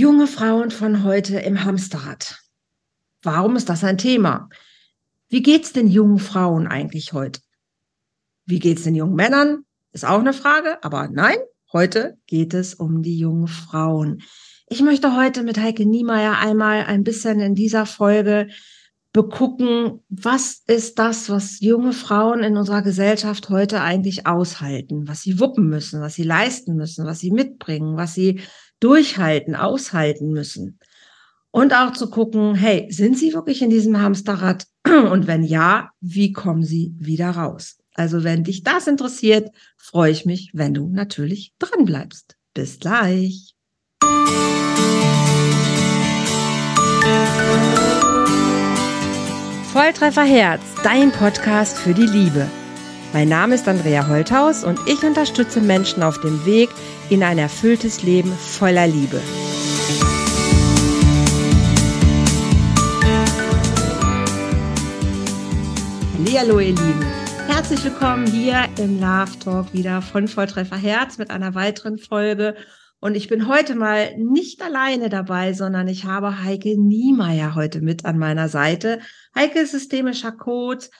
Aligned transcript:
Junge 0.00 0.28
Frauen 0.28 0.70
von 0.70 1.02
heute 1.02 1.40
im 1.40 1.64
Hamsterrad. 1.64 2.38
Warum 3.24 3.56
ist 3.56 3.68
das 3.68 3.82
ein 3.82 3.98
Thema? 3.98 4.48
Wie 5.28 5.42
geht's 5.42 5.72
den 5.72 5.88
jungen 5.88 6.20
Frauen 6.20 6.68
eigentlich 6.68 7.12
heute? 7.14 7.40
Wie 8.46 8.60
geht's 8.60 8.84
den 8.84 8.94
jungen 8.94 9.16
Männern? 9.16 9.64
Ist 9.90 10.04
auch 10.04 10.20
eine 10.20 10.34
Frage, 10.34 10.80
aber 10.84 11.08
nein, 11.08 11.38
heute 11.72 12.16
geht 12.28 12.54
es 12.54 12.74
um 12.74 13.02
die 13.02 13.18
jungen 13.18 13.48
Frauen. 13.48 14.22
Ich 14.68 14.82
möchte 14.82 15.16
heute 15.16 15.42
mit 15.42 15.58
Heike 15.58 15.84
Niemeyer 15.84 16.38
einmal 16.38 16.84
ein 16.84 17.02
bisschen 17.02 17.40
in 17.40 17.56
dieser 17.56 17.84
Folge 17.84 18.46
begucken, 19.12 20.04
was 20.08 20.62
ist 20.68 21.00
das, 21.00 21.28
was 21.28 21.58
junge 21.58 21.92
Frauen 21.92 22.44
in 22.44 22.56
unserer 22.56 22.82
Gesellschaft 22.82 23.48
heute 23.48 23.80
eigentlich 23.80 24.28
aushalten, 24.28 25.08
was 25.08 25.22
sie 25.22 25.40
wuppen 25.40 25.68
müssen, 25.68 26.00
was 26.00 26.14
sie 26.14 26.22
leisten 26.22 26.76
müssen, 26.76 27.04
was 27.04 27.18
sie 27.18 27.32
mitbringen, 27.32 27.96
was 27.96 28.14
sie 28.14 28.40
durchhalten, 28.80 29.54
aushalten 29.56 30.30
müssen. 30.32 30.78
Und 31.50 31.74
auch 31.74 31.92
zu 31.92 32.10
gucken, 32.10 32.54
hey, 32.54 32.86
sind 32.90 33.18
sie 33.18 33.32
wirklich 33.32 33.62
in 33.62 33.70
diesem 33.70 34.00
Hamsterrad? 34.00 34.66
Und 34.84 35.26
wenn 35.26 35.42
ja, 35.42 35.90
wie 36.00 36.32
kommen 36.32 36.62
sie 36.62 36.94
wieder 36.98 37.30
raus? 37.30 37.78
Also 37.94 38.22
wenn 38.22 38.44
dich 38.44 38.62
das 38.62 38.86
interessiert, 38.86 39.50
freue 39.76 40.12
ich 40.12 40.24
mich, 40.24 40.50
wenn 40.52 40.74
du 40.74 40.88
natürlich 40.88 41.54
dran 41.58 41.84
bleibst. 41.84 42.36
Bis 42.54 42.78
gleich. 42.78 43.54
Volltreffer 49.72 50.24
Herz, 50.24 50.62
dein 50.82 51.12
Podcast 51.12 51.78
für 51.78 51.94
die 51.94 52.06
Liebe. 52.06 52.48
Mein 53.12 53.28
Name 53.28 53.54
ist 53.54 53.66
Andrea 53.66 54.06
Holthaus 54.06 54.64
und 54.64 54.78
ich 54.86 55.02
unterstütze 55.02 55.62
Menschen 55.62 56.02
auf 56.02 56.20
dem 56.20 56.44
Weg 56.44 56.68
in 57.08 57.22
ein 57.22 57.38
erfülltes 57.38 58.02
Leben 58.02 58.30
voller 58.30 58.86
Liebe. 58.86 59.20
Hallo 66.40 66.60
ihr 66.60 66.68
Lieben, 66.68 67.04
herzlich 67.48 67.82
willkommen 67.82 68.26
hier 68.26 68.68
im 68.78 69.00
Love 69.00 69.36
Talk 69.42 69.72
wieder 69.72 70.02
von 70.02 70.28
Volltreffer 70.28 70.76
Herz 70.76 71.18
mit 71.18 71.30
einer 71.30 71.56
weiteren 71.56 71.98
Folge. 71.98 72.54
Und 73.00 73.16
ich 73.16 73.26
bin 73.26 73.48
heute 73.48 73.74
mal 73.74 74.16
nicht 74.18 74.62
alleine 74.62 75.08
dabei, 75.08 75.52
sondern 75.54 75.88
ich 75.88 76.04
habe 76.04 76.44
Heike 76.44 76.80
Niemeyer 76.80 77.56
heute 77.56 77.80
mit 77.80 78.04
an 78.04 78.18
meiner 78.18 78.48
Seite. 78.48 79.00
Heike 79.34 79.60
ist 79.60 79.72
systemischer 79.72 80.30
Coach, 80.30 80.90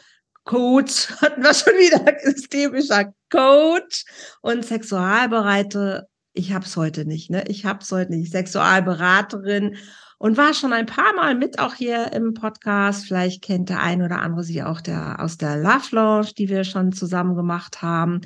Coach, 0.49 1.11
hatten 1.21 1.43
wir 1.43 1.53
schon 1.53 1.75
wieder, 1.75 2.19
systemischer 2.21 3.13
Coach 3.31 4.05
und 4.41 4.65
Sexualbereiter. 4.65 6.09
Ich 6.33 6.55
habe 6.55 6.65
es 6.65 6.75
heute 6.77 7.05
nicht, 7.05 7.31
ne? 7.31 7.45
Ich 7.49 7.67
habe 7.67 7.81
es 7.83 7.93
heute 7.93 8.13
nicht. 8.13 8.33
Sexualberaterin 8.33 9.77
und 10.17 10.39
war 10.39 10.55
schon 10.55 10.73
ein 10.73 10.87
paar 10.87 11.13
Mal 11.15 11.35
mit 11.35 11.59
auch 11.59 11.75
hier 11.75 12.13
im 12.15 12.33
Podcast. 12.33 13.05
Vielleicht 13.07 13.43
kennt 13.43 13.69
der 13.69 13.83
ein 13.83 14.01
oder 14.01 14.21
andere 14.21 14.43
sie 14.43 14.63
auch 14.63 14.81
der, 14.81 15.21
aus 15.21 15.37
der 15.37 15.59
Love 15.59 15.89
Lounge, 15.95 16.31
die 16.39 16.49
wir 16.49 16.65
schon 16.65 16.93
zusammen 16.93 17.37
gemacht 17.37 17.83
haben. 17.83 18.23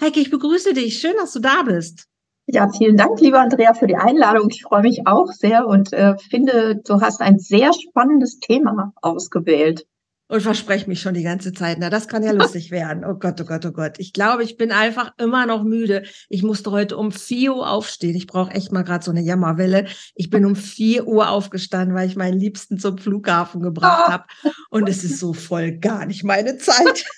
Heike, 0.00 0.20
ich 0.20 0.30
begrüße 0.30 0.72
dich. 0.72 1.00
Schön, 1.00 1.14
dass 1.18 1.32
du 1.32 1.40
da 1.40 1.62
bist. 1.62 2.06
Ja, 2.46 2.68
vielen 2.70 2.96
Dank, 2.96 3.20
lieber 3.20 3.40
Andrea, 3.40 3.74
für 3.74 3.88
die 3.88 3.96
Einladung. 3.96 4.50
Ich 4.50 4.62
freue 4.62 4.82
mich 4.82 5.08
auch 5.08 5.32
sehr 5.32 5.66
und 5.66 5.92
äh, 5.92 6.16
finde, 6.30 6.80
du 6.84 7.00
hast 7.00 7.20
ein 7.20 7.40
sehr 7.40 7.72
spannendes 7.72 8.38
Thema 8.38 8.92
ausgewählt 9.02 9.84
und 10.28 10.40
verspreche 10.40 10.88
mich 10.88 11.00
schon 11.00 11.14
die 11.14 11.22
ganze 11.22 11.52
Zeit. 11.52 11.78
Na, 11.78 11.90
das 11.90 12.08
kann 12.08 12.22
ja 12.22 12.32
lustig 12.32 12.70
werden. 12.70 13.04
Oh 13.04 13.14
Gott, 13.14 13.40
oh 13.40 13.44
Gott, 13.44 13.64
oh 13.64 13.72
Gott. 13.72 13.98
Ich 13.98 14.12
glaube, 14.12 14.42
ich 14.42 14.56
bin 14.56 14.72
einfach 14.72 15.12
immer 15.18 15.46
noch 15.46 15.62
müde. 15.62 16.04
Ich 16.28 16.42
musste 16.42 16.72
heute 16.72 16.96
um 16.96 17.12
vier 17.12 17.54
Uhr 17.54 17.70
aufstehen. 17.70 18.16
Ich 18.16 18.26
brauche 18.26 18.50
echt 18.52 18.72
mal 18.72 18.82
gerade 18.82 19.04
so 19.04 19.12
eine 19.12 19.22
Jammerwelle. 19.22 19.86
Ich 20.14 20.30
bin 20.30 20.44
um 20.44 20.56
vier 20.56 21.06
Uhr 21.06 21.30
aufgestanden, 21.30 21.94
weil 21.94 22.08
ich 22.08 22.16
meinen 22.16 22.38
Liebsten 22.38 22.78
zum 22.78 22.98
Flughafen 22.98 23.62
gebracht 23.62 24.08
habe. 24.08 24.24
Und 24.70 24.88
es 24.88 25.04
ist 25.04 25.20
so 25.20 25.32
voll 25.32 25.78
gar 25.78 26.06
nicht 26.06 26.24
meine 26.24 26.58
Zeit. 26.58 27.04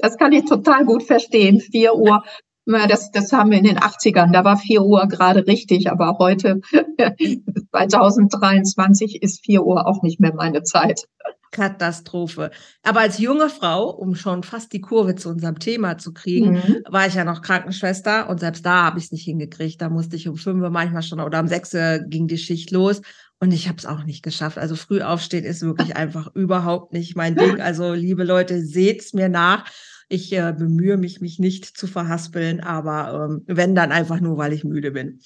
Das 0.00 0.16
kann 0.16 0.30
ich 0.30 0.44
total 0.44 0.84
gut 0.84 1.02
verstehen. 1.02 1.58
Vier 1.58 1.96
Uhr. 1.96 2.22
Das, 2.66 3.10
das 3.10 3.32
haben 3.32 3.50
wir 3.50 3.58
in 3.58 3.64
den 3.64 3.80
80ern. 3.80 4.30
Da 4.30 4.44
war 4.44 4.56
vier 4.56 4.84
Uhr 4.84 5.08
gerade 5.08 5.44
richtig. 5.48 5.90
Aber 5.90 6.18
heute, 6.20 6.60
2023, 7.72 9.20
ist 9.24 9.44
vier 9.44 9.64
Uhr 9.64 9.88
auch 9.88 10.02
nicht 10.02 10.20
mehr 10.20 10.32
meine 10.34 10.62
Zeit. 10.62 11.08
Katastrophe. 11.50 12.50
Aber 12.82 13.00
als 13.00 13.18
junge 13.18 13.48
Frau, 13.48 13.90
um 13.90 14.14
schon 14.14 14.42
fast 14.42 14.72
die 14.72 14.80
Kurve 14.80 15.14
zu 15.14 15.28
unserem 15.28 15.58
Thema 15.58 15.98
zu 15.98 16.12
kriegen, 16.12 16.52
mhm. 16.52 16.82
war 16.88 17.06
ich 17.06 17.14
ja 17.14 17.24
noch 17.24 17.42
Krankenschwester 17.42 18.28
und 18.28 18.40
selbst 18.40 18.64
da 18.64 18.84
habe 18.84 18.98
ich 18.98 19.06
es 19.06 19.12
nicht 19.12 19.24
hingekriegt. 19.24 19.80
Da 19.80 19.88
musste 19.88 20.16
ich 20.16 20.28
um 20.28 20.36
fünf 20.36 20.62
Uhr 20.62 20.70
manchmal 20.70 21.02
schon 21.02 21.20
oder 21.20 21.40
um 21.40 21.48
sechs 21.48 21.74
Uhr 21.74 22.00
ging 22.06 22.26
die 22.26 22.38
Schicht 22.38 22.70
los 22.70 23.00
und 23.40 23.52
ich 23.52 23.68
habe 23.68 23.78
es 23.78 23.86
auch 23.86 24.04
nicht 24.04 24.22
geschafft. 24.22 24.58
Also 24.58 24.74
früh 24.74 25.00
aufstehen 25.00 25.44
ist 25.44 25.62
wirklich 25.62 25.96
einfach 25.96 26.34
überhaupt 26.34 26.92
nicht 26.92 27.16
mein 27.16 27.36
Ding. 27.36 27.60
Also 27.68 27.92
liebe 27.92 28.24
Leute, 28.24 28.64
seht's 28.64 29.12
mir 29.12 29.28
nach. 29.28 29.64
Ich 30.08 30.32
äh, 30.32 30.54
bemühe 30.56 30.96
mich, 30.96 31.20
mich 31.20 31.38
nicht 31.38 31.64
zu 31.64 31.86
verhaspeln, 31.86 32.60
aber 32.60 33.28
ähm, 33.28 33.42
wenn 33.46 33.74
dann 33.74 33.92
einfach 33.92 34.20
nur, 34.20 34.38
weil 34.38 34.52
ich 34.52 34.64
müde 34.64 34.90
bin. 34.90 35.20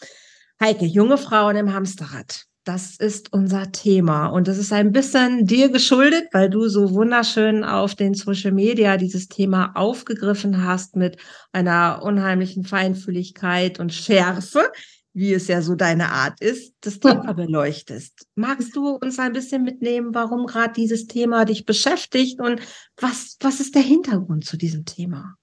Heike, 0.61 0.85
junge 0.85 1.19
Frauen 1.19 1.57
im 1.57 1.73
Hamsterrad. 1.73 2.47
Das 2.65 2.97
ist 2.97 3.33
unser 3.33 3.73
Thema 3.73 4.27
und 4.29 4.47
das 4.47 4.57
ist 4.57 4.73
ein 4.73 4.93
bisschen 4.93 5.47
dir 5.47 5.69
geschuldet, 5.69 6.29
weil 6.31 6.49
du 6.49 6.69
so 6.69 6.93
wunderschön 6.93 7.65
auf 7.65 7.97
den 7.97 8.15
Social 8.15 8.53
Media 8.53 8.97
dieses 8.97 9.27
Thema 9.27 9.73
aufgegriffen 9.75 10.65
hast 10.65 10.95
mit 10.95 11.17
einer 11.51 12.03
unheimlichen 12.05 12.65
Feinfühligkeit 12.65 13.81
und 13.81 13.93
Schärfe, 13.93 14.71
wie 15.13 15.33
es 15.33 15.49
ja 15.49 15.61
so 15.61 15.75
deine 15.75 16.11
Art 16.13 16.41
ist, 16.41 16.75
das 16.83 17.01
Thema 17.01 17.33
beleuchtest. 17.35 18.29
Magst 18.37 18.77
du 18.77 18.91
uns 18.91 19.19
ein 19.19 19.33
bisschen 19.33 19.65
mitnehmen, 19.65 20.15
warum 20.15 20.47
gerade 20.47 20.73
dieses 20.75 21.09
Thema 21.09 21.45
dich 21.45 21.67
beschäftigt 21.67 22.39
und 22.41 22.61
was, 22.97 23.39
was 23.41 23.59
ist 23.59 23.75
der 23.75 23.83
Hintergrund 23.83 24.45
zu 24.45 24.57
diesem 24.57 24.85
Thema? 24.85 25.35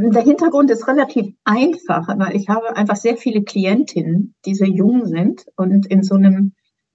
Der 0.00 0.22
Hintergrund 0.22 0.70
ist 0.70 0.88
relativ 0.88 1.34
einfach, 1.44 2.08
aber 2.08 2.34
ich 2.34 2.48
habe 2.48 2.76
einfach 2.76 2.96
sehr 2.96 3.16
viele 3.16 3.42
Klientinnen, 3.42 4.34
die 4.44 4.54
sehr 4.54 4.68
jung 4.68 5.06
sind 5.06 5.46
und 5.56 5.86
in 5.86 6.02
so 6.02 6.16
einem, 6.16 6.54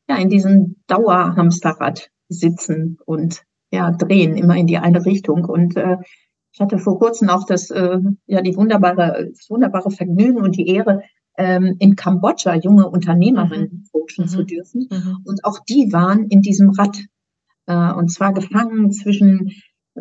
ja, 0.09 0.17
in 0.17 0.29
diesem 0.29 0.77
Dauerhamsterrad 0.87 2.09
sitzen 2.27 2.97
und 3.05 3.43
ja, 3.71 3.91
drehen 3.91 4.35
immer 4.35 4.55
in 4.55 4.67
die 4.67 4.77
eine 4.77 5.05
Richtung. 5.05 5.45
Und 5.45 5.77
äh, 5.77 5.97
ich 6.51 6.59
hatte 6.59 6.77
vor 6.77 6.99
kurzem 6.99 7.29
auch 7.29 7.45
das, 7.45 7.69
äh, 7.69 7.99
ja, 8.25 8.41
die 8.41 8.55
wunderbare, 8.55 9.29
das 9.29 9.49
wunderbare 9.49 9.91
Vergnügen 9.91 10.41
und 10.41 10.57
die 10.57 10.67
Ehre, 10.67 11.03
ähm, 11.37 11.77
in 11.79 11.95
Kambodscha 11.95 12.55
junge 12.55 12.89
Unternehmerinnen 12.89 13.69
mhm. 13.71 13.83
coachen 13.91 14.25
mhm. 14.25 14.27
zu 14.27 14.43
dürfen. 14.43 14.87
Mhm. 14.91 15.17
Und 15.23 15.45
auch 15.45 15.59
die 15.67 15.93
waren 15.93 16.27
in 16.27 16.41
diesem 16.41 16.71
Rad. 16.71 16.97
Äh, 17.65 17.93
und 17.93 18.11
zwar 18.11 18.33
gefangen 18.33 18.91
zwischen 18.91 19.51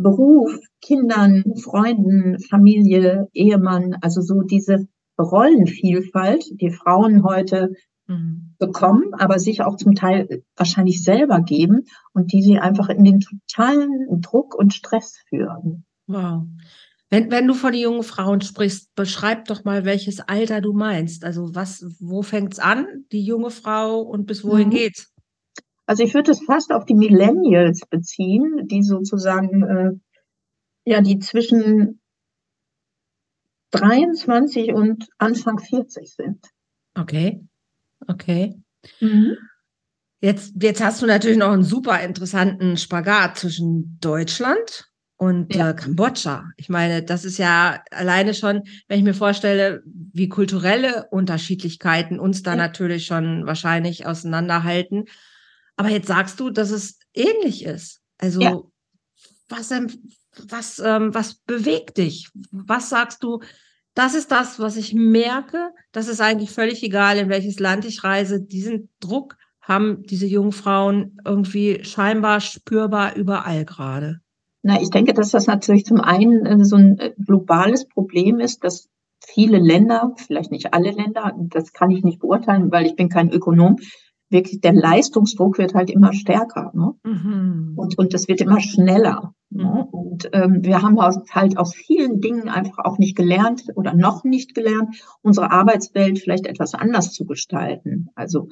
Beruf, 0.01 0.59
Kindern, 0.81 1.45
Freunden, 1.63 2.39
Familie, 2.41 3.29
Ehemann, 3.33 3.97
also 4.01 4.21
so 4.21 4.43
diese 4.43 4.87
Rollenvielfalt, 5.19 6.45
die 6.61 6.71
Frauen 6.71 7.25
heute 7.25 7.73
mhm. 8.07 8.55
bekommen, 8.59 9.15
aber 9.15 9.39
sich 9.39 9.63
auch 9.63 9.77
zum 9.77 9.95
Teil 9.95 10.43
wahrscheinlich 10.57 11.03
selber 11.03 11.41
geben 11.41 11.85
und 12.13 12.33
die 12.33 12.43
sie 12.43 12.59
einfach 12.59 12.89
in 12.89 13.05
den 13.05 13.21
totalen 13.21 14.21
Druck 14.21 14.55
und 14.55 14.75
Stress 14.75 15.19
führen. 15.29 15.85
Wow. 16.07 16.45
Wenn, 17.11 17.31
wenn 17.31 17.47
du 17.47 17.55
von 17.55 17.73
den 17.73 17.83
jungen 17.83 18.03
Frauen 18.03 18.41
sprichst, 18.43 18.95
beschreib 18.95 19.47
doch 19.47 19.65
mal, 19.65 19.85
welches 19.85 20.21
Alter 20.21 20.61
du 20.61 20.75
meinst. 20.75 21.25
Also 21.25 21.55
was, 21.55 21.85
wo 22.01 22.23
fängt's 22.23 22.59
an, 22.59 22.87
die 23.13 23.25
junge 23.25 23.51
Frau 23.51 24.01
und 24.01 24.27
bis 24.27 24.45
wohin 24.45 24.69
mhm. 24.69 24.73
geht's? 24.73 25.13
Also 25.89 26.03
ich 26.03 26.13
würde 26.13 26.33
es 26.33 26.45
fast 26.45 26.71
auf 26.71 26.85
die 26.85 26.95
Millennials 26.95 27.81
beziehen, 27.89 28.69
die 28.69 28.83
sozusagen, 28.83 29.63
äh, 29.63 29.91
ja, 30.85 31.01
die 31.01 31.19
zwischen 31.19 32.01
23 33.71 34.75
und 34.75 35.09
Anfang 35.17 35.59
40 35.59 36.15
sind. 36.15 36.45
Okay, 36.95 37.41
okay. 38.07 38.55
Mhm. 39.01 39.39
Jetzt, 40.21 40.53
jetzt 40.61 40.85
hast 40.85 41.01
du 41.01 41.07
natürlich 41.07 41.39
noch 41.39 41.53
einen 41.53 41.65
super 41.65 42.03
interessanten 42.03 42.77
Spagat 42.77 43.39
zwischen 43.39 43.99
Deutschland 43.99 44.91
und 45.17 45.55
ja. 45.55 45.71
äh, 45.71 45.75
Kambodscha. 45.75 46.51
Ich 46.59 46.69
meine, 46.69 47.03
das 47.03 47.25
ist 47.25 47.39
ja 47.39 47.83
alleine 47.91 48.35
schon, 48.35 48.65
wenn 48.89 48.99
ich 48.99 49.05
mir 49.05 49.15
vorstelle, 49.15 49.83
wie 49.87 50.29
kulturelle 50.29 51.07
Unterschiedlichkeiten 51.11 52.21
uns 52.21 52.43
da 52.43 52.51
ja. 52.51 52.57
natürlich 52.57 53.07
schon 53.07 53.47
wahrscheinlich 53.47 54.05
auseinanderhalten. 54.05 55.07
Aber 55.79 55.91
jetzt 55.91 56.09
sagst 56.09 56.41
du, 56.41 56.51
dass 56.51 56.71
es 56.71 56.99
ähnlich 57.15 57.65
ist. 57.65 58.03
Also 58.19 58.41
ja. 58.41 58.61
was, 59.49 59.73
was, 60.49 60.79
ähm, 60.81 61.15
was 61.15 61.37
bewegt 61.37 61.99
dich? 61.99 62.29
Was 62.51 62.91
sagst 62.91 63.23
du? 63.23 63.41
Das 63.95 64.15
ist 64.15 64.33
das, 64.33 64.59
was 64.59 64.77
ich 64.77 64.93
merke. 64.93 65.71
Das 65.93 66.09
ist 66.09 66.21
eigentlich 66.21 66.51
völlig 66.51 66.83
egal, 66.83 67.17
in 67.19 67.29
welches 67.29 67.61
Land 67.61 67.85
ich 67.85 68.03
reise. 68.03 68.41
Diesen 68.41 68.91
Druck 68.99 69.37
haben 69.61 70.03
diese 70.03 70.27
jungen 70.27 70.53
Frauen 70.53 71.17
irgendwie 71.25 71.85
scheinbar 71.85 72.41
spürbar 72.41 73.15
überall 73.15 73.65
gerade. 73.65 74.21
Na, 74.63 74.83
ich 74.83 74.91
denke, 74.91 75.15
dass 75.15 75.31
das 75.31 75.47
natürlich 75.47 75.85
zum 75.85 76.01
einen 76.01 76.45
äh, 76.45 76.65
so 76.65 76.75
ein 76.75 76.99
äh, 76.99 77.13
globales 77.25 77.87
Problem 77.87 78.41
ist, 78.41 78.65
dass 78.65 78.89
viele 79.25 79.59
Länder, 79.59 80.13
vielleicht 80.17 80.51
nicht 80.51 80.75
alle 80.75 80.91
Länder, 80.91 81.35
das 81.39 81.73
kann 81.73 81.93
ich 81.93 82.03
nicht 82.03 82.19
beurteilen, 82.19 82.73
weil 82.73 82.87
ich 82.87 82.97
bin 82.97 83.09
kein 83.09 83.31
Ökonom, 83.31 83.77
wirklich 84.31 84.61
der 84.61 84.75
Leistungsdruck 84.75 85.59
wird 85.59 85.75
halt 85.75 85.91
immer 85.91 86.13
stärker. 86.13 86.71
Ne? 86.75 86.93
Mhm. 87.05 87.75
Und, 87.77 87.99
und 87.99 88.15
das 88.15 88.29
wird 88.29 88.41
immer 88.41 88.61
schneller. 88.61 89.35
Ne? 89.51 89.65
Mhm. 89.65 89.99
Und 89.99 90.29
ähm, 90.33 90.59
wir 90.63 90.83
haben 90.83 91.01
halt 91.01 91.59
aus 91.59 91.75
vielen 91.75 92.21
Dingen 92.21 92.49
einfach 92.49 92.85
auch 92.85 92.99
nicht 92.99 93.17
gelernt 93.17 93.65
oder 93.75 93.95
noch 93.95 94.25
nicht 94.25 94.55
gelernt, 94.55 94.97
unsere 95.23 95.51
Arbeitswelt 95.51 96.19
vielleicht 96.19 96.47
etwas 96.47 96.75
anders 96.75 97.13
zu 97.13 97.25
gestalten. 97.25 98.09
Also 98.15 98.49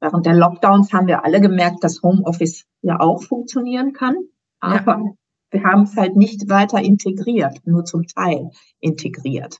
während 0.00 0.26
der 0.26 0.34
Lockdowns 0.34 0.92
haben 0.92 1.08
wir 1.08 1.24
alle 1.24 1.40
gemerkt, 1.40 1.82
dass 1.82 2.02
Homeoffice 2.02 2.66
ja 2.82 3.00
auch 3.00 3.22
funktionieren 3.22 3.92
kann. 3.92 4.16
Aber 4.60 4.98
ja. 4.98 5.12
wir 5.50 5.64
haben 5.64 5.82
es 5.82 5.96
halt 5.96 6.16
nicht 6.16 6.48
weiter 6.48 6.80
integriert, 6.80 7.58
nur 7.64 7.84
zum 7.84 8.06
Teil 8.06 8.50
integriert, 8.80 9.58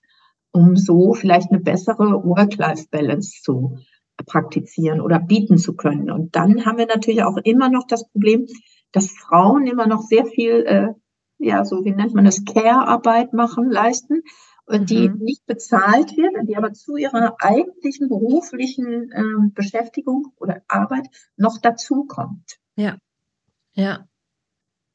um 0.53 0.77
so 0.77 1.15
vielleicht 1.15 1.51
eine 1.51 1.61
bessere 1.61 2.23
Work-Life-Balance 2.25 3.43
zu 3.43 3.79
praktizieren 4.25 5.01
oder 5.01 5.19
bieten 5.19 5.59
zu 5.59 5.75
können. 5.75 6.11
Und 6.11 6.37
dann 6.37 6.65
haben 6.65 6.79
wir 6.79 6.87
natürlich 6.87 7.23
auch 7.23 7.37
immer 7.37 7.69
noch 7.69 7.87
das 7.87 8.09
Problem, 8.09 8.47
dass 8.93 9.11
Frauen 9.11 9.67
immer 9.67 9.87
noch 9.87 10.03
sehr 10.03 10.27
viel, 10.27 10.65
äh, 10.67 10.89
ja, 11.39 11.65
so 11.65 11.85
wie 11.85 11.93
nennt 11.93 12.15
man 12.15 12.25
das, 12.25 12.45
Care-Arbeit 12.45 13.33
machen, 13.33 13.71
leisten, 13.71 14.23
und 14.67 14.91
die 14.91 15.09
mhm. 15.09 15.19
nicht 15.19 15.47
bezahlt 15.47 16.17
wird, 16.17 16.49
die 16.49 16.57
aber 16.57 16.73
zu 16.73 16.97
ihrer 16.97 17.37
eigentlichen 17.39 18.09
beruflichen 18.09 19.13
äh, 19.13 19.51
Beschäftigung 19.55 20.33
oder 20.39 20.63
Arbeit 20.67 21.07
noch 21.37 21.59
dazukommt. 21.61 22.59
Ja, 22.75 22.97
ja. 23.75 24.09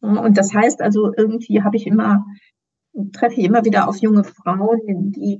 Und 0.02 0.38
das 0.38 0.54
heißt 0.54 0.82
also, 0.82 1.14
irgendwie 1.16 1.62
habe 1.62 1.78
ich 1.78 1.86
immer, 1.88 2.26
treffe 3.14 3.40
ich 3.40 3.46
immer 3.46 3.64
wieder 3.64 3.88
auf 3.88 3.98
junge 3.98 4.24
Frauen, 4.24 5.12
die 5.12 5.40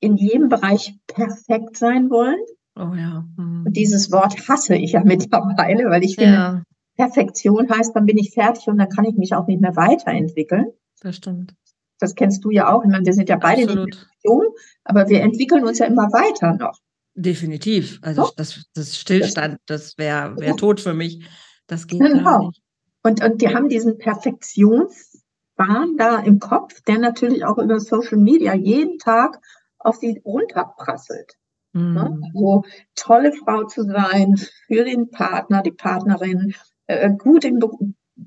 in 0.00 0.16
jedem 0.16 0.48
Bereich 0.48 0.98
perfekt 1.06 1.76
sein 1.76 2.10
wollen. 2.10 2.40
Oh 2.76 2.94
ja. 2.94 3.24
Hm. 3.36 3.64
Und 3.66 3.76
dieses 3.76 4.10
Wort 4.12 4.48
hasse 4.48 4.74
ich 4.76 4.92
ja 4.92 5.02
mittlerweile, 5.04 5.90
weil 5.90 6.04
ich 6.04 6.16
finde, 6.16 6.32
ja. 6.32 6.62
Perfektion 6.96 7.70
heißt, 7.70 7.94
dann 7.96 8.06
bin 8.06 8.18
ich 8.18 8.32
fertig 8.32 8.66
und 8.68 8.78
dann 8.78 8.88
kann 8.88 9.04
ich 9.04 9.16
mich 9.16 9.34
auch 9.34 9.46
nicht 9.46 9.60
mehr 9.60 9.76
weiterentwickeln. 9.76 10.66
Das 11.00 11.16
stimmt. 11.16 11.54
Das 11.98 12.14
kennst 12.14 12.44
du 12.44 12.50
ja 12.50 12.72
auch. 12.72 12.82
Ich 12.82 12.90
meine, 12.90 13.04
wir 13.04 13.12
sind 13.12 13.28
ja 13.28 13.36
beide 13.36 13.62
Absolut. 13.62 13.86
in 13.86 13.90
Perfektion, 13.90 14.46
aber 14.84 15.08
wir 15.08 15.22
entwickeln 15.22 15.64
uns 15.64 15.78
ja 15.78 15.86
immer 15.86 16.12
weiter 16.12 16.54
noch. 16.54 16.78
Definitiv. 17.14 17.98
Also 18.02 18.24
so? 18.24 18.32
das, 18.36 18.64
das 18.74 18.96
Stillstand, 18.96 19.58
das 19.66 19.98
wäre 19.98 20.36
wär 20.38 20.56
tot 20.56 20.80
für 20.80 20.94
mich. 20.94 21.24
Das 21.66 21.86
geht 21.86 22.00
genau. 22.00 22.46
nicht. 22.46 22.62
Und, 23.02 23.22
und 23.22 23.40
die 23.40 23.48
haben 23.54 23.68
diesen 23.68 23.98
Perfektionswahn 23.98 25.96
da 25.96 26.18
im 26.18 26.38
Kopf, 26.38 26.80
der 26.82 26.98
natürlich 26.98 27.44
auch 27.44 27.58
über 27.58 27.80
Social 27.80 28.18
Media 28.18 28.54
jeden 28.54 28.98
Tag 28.98 29.40
auf 29.78 29.96
sie 29.96 30.20
runterprasselt. 30.24 31.36
Mhm. 31.72 31.94
Ne? 31.94 32.20
So 32.34 32.64
tolle 32.94 33.32
Frau 33.32 33.64
zu 33.64 33.84
sein 33.84 34.36
für 34.66 34.84
den 34.84 35.10
Partner, 35.10 35.62
die 35.62 35.72
Partnerin, 35.72 36.54
äh, 36.86 37.10
gut 37.10 37.44
im 37.44 37.60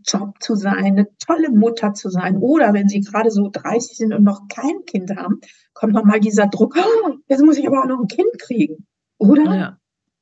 Job 0.06 0.42
zu 0.42 0.56
sein, 0.56 0.86
eine 0.86 1.08
tolle 1.18 1.52
Mutter 1.52 1.94
zu 1.94 2.10
sein. 2.10 2.38
Oder 2.38 2.74
wenn 2.74 2.88
sie 2.88 3.02
gerade 3.02 3.32
so 3.32 3.50
30 3.52 3.98
sind 3.98 4.14
und 4.14 4.24
noch 4.24 4.48
kein 4.48 4.86
Kind 4.86 5.16
haben, 5.16 5.42
kommt 5.74 5.94
nochmal 5.94 6.20
dieser 6.20 6.48
Druck, 6.48 6.76
oh, 6.78 7.12
jetzt 7.28 7.44
muss 7.44 7.58
ich 7.58 7.68
aber 7.68 7.84
auch 7.84 7.88
noch 7.88 8.00
ein 8.00 8.08
Kind 8.08 8.40
kriegen. 8.40 8.88
Oder? 9.18 9.56
Ja. 9.56 9.78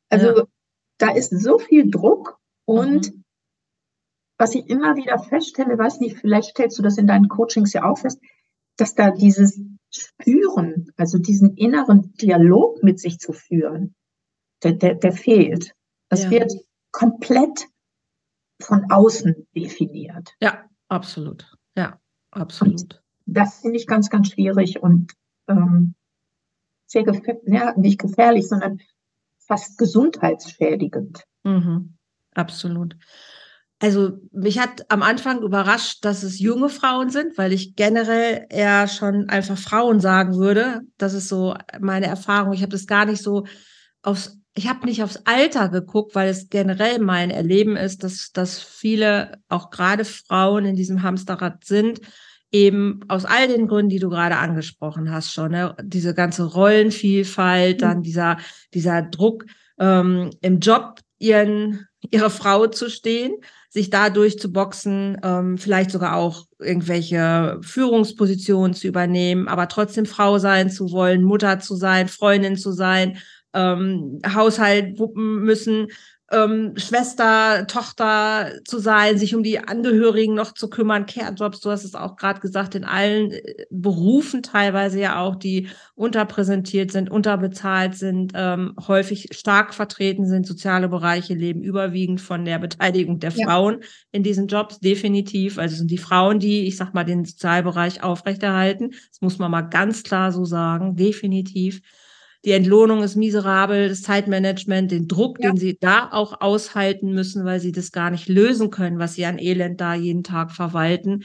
Also 0.09 0.37
ja. 0.37 0.43
da 0.97 1.11
ist 1.11 1.29
so 1.29 1.57
viel 1.57 1.89
Druck 1.89 2.37
und 2.65 3.13
mhm. 3.13 3.23
was 4.37 4.55
ich 4.55 4.69
immer 4.69 4.95
wieder 4.95 5.19
feststelle, 5.19 5.77
weiß 5.77 5.99
nicht, 5.99 6.17
vielleicht 6.17 6.49
stellst 6.49 6.77
du 6.77 6.83
das 6.83 6.97
in 6.97 7.07
deinen 7.07 7.29
Coachings 7.29 7.73
ja 7.73 7.85
auch 7.85 7.97
fest, 7.97 8.19
dass 8.77 8.95
da 8.95 9.11
dieses 9.11 9.61
Spüren, 9.91 10.91
also 10.97 11.17
diesen 11.17 11.55
inneren 11.57 12.13
Dialog 12.13 12.81
mit 12.81 12.99
sich 12.99 13.19
zu 13.19 13.33
führen, 13.33 13.93
der, 14.63 14.73
der, 14.73 14.95
der 14.95 15.11
fehlt. 15.11 15.73
Das 16.09 16.23
ja. 16.23 16.31
wird 16.31 16.53
komplett 16.91 17.67
von 18.61 18.89
außen 18.89 19.47
definiert. 19.55 20.33
Ja, 20.41 20.69
absolut. 20.87 21.57
Ja, 21.75 21.99
absolut. 22.31 22.81
Und 22.81 23.01
das 23.25 23.59
finde 23.59 23.77
ich 23.77 23.87
ganz, 23.87 24.09
ganz 24.09 24.29
schwierig 24.29 24.81
und 24.81 25.13
ähm, 25.47 25.95
sehr 26.85 27.03
gefährlich, 27.03 27.43
ja, 27.45 27.73
nicht 27.77 27.99
gefährlich, 27.99 28.47
sondern 28.47 28.81
fast 29.39 29.77
gesundheitsschädigend. 29.77 31.23
Mhm, 31.43 31.97
absolut. 32.33 32.95
Also 33.81 34.19
mich 34.31 34.59
hat 34.59 34.85
am 34.89 35.01
Anfang 35.01 35.41
überrascht, 35.41 36.05
dass 36.05 36.21
es 36.21 36.37
junge 36.37 36.69
Frauen 36.69 37.09
sind, 37.09 37.35
weil 37.39 37.51
ich 37.51 37.75
generell 37.75 38.45
eher 38.49 38.87
schon 38.87 39.27
einfach 39.27 39.57
Frauen 39.57 39.99
sagen 39.99 40.35
würde. 40.35 40.81
Das 40.99 41.15
ist 41.15 41.27
so 41.27 41.55
meine 41.79 42.05
Erfahrung. 42.05 42.53
Ich 42.53 42.61
habe 42.61 42.71
das 42.71 42.85
gar 42.85 43.05
nicht 43.05 43.23
so 43.23 43.45
aufs, 44.03 44.37
ich 44.53 44.69
habe 44.69 44.85
nicht 44.85 45.01
aufs 45.01 45.21
Alter 45.25 45.69
geguckt, 45.69 46.13
weil 46.13 46.29
es 46.29 46.49
generell 46.49 46.99
mein 46.99 47.31
Erleben 47.31 47.75
ist, 47.75 48.03
dass, 48.03 48.31
dass 48.31 48.59
viele, 48.59 49.39
auch 49.49 49.71
gerade 49.71 50.05
Frauen 50.05 50.65
in 50.65 50.75
diesem 50.75 51.01
Hamsterrad 51.01 51.65
sind, 51.65 52.01
eben 52.51 52.99
aus 53.07 53.25
all 53.25 53.47
den 53.47 53.67
Gründen, 53.67 53.89
die 53.89 53.99
du 53.99 54.09
gerade 54.09 54.37
angesprochen 54.37 55.09
hast 55.09 55.33
schon, 55.33 55.53
ne? 55.53 55.75
diese 55.81 56.13
ganze 56.13 56.43
Rollenvielfalt, 56.43 57.77
mhm. 57.77 57.81
dann 57.81 58.03
dieser, 58.03 58.37
dieser 58.75 59.01
Druck 59.01 59.45
ähm, 59.79 60.29
im 60.41 60.59
Job, 60.59 60.99
ihren, 61.17 61.87
ihre 62.09 62.29
Frau 62.29 62.67
zu 62.67 62.89
stehen 62.89 63.33
sich 63.71 63.89
da 63.89 64.09
durchzuboxen, 64.09 65.17
ähm, 65.23 65.57
vielleicht 65.57 65.91
sogar 65.91 66.17
auch 66.17 66.45
irgendwelche 66.59 67.57
Führungspositionen 67.61 68.73
zu 68.73 68.85
übernehmen, 68.85 69.47
aber 69.47 69.69
trotzdem 69.69 70.05
Frau 70.05 70.39
sein 70.39 70.69
zu 70.69 70.91
wollen, 70.91 71.23
Mutter 71.23 71.59
zu 71.59 71.75
sein, 71.75 72.09
Freundin 72.09 72.57
zu 72.57 72.73
sein, 72.73 73.17
ähm, 73.53 74.19
Haushalt 74.27 74.99
wuppen 74.99 75.43
müssen, 75.43 75.87
ähm, 76.31 76.73
Schwester, 76.77 77.67
Tochter 77.67 78.51
zu 78.65 78.79
sein, 78.79 79.17
sich 79.17 79.35
um 79.35 79.43
die 79.43 79.59
Angehörigen 79.59 80.33
noch 80.33 80.53
zu 80.53 80.69
kümmern, 80.69 81.05
Care-Jobs, 81.05 81.59
du 81.59 81.69
hast 81.69 81.83
es 81.83 81.93
auch 81.93 82.15
gerade 82.15 82.39
gesagt, 82.39 82.73
in 82.73 82.85
allen 82.85 83.31
äh, 83.31 83.65
Berufen 83.69 84.41
teilweise 84.41 84.99
ja 84.99 85.19
auch, 85.19 85.35
die 85.35 85.67
unterpräsentiert 85.93 86.91
sind, 86.91 87.11
unterbezahlt 87.11 87.95
sind, 87.95 88.31
ähm, 88.33 88.75
häufig 88.87 89.27
stark 89.31 89.73
vertreten 89.73 90.25
sind. 90.25 90.47
Soziale 90.47 90.87
Bereiche 90.87 91.33
leben 91.33 91.61
überwiegend 91.61 92.21
von 92.21 92.45
der 92.45 92.59
Beteiligung 92.59 93.19
der 93.19 93.31
ja. 93.31 93.45
Frauen 93.45 93.83
in 94.11 94.23
diesen 94.23 94.47
Jobs, 94.47 94.79
definitiv. 94.79 95.57
Also 95.57 95.75
sind 95.75 95.91
die 95.91 95.97
Frauen, 95.97 96.39
die, 96.39 96.65
ich 96.65 96.77
sag 96.77 96.93
mal, 96.93 97.03
den 97.03 97.25
Sozialbereich 97.25 98.03
aufrechterhalten. 98.03 98.91
Das 99.09 99.19
muss 99.19 99.37
man 99.37 99.51
mal 99.51 99.61
ganz 99.61 100.03
klar 100.03 100.31
so 100.31 100.45
sagen, 100.45 100.95
definitiv 100.95 101.81
die 102.43 102.51
Entlohnung 102.51 103.03
ist 103.03 103.15
miserabel, 103.15 103.89
das 103.89 104.01
Zeitmanagement, 104.01 104.91
den 104.91 105.07
Druck, 105.07 105.37
ja. 105.39 105.49
den 105.49 105.57
sie 105.57 105.77
da 105.79 106.09
auch 106.11 106.41
aushalten 106.41 107.13
müssen, 107.13 107.45
weil 107.45 107.59
sie 107.59 107.71
das 107.71 107.91
gar 107.91 108.09
nicht 108.09 108.27
lösen 108.27 108.71
können, 108.71 108.97
was 108.97 109.13
sie 109.13 109.25
an 109.25 109.37
Elend 109.37 109.79
da 109.79 109.93
jeden 109.93 110.23
Tag 110.23 110.51
verwalten. 110.51 111.23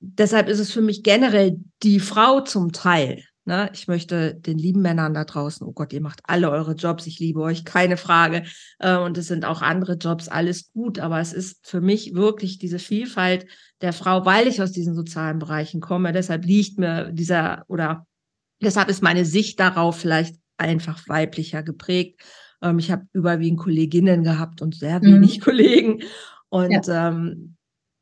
Deshalb 0.00 0.48
ist 0.48 0.58
es 0.58 0.72
für 0.72 0.82
mich 0.82 1.02
generell 1.02 1.58
die 1.82 2.00
Frau 2.00 2.40
zum 2.40 2.72
Teil. 2.72 3.22
Ne? 3.46 3.70
Ich 3.74 3.88
möchte 3.88 4.34
den 4.34 4.58
lieben 4.58 4.82
Männern 4.82 5.14
da 5.14 5.24
draußen, 5.24 5.66
oh 5.66 5.72
Gott, 5.72 5.92
ihr 5.92 6.00
macht 6.00 6.20
alle 6.24 6.50
eure 6.50 6.72
Jobs, 6.72 7.06
ich 7.06 7.18
liebe 7.20 7.40
euch, 7.40 7.64
keine 7.64 7.96
Frage. 7.96 8.44
Äh, 8.78 8.96
und 8.96 9.16
es 9.18 9.28
sind 9.28 9.44
auch 9.44 9.62
andere 9.62 9.94
Jobs, 9.94 10.28
alles 10.28 10.72
gut. 10.72 10.98
Aber 10.98 11.20
es 11.20 11.32
ist 11.32 11.66
für 11.66 11.80
mich 11.80 12.14
wirklich 12.14 12.58
diese 12.58 12.78
Vielfalt 12.78 13.46
der 13.82 13.92
Frau, 13.92 14.24
weil 14.24 14.48
ich 14.48 14.60
aus 14.62 14.72
diesen 14.72 14.94
sozialen 14.94 15.38
Bereichen 15.38 15.80
komme. 15.80 16.12
Deshalb 16.12 16.44
liegt 16.44 16.78
mir 16.78 17.12
dieser 17.12 17.64
oder 17.68 18.06
Deshalb 18.64 18.88
ist 18.88 19.02
meine 19.02 19.24
Sicht 19.24 19.60
darauf 19.60 19.96
vielleicht 19.96 20.36
einfach 20.56 21.08
weiblicher 21.08 21.62
geprägt. 21.62 22.20
Ähm, 22.62 22.78
ich 22.78 22.90
habe 22.90 23.06
überwiegend 23.12 23.60
Kolleginnen 23.60 24.24
gehabt 24.24 24.62
und 24.62 24.74
sehr 24.74 25.02
wenig 25.02 25.38
mhm. 25.38 25.42
Kollegen. 25.44 26.02
Und 26.48 26.86
ja. 26.86 27.08
ähm, 27.08 27.56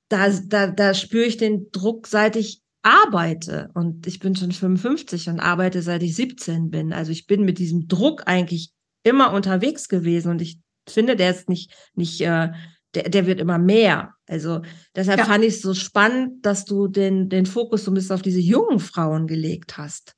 da, 0.09 0.29
da, 0.29 0.67
da 0.69 0.95
spüre 0.95 1.25
ich 1.25 1.37
den 1.37 1.71
Druck, 1.71 2.07
seit 2.07 2.37
ich 2.37 2.63
arbeite. 2.83 3.71
Und 3.75 4.07
ich 4.07 4.19
bin 4.19 4.37
schon 4.37 4.53
55 4.53 5.29
und 5.29 5.41
arbeite, 5.41 5.83
seit 5.83 6.03
ich 6.03 6.15
17 6.15 6.71
bin. 6.71 6.93
Also 6.93 7.13
ich 7.13 7.27
bin 7.27 7.45
mit 7.45 7.59
diesem 7.59 7.89
Druck 7.89 8.25
eigentlich 8.27 8.73
immer 9.05 9.33
unterwegs 9.33 9.89
gewesen. 9.89 10.31
Und 10.31 10.43
ich 10.43 10.59
finde, 10.89 11.17
der 11.17 11.31
ist 11.31 11.49
nicht, 11.49 11.73
nicht 11.95 12.21
äh, 12.21 12.51
der, 12.95 13.09
der 13.09 13.27
wird 13.27 13.41
immer 13.41 13.59
mehr. 13.59 14.15
Also 14.27 14.63
deshalb 14.95 15.21
ja. 15.21 15.25
fand 15.25 15.45
ich 15.45 15.55
es 15.55 15.63
so 15.63 15.75
spannend, 15.75 16.45
dass 16.45 16.65
du 16.65 16.89
den, 16.89 17.29
den 17.29 17.47
Fokus 17.47 17.85
so 17.85 17.91
ein 17.91 17.95
bisschen 17.95 18.15
auf 18.15 18.23
diese 18.23 18.41
jungen 18.41 18.81
Frauen 18.81 19.27
gelegt 19.27 19.79
hast. 19.79 20.15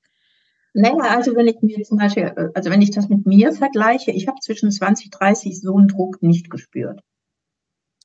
Naja, 0.74 1.16
also 1.16 1.36
wenn 1.36 1.46
ich 1.46 1.62
mir 1.62 1.82
zum 1.84 1.98
Beispiel, 1.98 2.50
also 2.52 2.68
wenn 2.68 2.82
ich 2.82 2.90
das 2.90 3.08
mit 3.08 3.26
mir 3.26 3.52
vergleiche, 3.52 4.10
ich 4.10 4.26
habe 4.26 4.40
zwischen 4.40 4.72
20, 4.72 5.10
30 5.10 5.60
so 5.60 5.76
einen 5.76 5.86
Druck 5.86 6.20
nicht 6.20 6.50
gespürt. 6.50 7.00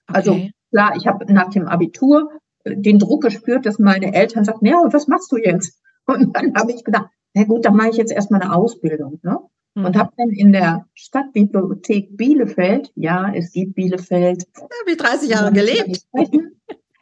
Also 0.05 0.33
okay. 0.33 0.51
klar, 0.71 0.95
ich 0.95 1.07
habe 1.07 1.31
nach 1.33 1.49
dem 1.49 1.67
Abitur 1.67 2.29
äh, 2.63 2.75
den 2.77 2.99
Druck 2.99 3.23
gespürt, 3.23 3.65
dass 3.65 3.79
meine 3.79 4.13
Eltern 4.13 4.45
sagten, 4.45 4.67
ja, 4.67 4.81
was 4.91 5.07
machst 5.07 5.31
du 5.31 5.37
jetzt? 5.37 5.81
Und 6.05 6.35
dann 6.35 6.53
habe 6.55 6.71
ich 6.71 6.83
gedacht, 6.83 7.09
na 7.33 7.43
gut, 7.43 7.65
dann 7.65 7.75
mache 7.75 7.89
ich 7.89 7.97
jetzt 7.97 8.11
erstmal 8.11 8.41
eine 8.41 8.53
Ausbildung. 8.53 9.19
Ne? 9.23 9.39
Mhm. 9.73 9.85
Und 9.85 9.97
habe 9.97 10.11
dann 10.15 10.29
in 10.29 10.51
der 10.51 10.85
Stadtbibliothek 10.93 12.17
Bielefeld, 12.17 12.91
ja, 12.95 13.33
es 13.33 13.51
gibt 13.51 13.73
Bielefeld. 13.73 14.45
Da 14.53 14.61
habe 14.61 14.91
ich 14.91 14.97
30 14.97 15.29
Jahre 15.29 15.51
gelebt. 15.51 16.05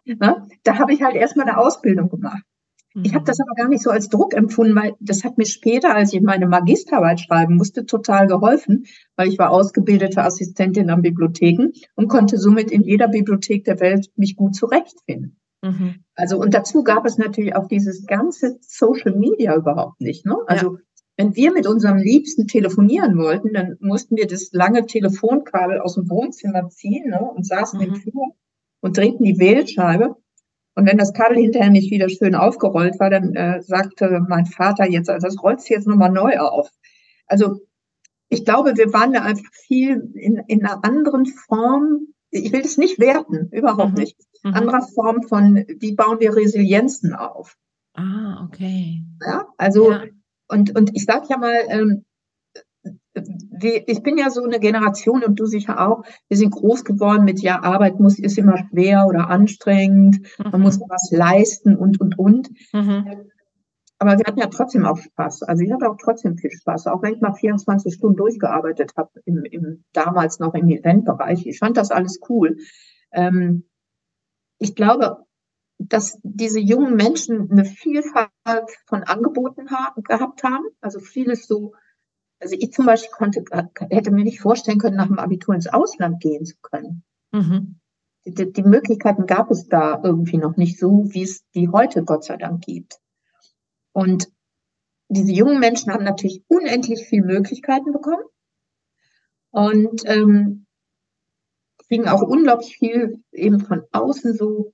Ne? 0.06 0.48
Da 0.64 0.78
habe 0.78 0.94
ich 0.94 1.02
halt 1.02 1.16
erstmal 1.16 1.50
eine 1.50 1.58
Ausbildung 1.58 2.10
gemacht. 2.10 2.42
Ich 3.04 3.14
habe 3.14 3.26
das 3.26 3.40
aber 3.40 3.54
gar 3.56 3.68
nicht 3.68 3.84
so 3.84 3.92
als 3.92 4.10
Druck 4.10 4.34
empfunden, 4.34 4.76
weil 4.76 4.96
das 5.00 5.24
hat 5.24 5.38
mir 5.38 5.46
später, 5.46 5.94
als 5.94 6.14
ich 6.14 6.22
meine 6.22 6.48
Magisterarbeit 6.48 7.20
schreiben 7.20 7.56
musste, 7.56 7.86
total 7.86 8.28
geholfen, 8.28 8.86
weil 9.16 9.28
ich 9.28 9.38
war 9.38 9.52
ausgebildete 9.52 10.24
Assistentin 10.24 10.90
an 10.90 11.02
Bibliotheken 11.02 11.74
und 11.96 12.08
konnte 12.08 12.38
somit 12.38 12.72
in 12.72 12.84
jeder 12.84 13.08
Bibliothek 13.08 13.66
der 13.66 13.80
Welt 13.80 14.10
mich 14.16 14.36
gut 14.36 14.56
zurechtfinden. 14.56 15.38
Mhm. 15.62 16.04
Also 16.16 16.40
und 16.40 16.54
dazu 16.54 16.84
gab 16.84 17.06
es 17.06 17.18
natürlich 17.18 17.56
auch 17.56 17.68
dieses 17.68 18.06
ganze 18.06 18.58
Social 18.62 19.16
Media 19.16 19.56
überhaupt 19.56 20.02
nicht. 20.02 20.26
Ne? 20.26 20.36
Also 20.48 20.76
ja. 20.76 20.82
wenn 21.18 21.36
wir 21.36 21.52
mit 21.52 21.68
unserem 21.68 21.98
Liebsten 21.98 22.48
telefonieren 22.48 23.18
wollten, 23.18 23.54
dann 23.54 23.76
mussten 23.80 24.18
wir 24.18 24.28
das 24.28 24.50
lange 24.54 24.86
Telefonkabel 24.86 25.80
aus 25.80 25.96
dem 25.96 26.10
Wohnzimmer 26.10 26.70
ziehen 26.70 27.10
ne? 27.10 27.22
und 27.22 27.46
saßen 27.46 27.80
mhm. 27.80 27.86
im 27.86 27.96
Flur 27.96 28.36
und 28.82 28.98
drehten 28.98 29.26
die 29.26 29.40
Wählscheibe 29.40 30.16
und 30.78 30.86
wenn 30.86 31.00
das 31.00 31.12
Kabel 31.12 31.38
hinterher 31.38 31.72
nicht 31.72 31.90
wieder 31.90 32.08
schön 32.08 32.36
aufgerollt 32.36 33.00
war, 33.00 33.10
dann 33.10 33.34
äh, 33.34 33.64
sagte 33.64 34.24
mein 34.30 34.46
Vater 34.46 34.88
jetzt, 34.88 35.10
also 35.10 35.26
das 35.26 35.42
rollst 35.42 35.68
du 35.68 35.74
jetzt 35.74 35.88
nochmal 35.88 36.12
neu 36.12 36.38
auf. 36.38 36.70
Also 37.26 37.62
ich 38.30 38.46
glaube, 38.46 38.78
wir 38.78 38.94
waren 38.94 39.12
da 39.12 39.24
einfach 39.24 39.52
viel 39.54 40.12
in, 40.14 40.38
in 40.48 40.64
einer 40.64 40.86
anderen 40.86 41.26
Form. 41.26 42.10
Ich 42.30 42.52
will 42.52 42.62
das 42.62 42.78
nicht 42.78 43.00
werten, 43.00 43.50
überhaupt 43.52 43.94
mhm. 43.94 44.02
nicht. 44.02 44.18
Mhm. 44.44 44.54
Anderer 44.54 44.84
Form 44.84 45.24
von, 45.24 45.66
wie 45.80 45.96
bauen 45.96 46.20
wir 46.20 46.36
Resilienzen 46.36 47.16
auf? 47.16 47.58
Ah, 47.96 48.46
okay. 48.46 49.02
Ja, 49.26 49.48
also, 49.58 49.92
ja. 49.92 50.04
Und, 50.48 50.78
und 50.78 50.96
ich 50.96 51.06
sage 51.06 51.26
ja 51.32 51.38
mal, 51.40 51.58
ähm, 51.70 52.06
ich 53.62 54.04
bin 54.04 54.18
ja 54.18 54.30
so 54.30 54.44
eine 54.44 54.60
Generation 54.60 55.24
und 55.24 55.40
du 55.40 55.46
sicher 55.46 55.88
auch, 55.88 56.04
wir 56.28 56.38
sind 56.38 56.52
groß 56.52 56.84
geworden 56.84 57.24
mit, 57.24 57.42
ja, 57.42 57.62
Arbeit 57.62 58.00
muss, 58.00 58.20
ist 58.20 58.38
immer 58.38 58.58
schwer 58.70 59.06
oder 59.08 59.30
anstrengend, 59.30 60.20
mhm. 60.38 60.52
man 60.52 60.62
muss 60.62 60.80
was 60.80 61.10
leisten 61.12 61.76
und, 61.76 62.00
und, 62.00 62.18
und. 62.18 62.50
Mhm. 62.74 63.30
Aber 64.00 64.18
wir 64.18 64.26
hatten 64.26 64.40
ja 64.40 64.48
trotzdem 64.48 64.86
auch 64.86 64.98
Spaß. 64.98 65.44
Also 65.44 65.64
ich 65.64 65.72
hatte 65.72 65.90
auch 65.90 65.98
trotzdem 65.98 66.38
viel 66.38 66.52
Spaß, 66.52 66.88
auch 66.88 67.02
wenn 67.02 67.16
ich 67.16 67.22
mal 67.22 67.34
24 67.34 67.96
Stunden 67.96 68.16
durchgearbeitet 68.16 68.94
habe, 68.96 69.10
im, 69.26 69.44
im, 69.44 69.86
damals 69.92 70.40
noch 70.40 70.54
im 70.54 70.70
Eventbereich. 70.70 71.48
Ich 71.48 71.58
fand 71.58 71.78
das 71.78 71.90
alles 71.90 72.20
cool. 72.30 72.58
Ähm, 73.12 73.64
ich 74.60 74.76
glaube, 74.76 75.18
dass 75.80 76.20
diese 76.24 76.60
jungen 76.60 76.96
Menschen 76.96 77.50
eine 77.52 77.66
Vielfalt 77.66 78.70
von 78.86 79.04
Angeboten 79.04 79.70
haben, 79.72 80.04
gehabt 80.04 80.44
haben, 80.44 80.66
also 80.82 81.00
vieles 81.00 81.48
so 81.48 81.74
also 82.40 82.56
ich 82.58 82.72
zum 82.72 82.86
Beispiel 82.86 83.12
konnte, 83.12 83.44
hätte 83.90 84.12
mir 84.12 84.24
nicht 84.24 84.42
vorstellen 84.42 84.80
können, 84.80 84.98
nach 84.98 85.08
dem 85.08 85.20
Abitur 85.20 85.56
ins 85.56 85.68
Ausland 85.68 86.22
gehen 86.22 86.46
zu 86.46 86.56
können. 86.62 87.04
Mhm. 87.32 87.80
Die, 88.26 88.52
die, 88.52 88.64
Möglichkeiten 88.64 89.26
gab 89.26 89.50
es 89.52 89.68
da 89.68 90.02
irgendwie 90.04 90.38
noch 90.38 90.58
nicht 90.58 90.78
so, 90.80 91.06
wie 91.08 91.24
es 91.24 91.50
die 91.52 91.70
heute 91.70 92.04
Gott 92.04 92.26
sei 92.26 92.38
Dank 92.38 92.64
gibt. 92.64 93.00
Und 93.94 94.28
diese 95.08 95.32
jungen 95.32 95.60
Menschen 95.60 95.94
haben 95.94 96.04
natürlich 96.04 96.44
unendlich 96.48 97.06
viele 97.08 97.26
Möglichkeiten 97.26 97.94
bekommen 97.94 98.24
und 99.52 100.02
ähm, 100.06 100.66
kriegen 101.88 102.10
auch 102.10 102.22
unglaublich 102.22 102.78
viel 102.78 103.24
eben 103.32 103.62
von 103.62 103.84
außen 103.94 104.36
so 104.36 104.74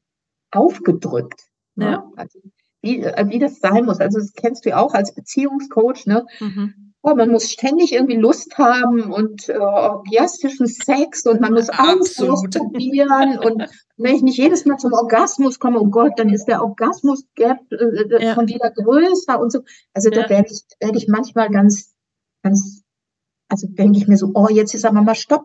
aufgedrückt. 0.49 1.43
Ne? 1.75 1.91
Ja. 1.91 2.11
Also, 2.15 2.39
wie, 2.81 3.03
wie 3.03 3.39
das 3.39 3.59
sein 3.59 3.85
muss. 3.85 3.99
Also 3.99 4.19
das 4.19 4.33
kennst 4.33 4.65
du 4.65 4.75
auch 4.75 4.93
als 4.93 5.13
Beziehungscoach, 5.13 6.05
ne? 6.07 6.25
Mhm 6.39 6.92
oh, 7.03 7.15
man 7.15 7.29
muss 7.29 7.51
ständig 7.51 7.93
irgendwie 7.93 8.15
Lust 8.15 8.57
haben 8.57 9.11
und 9.11 9.49
äh, 9.49 9.57
orgiastischen 9.57 10.67
Sex 10.67 11.25
und 11.25 11.41
man 11.41 11.53
muss 11.53 11.69
alles 11.69 12.19
ausprobieren. 12.19 13.37
und 13.39 13.69
wenn 13.97 14.15
ich 14.15 14.21
nicht 14.21 14.37
jedes 14.37 14.65
Mal 14.65 14.77
zum 14.77 14.93
Orgasmus 14.93 15.59
komme, 15.59 15.81
oh 15.81 15.87
Gott, 15.87 16.13
dann 16.17 16.29
ist 16.29 16.45
der 16.45 16.63
Orgasmus-Gap 16.63 17.59
äh, 17.71 17.75
äh 17.75 18.23
ja. 18.23 18.33
schon 18.33 18.47
wieder 18.47 18.71
größer 18.71 19.39
und 19.39 19.51
so. 19.51 19.63
Also 19.93 20.09
ja. 20.09 20.23
da 20.23 20.29
werde 20.29 20.47
ich, 20.49 20.63
werd 20.79 20.95
ich 20.95 21.09
manchmal 21.09 21.49
ganz, 21.49 21.93
ganz, 22.41 22.83
also 23.49 23.67
denke 23.67 23.97
ich 23.97 24.07
mir 24.07 24.17
so, 24.17 24.31
oh, 24.33 24.47
jetzt 24.49 24.73
ist 24.73 24.85
aber 24.85 25.01
mal 25.01 25.15
Stopp. 25.15 25.43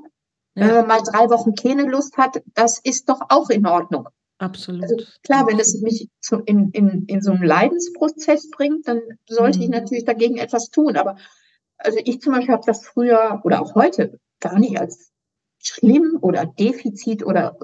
Ja. 0.55 0.69
Wenn 0.69 0.75
man 0.77 0.87
mal 0.87 1.03
drei 1.03 1.29
Wochen 1.29 1.55
keine 1.57 1.83
Lust 1.83 2.17
hat, 2.19 2.41
das 2.55 2.79
ist 2.79 3.09
doch 3.09 3.21
auch 3.31 3.51
in 3.51 3.67
Ordnung. 3.67 4.09
Absolut. 4.39 4.85
Also 4.85 4.97
klar, 5.25 5.49
wenn 5.49 5.59
es 5.59 5.81
mich 5.81 6.09
zu, 6.21 6.37
in, 6.37 6.71
in, 6.71 7.05
in 7.07 7.21
so 7.21 7.33
einen 7.33 7.43
Leidensprozess 7.43 8.49
bringt, 8.51 8.87
dann 8.87 9.01
sollte 9.29 9.59
mhm. 9.59 9.65
ich 9.65 9.71
natürlich 9.71 10.05
dagegen 10.05 10.37
etwas 10.37 10.71
tun. 10.71 10.97
Aber 10.97 11.17
also 11.79 11.99
ich 12.05 12.21
zum 12.21 12.33
Beispiel 12.33 12.55
habe 12.55 12.67
das 12.67 12.85
früher 12.85 13.41
oder 13.45 13.63
auch 13.63 13.75
heute 13.75 14.19
gar 14.41 14.59
nicht 14.59 14.79
als 14.79 15.13
schlimm 15.59 16.19
oder 16.21 16.47
Defizit 16.47 17.25
oder 17.25 17.57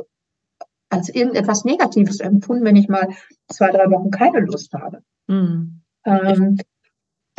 als 0.88 1.08
irgendetwas 1.08 1.64
Negatives 1.64 2.20
empfunden, 2.20 2.64
wenn 2.64 2.76
ich 2.76 2.88
mal 2.88 3.08
zwei, 3.48 3.70
drei 3.70 3.90
Wochen 3.90 4.10
keine 4.10 4.40
Lust 4.40 4.72
habe. 4.72 5.02
Hm. 5.28 5.82
Ähm, 6.04 6.56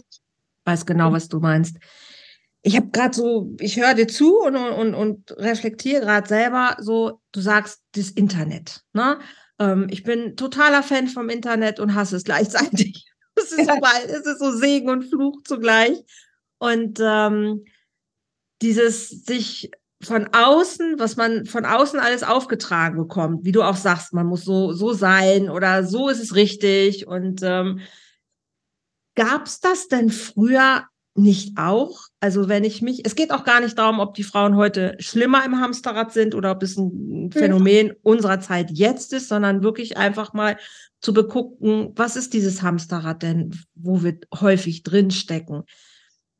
ich 0.09 0.21
weiß 0.65 0.85
genau, 0.85 1.11
was 1.11 1.29
du 1.29 1.39
meinst. 1.39 1.77
Ich 2.61 2.75
habe 2.75 2.87
gerade 2.87 3.15
so, 3.15 3.53
ich 3.59 3.79
höre 3.79 3.93
dir 3.93 4.07
zu 4.07 4.39
und, 4.39 4.55
und, 4.55 4.95
und 4.95 5.31
reflektiere 5.37 6.01
gerade 6.01 6.27
selber 6.27 6.77
so, 6.79 7.21
du 7.31 7.39
sagst 7.39 7.83
das 7.93 8.09
Internet. 8.09 8.83
Ne? 8.93 9.19
Ähm, 9.59 9.87
ich 9.91 10.03
bin 10.03 10.35
totaler 10.35 10.81
Fan 10.81 11.07
vom 11.07 11.29
Internet 11.29 11.79
und 11.79 11.95
hasse 11.95 12.15
es 12.15 12.23
gleichzeitig. 12.23 13.05
Es 13.37 13.51
ist, 13.51 13.67
ja. 13.67 13.75
es 14.05 14.25
ist 14.25 14.39
so 14.39 14.53
Segen 14.53 14.89
und 14.89 15.03
Fluch 15.03 15.41
zugleich. 15.43 16.05
Und 16.65 16.99
ähm, 17.01 17.65
dieses 18.61 19.09
sich 19.25 19.71
von 20.01 20.27
außen, 20.33 20.99
was 20.99 21.15
man 21.15 21.45
von 21.45 21.65
außen 21.65 21.99
alles 21.99 22.23
aufgetragen 22.23 22.97
bekommt, 22.97 23.45
wie 23.45 23.51
du 23.51 23.63
auch 23.63 23.75
sagst, 23.75 24.13
man 24.13 24.27
muss 24.27 24.43
so, 24.43 24.73
so 24.73 24.93
sein 24.93 25.49
oder 25.49 25.83
so 25.83 26.09
ist 26.09 26.21
es 26.21 26.35
richtig. 26.35 27.07
Und 27.07 27.41
ähm, 27.43 27.79
gab 29.15 29.45
es 29.45 29.59
das 29.59 29.87
denn 29.87 30.09
früher 30.09 30.83
nicht 31.15 31.57
auch? 31.57 32.07
Also 32.19 32.49
wenn 32.49 32.63
ich 32.63 32.81
mich, 32.81 33.05
es 33.05 33.15
geht 33.15 33.31
auch 33.31 33.45
gar 33.45 33.61
nicht 33.61 33.77
darum, 33.77 33.99
ob 33.99 34.13
die 34.15 34.23
Frauen 34.23 34.57
heute 34.57 34.95
schlimmer 34.99 35.45
im 35.45 35.59
Hamsterrad 35.59 36.11
sind 36.11 36.35
oder 36.35 36.51
ob 36.51 36.61
es 36.61 36.77
ein 36.77 37.31
Phänomen 37.31 37.93
unserer 38.03 38.41
Zeit 38.41 38.71
jetzt 38.71 39.13
ist, 39.13 39.29
sondern 39.29 39.63
wirklich 39.63 39.97
einfach 39.97 40.33
mal 40.33 40.57
zu 40.99 41.13
begucken, 41.13 41.93
was 41.95 42.15
ist 42.15 42.33
dieses 42.33 42.61
Hamsterrad 42.61 43.23
denn, 43.23 43.57
wo 43.75 44.03
wir 44.03 44.19
häufig 44.39 44.83
drinstecken 44.83 45.63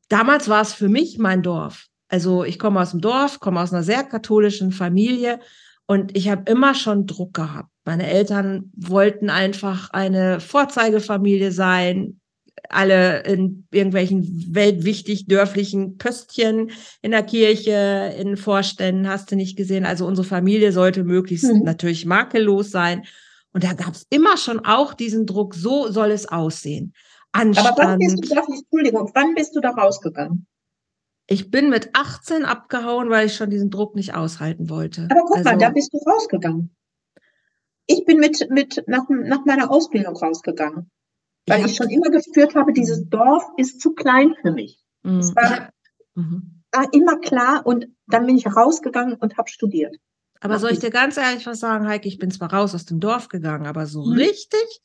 damals 0.08 0.48
war 0.48 0.62
es 0.62 0.72
für 0.72 0.88
mich 0.88 1.18
mein 1.18 1.42
Dorf. 1.42 1.86
Also 2.08 2.44
ich 2.44 2.58
komme 2.58 2.80
aus 2.80 2.92
dem 2.92 3.00
Dorf, 3.00 3.40
komme 3.40 3.60
aus 3.60 3.72
einer 3.72 3.82
sehr 3.82 4.04
katholischen 4.04 4.72
Familie 4.72 5.40
und 5.86 6.16
ich 6.16 6.28
habe 6.28 6.50
immer 6.50 6.74
schon 6.74 7.06
Druck 7.06 7.34
gehabt. 7.34 7.70
Meine 7.84 8.06
Eltern 8.08 8.72
wollten 8.76 9.30
einfach 9.30 9.90
eine 9.90 10.40
Vorzeigefamilie 10.40 11.52
sein, 11.52 12.20
alle 12.68 13.22
in 13.22 13.66
irgendwelchen 13.70 14.54
weltwichtig 14.54 15.26
dörflichen 15.26 15.98
Pöstchen 15.98 16.70
in 17.02 17.10
der 17.12 17.22
Kirche, 17.22 18.14
in 18.18 18.36
Vorständen, 18.36 19.08
hast 19.08 19.30
du 19.30 19.36
nicht 19.36 19.56
gesehen. 19.56 19.84
Also 19.84 20.06
unsere 20.06 20.26
Familie 20.26 20.72
sollte 20.72 21.04
möglichst 21.04 21.52
mhm. 21.52 21.62
natürlich 21.62 22.06
makellos 22.06 22.70
sein. 22.70 23.04
Und 23.52 23.64
da 23.64 23.72
gab 23.72 23.94
es 23.94 24.06
immer 24.10 24.36
schon 24.36 24.60
auch 24.60 24.94
diesen 24.94 25.26
Druck, 25.26 25.54
so 25.54 25.90
soll 25.90 26.10
es 26.10 26.26
aussehen. 26.26 26.92
Anstand. 27.36 27.68
Aber 27.68 27.90
wann 27.90 27.98
bist 27.98 28.18
du 28.18 28.34
da, 28.34 28.42
Entschuldigung, 28.42 29.10
wann 29.14 29.34
bist 29.34 29.54
du 29.54 29.60
da 29.60 29.70
rausgegangen? 29.70 30.46
Ich 31.28 31.50
bin 31.50 31.70
mit 31.70 31.90
18 31.92 32.44
abgehauen, 32.44 33.10
weil 33.10 33.26
ich 33.26 33.34
schon 33.34 33.50
diesen 33.50 33.70
Druck 33.70 33.96
nicht 33.96 34.14
aushalten 34.14 34.70
wollte. 34.70 35.08
Aber 35.10 35.22
guck 35.22 35.38
also, 35.38 35.50
mal, 35.50 35.58
da 35.58 35.70
bist 35.70 35.92
du 35.92 35.98
rausgegangen. 35.98 36.74
Ich 37.86 38.04
bin 38.04 38.18
mit, 38.18 38.48
mit 38.50 38.84
nach, 38.86 39.08
nach 39.08 39.44
meiner 39.44 39.70
Ausbildung 39.70 40.16
rausgegangen. 40.16 40.90
Weil 41.48 41.60
ich, 41.60 41.66
ich 41.66 41.76
schon 41.76 41.90
immer 41.90 42.10
gespürt 42.10 42.54
habe, 42.54 42.72
dieses. 42.72 43.08
Dorf 43.08 43.44
ist 43.56 43.80
zu 43.80 43.92
klein 43.92 44.34
für 44.40 44.52
mich. 44.52 44.84
Mhm. 45.02 45.18
Es 45.18 45.34
war, 45.34 45.70
mhm. 46.14 46.62
war 46.72 46.92
immer 46.92 47.18
klar 47.18 47.64
und 47.64 47.86
dann 48.06 48.26
bin 48.26 48.36
ich 48.36 48.46
rausgegangen 48.46 49.14
und 49.14 49.36
habe 49.36 49.48
studiert. 49.48 49.96
Aber 50.40 50.58
soll 50.58 50.72
ich 50.72 50.80
dir 50.80 50.90
ganz 50.90 51.16
ehrlich 51.16 51.46
was 51.46 51.60
sagen, 51.60 51.88
Heike? 51.88 52.08
Ich 52.08 52.18
bin 52.18 52.30
zwar 52.30 52.52
raus 52.52 52.74
aus 52.74 52.84
dem 52.84 53.00
Dorf 53.00 53.28
gegangen, 53.28 53.66
aber 53.66 53.86
so 53.86 54.04
mhm. 54.04 54.12
richtig, 54.12 54.82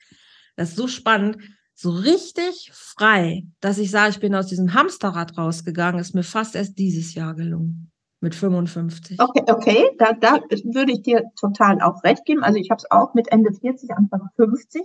das 0.55 0.70
ist 0.70 0.77
so 0.77 0.88
spannend 0.88 1.38
so 1.82 1.90
richtig 1.90 2.70
frei, 2.74 3.44
dass 3.60 3.80
ich 3.80 3.90
sage, 3.90 4.12
ich 4.12 4.20
bin 4.20 4.36
aus 4.36 4.46
diesem 4.46 4.74
Hamsterrad 4.76 5.38
rausgegangen, 5.38 6.00
ist 6.00 6.14
mir 6.14 6.24
fast 6.24 6.56
erst 6.56 6.78
dieses 6.78 7.16
Jahr 7.16 7.34
gelungen. 7.34 7.92
Mit 8.24 8.36
55. 8.36 9.20
Okay, 9.20 9.44
okay, 9.48 9.90
da, 9.98 10.14
da 10.14 10.36
würde 10.74 10.92
ich 10.92 11.02
dir 11.02 11.24
total 11.40 11.82
auch 11.82 12.04
recht 12.04 12.24
geben. 12.26 12.44
Also 12.44 12.60
ich 12.60 12.70
habe 12.70 12.78
es 12.78 12.92
auch 12.92 13.16
mit 13.16 13.32
Ende 13.32 13.52
40, 13.52 13.90
Anfang 13.98 14.30
50, 14.36 14.84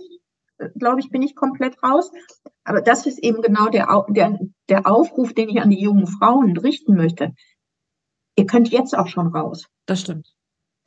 äh, 0.57 0.69
glaube 0.79 1.01
ich, 1.01 1.11
bin 1.11 1.21
ich 1.21 1.35
komplett 1.35 1.75
raus. 1.83 2.09
Aber 2.63 2.81
das 2.81 3.05
ist 3.05 3.19
eben 3.19 3.43
genau 3.43 3.69
der, 3.69 4.05
der, 4.09 4.39
der 4.69 4.87
Aufruf, 4.87 5.33
den 5.33 5.49
ich 5.49 5.61
an 5.61 5.69
die 5.69 5.79
jungen 5.79 6.07
Frauen 6.07 6.57
richten 6.57 6.95
möchte. 6.95 7.35
Ihr 8.35 8.47
könnt 8.47 8.71
jetzt 8.71 8.97
auch 8.97 9.07
schon 9.07 9.27
raus. 9.27 9.67
Das 9.85 10.01
stimmt. 10.01 10.33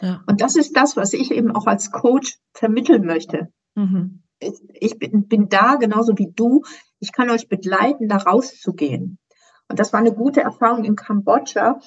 Ja. 0.00 0.24
Und 0.26 0.40
das 0.40 0.56
ist 0.56 0.76
das, 0.76 0.96
was 0.96 1.12
ich 1.12 1.30
eben 1.30 1.54
auch 1.54 1.66
als 1.66 1.92
Coach 1.92 2.36
vermitteln 2.52 3.06
möchte. 3.06 3.52
Mhm 3.76 4.19
ich 4.40 4.98
bin, 4.98 5.28
bin 5.28 5.48
da 5.48 5.76
genauso 5.76 6.16
wie 6.18 6.32
du. 6.34 6.62
Ich 6.98 7.12
kann 7.12 7.30
euch 7.30 7.48
begleiten, 7.48 8.08
da 8.08 8.16
rauszugehen. 8.16 9.18
Und 9.68 9.78
das 9.78 9.92
war 9.92 10.00
eine 10.00 10.12
gute 10.12 10.40
Erfahrung 10.40 10.84
in 10.84 10.96
Kambodscha. 10.96 11.78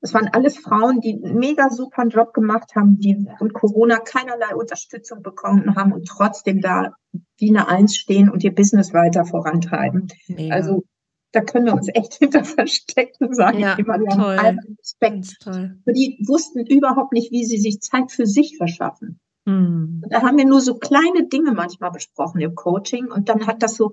Es 0.00 0.14
waren 0.14 0.28
alles 0.28 0.58
Frauen, 0.58 1.00
die 1.00 1.20
einen 1.24 1.38
mega 1.38 1.70
super 1.70 2.06
Job 2.06 2.32
gemacht 2.34 2.76
haben, 2.76 2.98
die 2.98 3.26
von 3.38 3.52
Corona 3.52 3.98
keinerlei 3.98 4.54
Unterstützung 4.54 5.22
bekommen 5.22 5.74
haben 5.74 5.92
und 5.92 6.06
trotzdem 6.06 6.60
da 6.60 6.92
wie 7.38 7.48
eine 7.48 7.68
Eins 7.68 7.96
stehen 7.96 8.30
und 8.30 8.44
ihr 8.44 8.54
Business 8.54 8.92
weiter 8.92 9.24
vorantreiben. 9.24 10.08
Mega. 10.28 10.54
Also 10.54 10.84
da 11.32 11.40
können 11.40 11.66
wir 11.66 11.74
uns 11.74 11.88
echt 11.92 12.14
hinter 12.18 12.44
verstecken, 12.44 13.34
sage 13.34 13.58
ja, 13.58 13.72
ich 13.72 13.78
immer. 13.80 13.98
Wir 13.98 14.08
toll. 14.10 14.36
haben 14.36 14.38
allen 14.38 14.76
Respekt. 14.78 15.36
Toll. 15.42 15.78
Die 15.86 16.22
wussten 16.26 16.64
überhaupt 16.66 17.12
nicht, 17.12 17.32
wie 17.32 17.44
sie 17.44 17.58
sich 17.58 17.80
Zeit 17.80 18.12
für 18.12 18.26
sich 18.26 18.56
verschaffen. 18.56 19.18
Hm. 19.46 20.02
Da 20.08 20.22
haben 20.22 20.38
wir 20.38 20.44
nur 20.44 20.60
so 20.60 20.74
kleine 20.74 21.28
Dinge 21.28 21.52
manchmal 21.52 21.92
besprochen 21.92 22.40
im 22.40 22.54
Coaching 22.54 23.10
und 23.10 23.28
dann 23.28 23.46
hat 23.46 23.62
das 23.62 23.76
so 23.76 23.92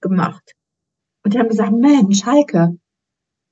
gemacht. 0.00 0.54
Und 1.24 1.34
die 1.34 1.38
haben 1.38 1.48
gesagt, 1.48 1.72
Mensch, 1.72 2.24
Heike, 2.24 2.78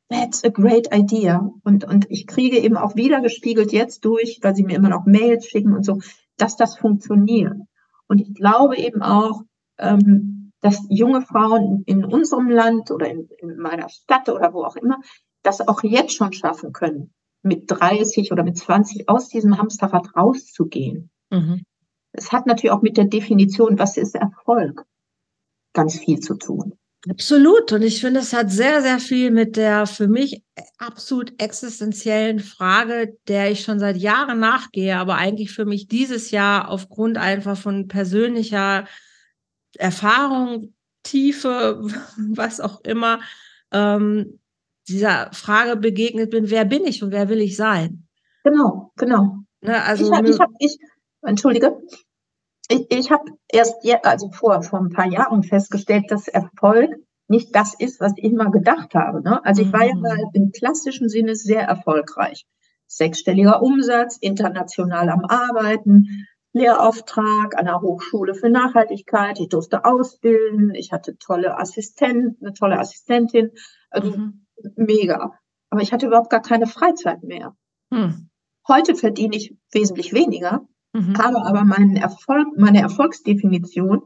that's 0.09 0.45
a 0.45 0.49
great 0.49 0.88
idea. 0.95 1.50
Und, 1.62 1.85
und 1.85 2.11
ich 2.11 2.26
kriege 2.26 2.59
eben 2.59 2.76
auch 2.76 2.97
wieder 2.97 3.21
gespiegelt 3.21 3.73
jetzt 3.73 4.05
durch, 4.05 4.38
weil 4.43 4.55
sie 4.55 4.64
mir 4.64 4.76
immer 4.76 4.88
noch 4.88 5.05
Mails 5.05 5.47
schicken 5.47 5.75
und 5.75 5.85
so, 5.85 6.00
dass 6.38 6.57
das 6.57 6.78
funktioniert. 6.78 7.57
Und 8.09 8.21
ich 8.21 8.35
glaube 8.35 8.78
eben 8.78 9.02
auch, 9.02 9.43
ähm, 9.78 10.52
dass 10.61 10.87
junge 10.88 11.21
Frauen 11.21 11.83
in 11.87 12.05
unserem 12.05 12.49
Land 12.49 12.90
oder 12.90 13.11
in, 13.11 13.28
in 13.38 13.59
meiner 13.59 13.90
Stadt 13.90 14.28
oder 14.31 14.55
wo 14.55 14.64
auch 14.64 14.76
immer, 14.76 15.00
das 15.43 15.66
auch 15.66 15.83
jetzt 15.83 16.14
schon 16.14 16.33
schaffen 16.33 16.73
können, 16.73 17.12
mit 17.43 17.71
30 17.71 18.33
oder 18.33 18.43
mit 18.43 18.57
20 18.57 19.09
aus 19.09 19.28
diesem 19.28 19.59
Hamsterrad 19.59 20.16
rauszugehen. 20.16 21.11
Mhm. 21.30 21.64
Es 22.12 22.33
hat 22.33 22.47
natürlich 22.47 22.73
auch 22.73 22.83
mit 22.83 22.97
der 22.97 23.04
Definition, 23.04 23.78
was 23.78 23.97
ist 23.97 24.14
Erfolg, 24.14 24.85
ganz 25.73 25.99
viel 25.99 26.21
zu 26.21 26.35
tun. 26.35 26.78
Absolut. 27.09 27.73
Und 27.73 27.83
ich 27.83 28.00
finde, 28.00 28.21
es 28.21 28.33
hat 28.33 28.50
sehr, 28.50 28.83
sehr 28.83 28.99
viel 28.99 29.30
mit 29.30 29.56
der 29.56 29.87
für 29.87 30.09
mich 30.09 30.42
absolut 30.78 31.40
existenziellen 31.40 32.40
Frage, 32.40 33.16
der 33.28 33.50
ich 33.50 33.61
schon 33.62 33.78
seit 33.78 33.97
Jahren 33.97 34.40
nachgehe, 34.40 34.97
aber 34.97 35.14
eigentlich 35.14 35.52
für 35.52 35.66
mich 35.66 35.87
dieses 35.87 36.30
Jahr 36.30 36.68
aufgrund 36.68 37.16
einfach 37.18 37.56
von 37.56 37.87
persönlicher 37.87 38.87
Erfahrung, 39.76 40.75
Tiefe, 41.02 41.80
was 42.35 42.61
auch 42.61 42.80
immer, 42.83 43.21
ähm, 43.73 44.40
dieser 44.88 45.33
Frage 45.33 45.76
begegnet 45.76 46.30
bin, 46.30 46.50
wer 46.50 46.64
bin 46.64 46.85
ich 46.87 47.02
und 47.02 47.12
wer 47.12 47.28
will 47.28 47.40
ich 47.40 47.56
sein? 47.56 48.06
Genau, 48.45 48.92
genau. 48.97 49.38
Ne, 49.61 49.83
also 49.83 50.12
ich, 50.12 50.30
ich, 50.30 50.38
hab, 50.38 50.50
ich, 50.59 50.78
Entschuldige. 51.26 51.80
Ich, 52.68 52.87
ich 52.90 53.11
habe 53.11 53.30
erst, 53.49 53.76
also 54.02 54.30
vor, 54.30 54.62
vor 54.62 54.80
ein 54.80 54.90
paar 54.90 55.06
Jahren 55.06 55.42
festgestellt, 55.42 56.11
dass 56.11 56.28
Erfolg 56.28 56.90
nicht 57.28 57.54
das 57.54 57.75
ist, 57.78 58.00
was 58.00 58.12
ich 58.16 58.25
immer 58.25 58.50
gedacht 58.50 58.95
habe. 58.95 59.23
Ne? 59.23 59.45
Also 59.45 59.62
ich 59.62 59.73
war 59.73 59.85
ja 59.85 59.95
mal 59.95 60.16
mhm. 60.16 60.30
im 60.33 60.52
klassischen 60.52 61.09
Sinne 61.09 61.35
sehr 61.35 61.62
erfolgreich. 61.62 62.47
Sechsstelliger 62.87 63.62
Umsatz, 63.62 64.16
international 64.21 65.11
am 65.11 65.25
Arbeiten, 65.25 66.26
Lehrauftrag 66.52 67.59
an 67.59 67.66
der 67.66 67.80
Hochschule 67.80 68.35
für 68.35 68.49
Nachhaltigkeit. 68.49 69.40
Ich 69.40 69.49
durfte 69.49 69.85
ausbilden. 69.85 70.75
Ich 70.75 70.92
hatte 70.92 71.18
tolle 71.18 71.59
Assistenten, 71.59 72.45
eine 72.45 72.54
tolle 72.54 72.78
Assistentin. 72.78 73.50
Also 73.90 74.16
mhm. 74.16 74.47
mega. 74.76 75.38
Aber 75.71 75.83
ich 75.83 75.92
hatte 75.92 76.06
überhaupt 76.06 76.30
gar 76.30 76.42
keine 76.42 76.66
Freizeit 76.66 77.23
mehr. 77.25 77.56
Mhm. 77.90 78.30
Heute 78.68 78.95
verdiene 78.95 79.37
ich 79.37 79.56
wesentlich 79.73 80.12
weniger, 80.12 80.66
mhm. 80.97 81.19
habe 81.19 81.45
aber 81.45 81.65
meinen 81.65 81.97
Erfolg, 81.97 82.49
meine 82.57 82.81
Erfolgsdefinition 82.81 84.03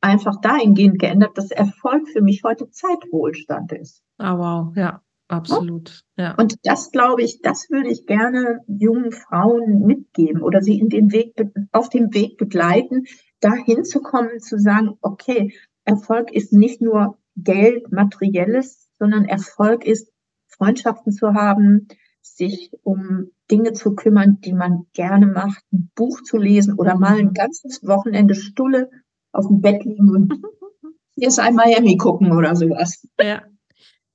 einfach 0.00 0.40
dahingehend 0.40 0.98
geändert, 0.98 1.36
dass 1.36 1.50
Erfolg 1.50 2.08
für 2.08 2.22
mich 2.22 2.42
heute 2.44 2.70
Zeitwohlstand 2.70 3.72
ist. 3.72 4.02
Ah, 4.18 4.38
wow, 4.38 4.76
ja, 4.76 5.02
absolut. 5.28 6.04
Ja. 6.16 6.34
Und 6.36 6.56
das 6.62 6.90
glaube 6.90 7.22
ich, 7.22 7.40
das 7.42 7.68
würde 7.70 7.90
ich 7.90 8.06
gerne 8.06 8.60
jungen 8.66 9.12
Frauen 9.12 9.80
mitgeben 9.86 10.42
oder 10.42 10.62
sie 10.62 10.78
in 10.78 10.88
den 10.88 11.12
Weg, 11.12 11.34
auf 11.72 11.88
dem 11.88 12.14
Weg 12.14 12.38
begleiten, 12.38 13.04
dahin 13.40 13.84
zu 13.84 14.00
kommen, 14.00 14.40
zu 14.40 14.58
sagen, 14.58 14.96
okay, 15.00 15.54
Erfolg 15.84 16.32
ist 16.32 16.52
nicht 16.52 16.80
nur 16.80 17.18
Geld, 17.36 17.90
Materielles, 17.92 18.88
sondern 18.98 19.24
Erfolg 19.24 19.84
ist 19.84 20.12
Freundschaften 20.46 21.12
zu 21.12 21.34
haben, 21.34 21.88
sich 22.20 22.72
um 22.82 23.30
Dinge 23.50 23.72
zu 23.72 23.94
kümmern, 23.94 24.40
die 24.40 24.52
man 24.52 24.86
gerne 24.92 25.26
macht, 25.26 25.62
ein 25.72 25.90
Buch 25.94 26.22
zu 26.22 26.36
lesen 26.36 26.74
oder 26.74 26.96
mal 26.96 27.18
ein 27.18 27.32
ganzes 27.32 27.86
Wochenende 27.86 28.34
Stulle 28.34 28.90
auf 29.32 29.46
dem 29.46 29.60
Bett 29.60 29.84
liegen 29.84 30.10
und 30.10 30.32
hier 31.16 31.28
ist 31.28 31.38
ein 31.38 31.54
Miami 31.54 31.96
gucken 31.96 32.32
oder 32.32 32.54
sowas. 32.54 33.06
Ja. 33.20 33.42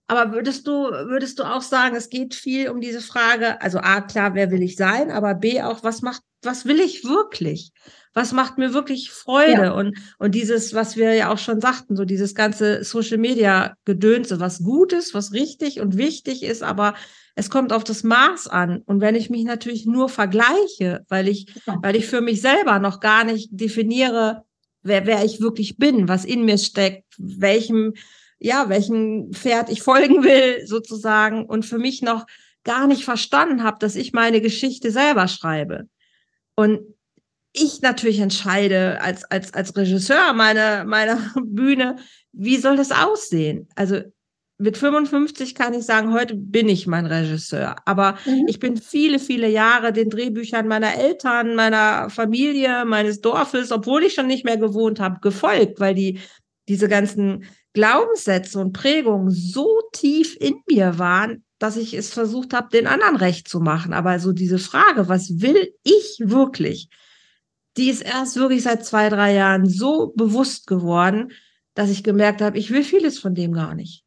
Aber 0.07 0.33
würdest 0.33 0.67
du, 0.67 0.71
würdest 0.71 1.39
du 1.39 1.43
auch 1.43 1.61
sagen, 1.61 1.95
es 1.95 2.09
geht 2.09 2.35
viel 2.35 2.69
um 2.69 2.81
diese 2.81 3.01
Frage, 3.01 3.61
also 3.61 3.79
A, 3.79 4.01
klar, 4.01 4.35
wer 4.35 4.51
will 4.51 4.61
ich 4.61 4.75
sein, 4.75 5.11
aber 5.11 5.33
B 5.33 5.61
auch, 5.61 5.83
was 5.83 6.01
macht, 6.01 6.21
was 6.41 6.65
will 6.65 6.79
ich 6.79 7.05
wirklich? 7.05 7.71
Was 8.13 8.31
macht 8.31 8.57
mir 8.57 8.73
wirklich 8.73 9.11
Freude? 9.11 9.63
Ja. 9.63 9.71
Und, 9.71 9.97
und 10.19 10.35
dieses, 10.35 10.73
was 10.73 10.97
wir 10.97 11.13
ja 11.15 11.31
auch 11.31 11.37
schon 11.37 11.61
sagten, 11.61 11.95
so 11.95 12.05
dieses 12.05 12.35
ganze 12.35 12.83
Social 12.83 13.17
Media 13.17 13.75
Gedönse, 13.85 14.39
was 14.39 14.63
gut 14.63 14.93
ist, 14.93 15.13
was 15.13 15.31
richtig 15.31 15.79
und 15.79 15.97
wichtig 15.97 16.43
ist, 16.43 16.63
aber 16.63 16.93
es 17.35 17.49
kommt 17.49 17.73
auf 17.73 17.83
das 17.83 18.03
Maß 18.03 18.47
an. 18.47 18.81
Und 18.85 19.01
wenn 19.01 19.15
ich 19.15 19.29
mich 19.29 19.43
natürlich 19.43 19.85
nur 19.85 20.09
vergleiche, 20.09 21.05
weil 21.09 21.27
ich, 21.27 21.47
ja. 21.65 21.77
weil 21.81 21.95
ich 21.95 22.05
für 22.05 22.21
mich 22.21 22.41
selber 22.41 22.79
noch 22.79 22.99
gar 22.99 23.23
nicht 23.23 23.49
definiere, 23.51 24.43
wer, 24.83 25.05
wer 25.07 25.23
ich 25.23 25.41
wirklich 25.41 25.77
bin, 25.77 26.07
was 26.07 26.25
in 26.25 26.45
mir 26.45 26.57
steckt, 26.57 27.05
welchem, 27.17 27.93
ja, 28.39 28.69
welchem 28.69 29.31
Pferd 29.33 29.69
ich 29.69 29.81
folgen 29.81 30.23
will, 30.23 30.65
sozusagen, 30.67 31.45
und 31.45 31.65
für 31.65 31.79
mich 31.79 32.01
noch 32.01 32.25
gar 32.63 32.87
nicht 32.87 33.03
verstanden 33.03 33.63
habe, 33.63 33.77
dass 33.79 33.95
ich 33.95 34.13
meine 34.13 34.41
Geschichte 34.41 34.91
selber 34.91 35.27
schreibe. 35.27 35.87
Und 36.55 36.81
ich 37.51 37.81
natürlich 37.81 38.19
entscheide 38.19 38.99
als, 39.01 39.25
als, 39.25 39.53
als 39.53 39.75
Regisseur 39.75 40.33
meiner, 40.33 40.83
meiner 40.85 41.33
Bühne, 41.43 41.97
wie 42.31 42.57
soll 42.57 42.77
das 42.77 42.91
aussehen? 42.91 43.67
Also 43.75 44.01
mit 44.63 44.77
55 44.77 45.55
kann 45.55 45.73
ich 45.73 45.83
sagen, 45.83 46.13
heute 46.13 46.35
bin 46.35 46.69
ich 46.69 46.87
mein 46.87 47.05
Regisseur. 47.05 47.75
Aber 47.85 48.17
mhm. 48.25 48.45
ich 48.47 48.59
bin 48.59 48.77
viele, 48.77 49.19
viele 49.19 49.49
Jahre 49.49 49.91
den 49.91 50.09
Drehbüchern 50.09 50.69
meiner 50.69 50.95
Eltern, 50.95 51.55
meiner 51.55 52.09
Familie, 52.09 52.85
meines 52.85 53.19
Dorfes, 53.19 53.73
obwohl 53.73 54.03
ich 54.03 54.13
schon 54.13 54.27
nicht 54.27 54.45
mehr 54.45 54.55
gewohnt 54.55 55.01
habe, 55.01 55.19
gefolgt, 55.19 55.81
weil 55.81 55.95
die 55.95 56.19
diese 56.69 56.87
ganzen 56.87 57.43
Glaubenssätze 57.73 58.57
und 58.57 58.71
Prägungen 58.71 59.31
so 59.31 59.81
tief 59.91 60.37
in 60.39 60.55
mir 60.69 60.97
waren, 60.97 61.43
dass 61.59 61.75
ich 61.75 61.93
es 61.93 62.13
versucht 62.13 62.53
habe, 62.53 62.69
den 62.69 62.87
anderen 62.87 63.17
recht 63.17 63.49
zu 63.49 63.59
machen. 63.59 63.91
Aber 63.91 64.17
so 64.19 64.31
diese 64.31 64.59
Frage, 64.59 65.09
was 65.09 65.41
will 65.41 65.73
ich 65.83 66.19
wirklich, 66.23 66.87
die 67.75 67.89
ist 67.89 68.01
erst 68.01 68.37
wirklich 68.37 68.63
seit 68.63 68.85
zwei, 68.85 69.09
drei 69.09 69.33
Jahren 69.33 69.67
so 69.67 70.13
bewusst 70.15 70.67
geworden, 70.67 71.33
dass 71.73 71.89
ich 71.89 72.01
gemerkt 72.01 72.41
habe, 72.41 72.57
ich 72.57 72.71
will 72.71 72.83
vieles 72.85 73.19
von 73.19 73.35
dem 73.35 73.51
gar 73.51 73.75
nicht 73.75 74.03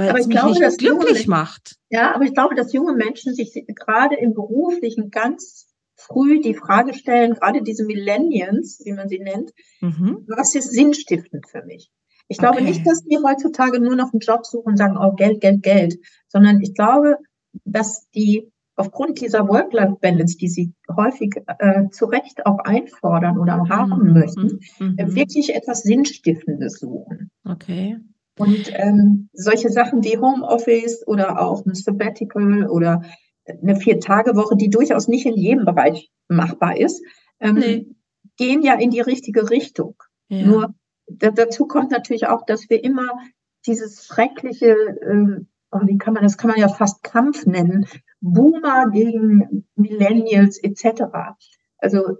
weil 0.00 0.10
aber 0.10 0.18
es 0.18 0.26
mich 0.26 0.36
glaube, 0.36 0.58
nicht 0.58 0.78
glücklich 0.78 1.18
junge, 1.18 1.28
macht. 1.28 1.76
Ja, 1.90 2.14
aber 2.14 2.24
ich 2.24 2.34
glaube, 2.34 2.54
dass 2.54 2.72
junge 2.72 2.94
Menschen 2.94 3.34
sich 3.34 3.52
gerade 3.74 4.16
im 4.16 4.34
Beruflichen 4.34 5.10
ganz 5.10 5.68
früh 5.94 6.40
die 6.40 6.54
Frage 6.54 6.94
stellen, 6.94 7.34
gerade 7.34 7.62
diese 7.62 7.84
Millennials, 7.84 8.80
wie 8.84 8.92
man 8.92 9.08
sie 9.08 9.18
nennt, 9.18 9.52
mhm. 9.80 10.24
was 10.26 10.54
ist 10.54 10.72
sinnstiftend 10.72 11.48
für 11.48 11.62
mich? 11.64 11.90
Ich 12.28 12.38
glaube 12.38 12.60
okay. 12.60 12.64
nicht, 12.64 12.86
dass 12.86 13.02
die 13.04 13.18
heutzutage 13.18 13.80
nur 13.80 13.96
noch 13.96 14.12
einen 14.12 14.20
Job 14.20 14.46
suchen 14.46 14.70
und 14.70 14.76
sagen, 14.76 14.96
oh, 14.96 15.12
Geld, 15.14 15.40
Geld, 15.40 15.62
Geld, 15.62 15.98
sondern 16.28 16.60
ich 16.60 16.74
glaube, 16.74 17.16
dass 17.64 18.08
die 18.14 18.50
aufgrund 18.76 19.20
dieser 19.20 19.46
Work-Life-Balance, 19.48 20.38
die 20.38 20.48
sie 20.48 20.72
häufig 20.96 21.34
äh, 21.58 21.88
zu 21.90 22.06
Recht 22.06 22.46
auch 22.46 22.60
einfordern 22.60 23.38
oder 23.38 23.68
haben 23.68 24.08
mhm. 24.08 24.12
möchten, 24.14 24.60
mhm. 24.78 25.14
wirklich 25.14 25.54
etwas 25.54 25.82
Sinnstiftendes 25.82 26.78
suchen. 26.78 27.30
Okay. 27.44 27.98
Und 28.40 28.70
ähm, 28.74 29.28
solche 29.32 29.70
Sachen 29.70 30.02
wie 30.04 30.18
Homeoffice 30.18 31.06
oder 31.06 31.40
auch 31.40 31.64
ein 31.66 31.74
Sabbatical 31.74 32.68
oder 32.68 33.02
eine 33.46 33.76
Vier-Tage-Woche, 33.76 34.56
die 34.56 34.70
durchaus 34.70 35.08
nicht 35.08 35.26
in 35.26 35.36
jedem 35.36 35.64
Bereich 35.64 36.10
machbar 36.28 36.76
ist, 36.76 37.02
ähm, 37.40 37.54
nee. 37.54 37.86
gehen 38.36 38.62
ja 38.62 38.74
in 38.74 38.90
die 38.90 39.00
richtige 39.00 39.50
Richtung. 39.50 39.96
Ja. 40.28 40.46
Nur 40.46 40.74
dazu 41.06 41.66
kommt 41.66 41.90
natürlich 41.90 42.28
auch, 42.28 42.46
dass 42.46 42.70
wir 42.70 42.82
immer 42.84 43.08
dieses 43.66 44.06
schreckliche, 44.06 44.76
ähm, 45.08 45.48
wie 45.82 45.98
kann 45.98 46.14
man 46.14 46.22
das, 46.22 46.38
kann 46.38 46.50
man 46.50 46.60
ja 46.60 46.68
fast 46.68 47.02
Kampf 47.02 47.46
nennen, 47.46 47.86
Boomer 48.20 48.90
gegen 48.90 49.66
Millennials 49.74 50.58
etc. 50.62 51.02
Also 51.78 52.18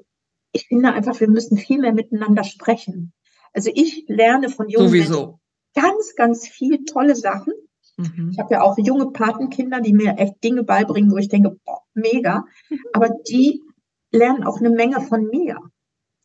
ich 0.52 0.66
finde 0.66 0.92
einfach, 0.92 1.20
wir 1.20 1.28
müssen 1.28 1.56
viel 1.56 1.80
mehr 1.80 1.92
miteinander 1.92 2.44
sprechen. 2.44 3.12
Also 3.52 3.70
ich 3.74 4.04
lerne 4.08 4.48
von 4.48 4.68
jungen 4.68 4.88
Sowieso. 4.88 5.14
Menschen 5.14 5.39
ganz, 5.74 6.14
ganz 6.16 6.48
viel 6.48 6.84
tolle 6.84 7.14
Sachen. 7.14 7.52
Mhm. 7.96 8.30
Ich 8.32 8.38
habe 8.38 8.54
ja 8.54 8.62
auch 8.62 8.76
junge 8.78 9.10
Patenkinder, 9.10 9.80
die 9.80 9.92
mir 9.92 10.16
echt 10.18 10.42
Dinge 10.42 10.64
beibringen, 10.64 11.10
wo 11.10 11.16
ich 11.16 11.28
denke, 11.28 11.56
boah, 11.64 11.82
mega. 11.94 12.44
Mhm. 12.68 12.78
Aber 12.92 13.08
die 13.28 13.62
lernen 14.10 14.44
auch 14.44 14.58
eine 14.58 14.70
Menge 14.70 15.00
von 15.00 15.26
mir. 15.26 15.58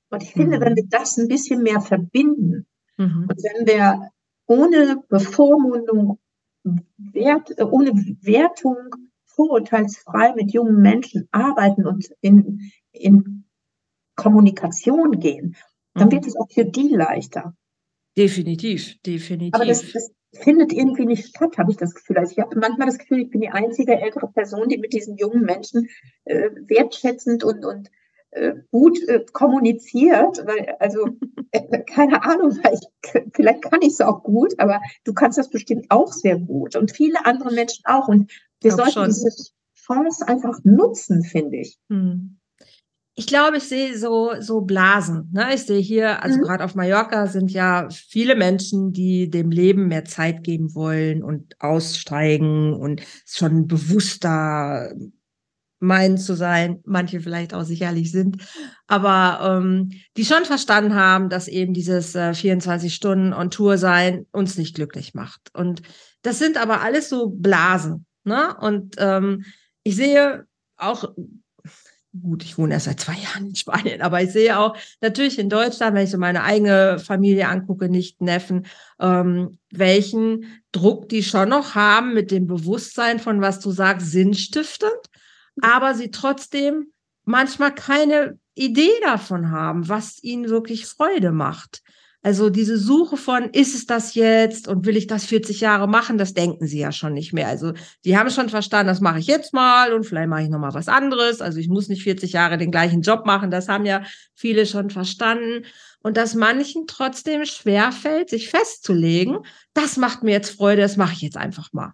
Und 0.10 0.24
ich 0.24 0.32
finde, 0.32 0.58
mhm. 0.58 0.62
wenn 0.62 0.76
wir 0.76 0.88
das 0.90 1.18
ein 1.18 1.28
bisschen 1.28 1.62
mehr 1.62 1.82
verbinden 1.82 2.66
mhm. 2.98 3.28
und 3.30 3.44
wenn 3.44 3.68
wir 3.68 4.12
ohne 4.48 5.04
Bevormundung, 5.10 6.20
Wert, 6.98 7.58
äh, 7.58 7.64
ohne 7.64 7.92
Wertung 8.22 8.78
vorurteilsfrei 9.26 10.34
mit 10.34 10.54
jungen 10.54 10.82
Menschen 10.82 11.28
arbeiten 11.32 11.86
und 11.86 12.10
in, 12.22 12.72
in 12.92 13.46
Kommunikation 14.16 15.20
gehen, 15.20 15.56
dann 15.94 16.08
mhm. 16.08 16.14
wird 16.14 16.28
es 16.28 16.38
auch 16.38 16.50
für 16.50 16.66
die 16.66 16.90
leichter. 16.90 17.56
Definitiv, 18.18 19.02
definitiv. 19.02 19.54
Aber 19.56 19.66
das, 19.66 19.92
das 19.92 20.12
findet 20.34 20.74
irgendwie 20.74 21.06
nicht 21.06 21.28
statt, 21.28 21.58
habe 21.58 21.72
ich 21.72 21.78
das 21.78 21.94
Gefühl. 21.94 22.18
Also 22.18 22.34
ich 22.34 22.40
habe 22.40 22.58
manchmal 22.60 22.88
das 22.88 22.98
Gefühl, 22.98 23.22
ich 23.22 23.30
bin 23.30 23.42
die 23.42 23.50
einzige 23.50 24.00
ältere 24.00 24.28
Person, 24.28 24.70
die 24.70 24.78
mit 24.78 24.94
diesen 24.94 25.18
jungen 25.18 25.42
Menschen 25.42 25.90
äh, 26.26 26.50
wertschätzend 26.68 27.44
und, 27.44 27.66
und 27.66 27.90
äh, 28.32 28.54
gut 28.72 29.00
äh, 29.08 29.26
kommuniziert. 29.32 30.46
Weil, 30.46 30.76
also 30.80 31.10
äh, 31.52 31.80
keine 31.84 32.24
Ahnung, 32.24 32.58
ich, 32.72 33.22
vielleicht 33.34 33.62
kann 33.64 33.82
ich 33.82 33.94
es 33.94 34.02
auch 34.02 34.24
gut, 34.24 34.54
aber 34.60 34.82
du 35.04 35.14
kannst 35.14 35.38
das 35.38 35.50
bestimmt 35.50 35.86
auch 35.90 36.12
sehr 36.12 36.38
gut 36.38 36.76
und 36.76 36.92
viele 36.92 37.26
andere 37.26 37.54
Menschen 37.54 37.84
auch. 37.86 38.08
Und 38.08 38.32
wir 38.62 38.72
sollten 38.72 38.92
schon. 38.92 39.06
diese 39.08 39.52
Chance 39.76 40.28
einfach 40.28 40.60
nutzen, 40.64 41.24
finde 41.24 41.58
ich. 41.58 41.78
Hm 41.90 42.38
ich 43.18 43.28
glaube, 43.28 43.58
ich 43.58 43.64
sehe 43.64 43.98
so, 43.98 44.34
so 44.40 44.62
Blasen. 44.62 45.30
Ne? 45.32 45.54
Ich 45.56 45.64
sehe 45.64 45.80
hier, 45.80 46.22
also 46.22 46.38
mhm. 46.38 46.42
gerade 46.42 46.66
auf 46.66 46.76
Mallorca 46.76 47.28
sind 47.28 47.50
ja 47.50 47.88
viele 47.90 48.36
Menschen, 48.36 48.92
die 48.92 49.30
dem 49.30 49.52
Leben 49.52 49.88
mehr 49.88 50.04
Zeit 50.04 50.44
geben 50.44 50.76
wollen 50.76 51.24
und 51.24 51.56
aussteigen 51.60 52.74
und 52.74 53.02
schon 53.26 53.68
bewusster 53.68 54.92
meinen 55.80 56.18
zu 56.18 56.36
sein, 56.36 56.82
manche 56.86 57.20
vielleicht 57.22 57.54
auch 57.54 57.64
sicherlich 57.64 58.12
sind, 58.12 58.38
aber 58.88 59.60
ähm, 59.62 59.92
die 60.18 60.26
schon 60.26 60.46
verstanden 60.46 60.96
haben, 60.96 61.30
dass 61.30 61.48
eben 61.48 61.74
dieses 61.74 62.16
äh, 62.16 62.34
24 62.34 62.94
Stunden 62.94 63.34
on 63.34 63.52
Tour 63.52 63.78
sein 63.78 64.26
uns 64.32 64.58
nicht 64.58 64.76
glücklich 64.76 65.14
macht. 65.14 65.54
Und 65.54 65.82
das 66.22 66.40
sind 66.40 66.58
aber 66.58 66.82
alles 66.82 67.10
so 67.10 67.30
Blasen. 67.30 68.06
Ne? 68.24 68.56
Und 68.60 68.96
ähm, 68.98 69.46
ich 69.84 69.96
sehe 69.96 70.48
auch 70.78 71.14
gut, 72.22 72.44
ich 72.44 72.58
wohne 72.58 72.74
erst 72.74 72.86
seit 72.86 73.00
zwei 73.00 73.16
Jahren 73.16 73.48
in 73.48 73.56
Spanien, 73.56 74.02
aber 74.02 74.22
ich 74.22 74.32
sehe 74.32 74.58
auch 74.58 74.76
natürlich 75.02 75.40
in 75.40 75.50
Deutschland, 75.50 75.96
wenn 75.96 76.04
ich 76.04 76.12
so 76.12 76.18
meine 76.18 76.44
eigene 76.44 77.00
Familie 77.00 77.48
angucke, 77.48 77.90
nicht 77.90 78.22
Neffen, 78.22 78.66
ähm, 79.00 79.58
welchen 79.72 80.62
Druck 80.72 81.10
die 81.10 81.24
schon 81.24 81.50
noch 81.50 81.76
haben 81.76 82.14
mit 82.14 82.32
dem 82.32 82.48
Bewusstsein 82.48 83.20
von, 83.20 83.42
was 83.42 83.60
du 83.60 83.72
sagst, 83.72 84.12
sinnstiftend, 84.12 84.92
aber 85.62 85.94
sie 85.94 86.12
trotzdem 86.12 86.88
manchmal 87.24 87.74
keine 87.74 88.38
Idee 88.56 88.94
davon 89.02 89.52
haben, 89.52 89.90
was 89.90 90.24
ihnen 90.24 90.50
wirklich 90.50 90.86
Freude 90.86 91.32
macht. 91.32 91.82
Also 92.26 92.50
diese 92.50 92.80
Suche 92.80 93.18
von, 93.18 93.52
ist 93.52 93.76
es 93.76 93.86
das 93.86 94.16
jetzt 94.16 94.68
und 94.68 94.88
will 94.88 94.98
ich 94.98 95.06
das 95.06 95.26
40 95.26 95.62
Jahre 95.62 95.88
machen, 95.88 96.18
das 96.18 96.34
denken 96.34 96.66
sie 96.66 96.80
ja 96.80 96.92
schon 96.92 97.14
nicht 97.14 97.34
mehr. 97.34 97.48
Also 97.48 97.74
die 98.04 98.18
haben 98.18 98.32
schon 98.32 98.50
verstanden, 98.50 98.88
das 98.88 99.00
mache 99.00 99.20
ich 99.20 99.28
jetzt 99.28 99.54
mal 99.54 99.94
und 99.94 100.06
vielleicht 100.06 100.28
mache 100.28 100.42
ich 100.42 100.50
nochmal 100.50 100.74
was 100.74 100.88
anderes. 100.88 101.40
Also 101.40 101.60
ich 101.60 101.70
muss 101.70 101.88
nicht 101.88 102.02
40 102.02 102.34
Jahre 102.34 102.58
den 102.58 102.72
gleichen 102.72 103.04
Job 103.04 103.28
machen, 103.28 103.52
das 103.52 103.70
haben 103.70 103.86
ja 103.86 104.02
viele 104.34 104.66
schon 104.66 104.90
verstanden. 104.90 105.68
Und 106.02 106.18
dass 106.18 106.34
manchen 106.34 106.88
trotzdem 106.88 107.46
schwerfällt, 107.46 108.32
sich 108.32 108.50
festzulegen, 108.50 109.38
das 109.76 109.96
macht 109.98 110.24
mir 110.24 110.32
jetzt 110.32 110.50
Freude, 110.50 110.82
das 110.82 110.98
mache 110.98 111.14
ich 111.14 111.22
jetzt 111.22 111.38
einfach 111.38 111.74
mal. 111.74 111.94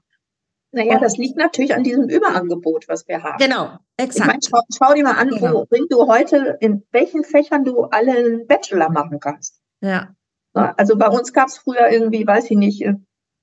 Naja, 0.71 0.97
das 0.97 1.17
liegt 1.17 1.35
natürlich 1.35 1.75
an 1.75 1.83
diesem 1.83 2.07
Überangebot, 2.07 2.87
was 2.87 3.05
wir 3.05 3.21
haben. 3.21 3.37
Genau, 3.37 3.77
exakt. 3.97 4.43
Ich 4.45 4.51
meine, 4.51 4.63
schau, 4.65 4.85
schau, 4.87 4.93
dir 4.93 5.03
mal 5.03 5.17
an, 5.17 5.27
genau. 5.27 5.65
wo, 5.69 5.85
du 5.89 6.07
heute, 6.07 6.55
in 6.61 6.85
welchen 6.91 7.25
Fächern 7.25 7.65
du 7.65 7.81
alle 7.81 8.13
einen 8.13 8.47
Bachelor 8.47 8.89
machen 8.89 9.19
kannst. 9.19 9.59
Ja. 9.81 10.15
Also 10.53 10.97
bei 10.97 11.07
uns 11.07 11.33
gab 11.33 11.47
es 11.47 11.57
früher 11.57 11.89
irgendwie, 11.89 12.25
weiß 12.25 12.45
ich 12.51 12.57
nicht, 12.57 12.81
äh, 12.83 12.95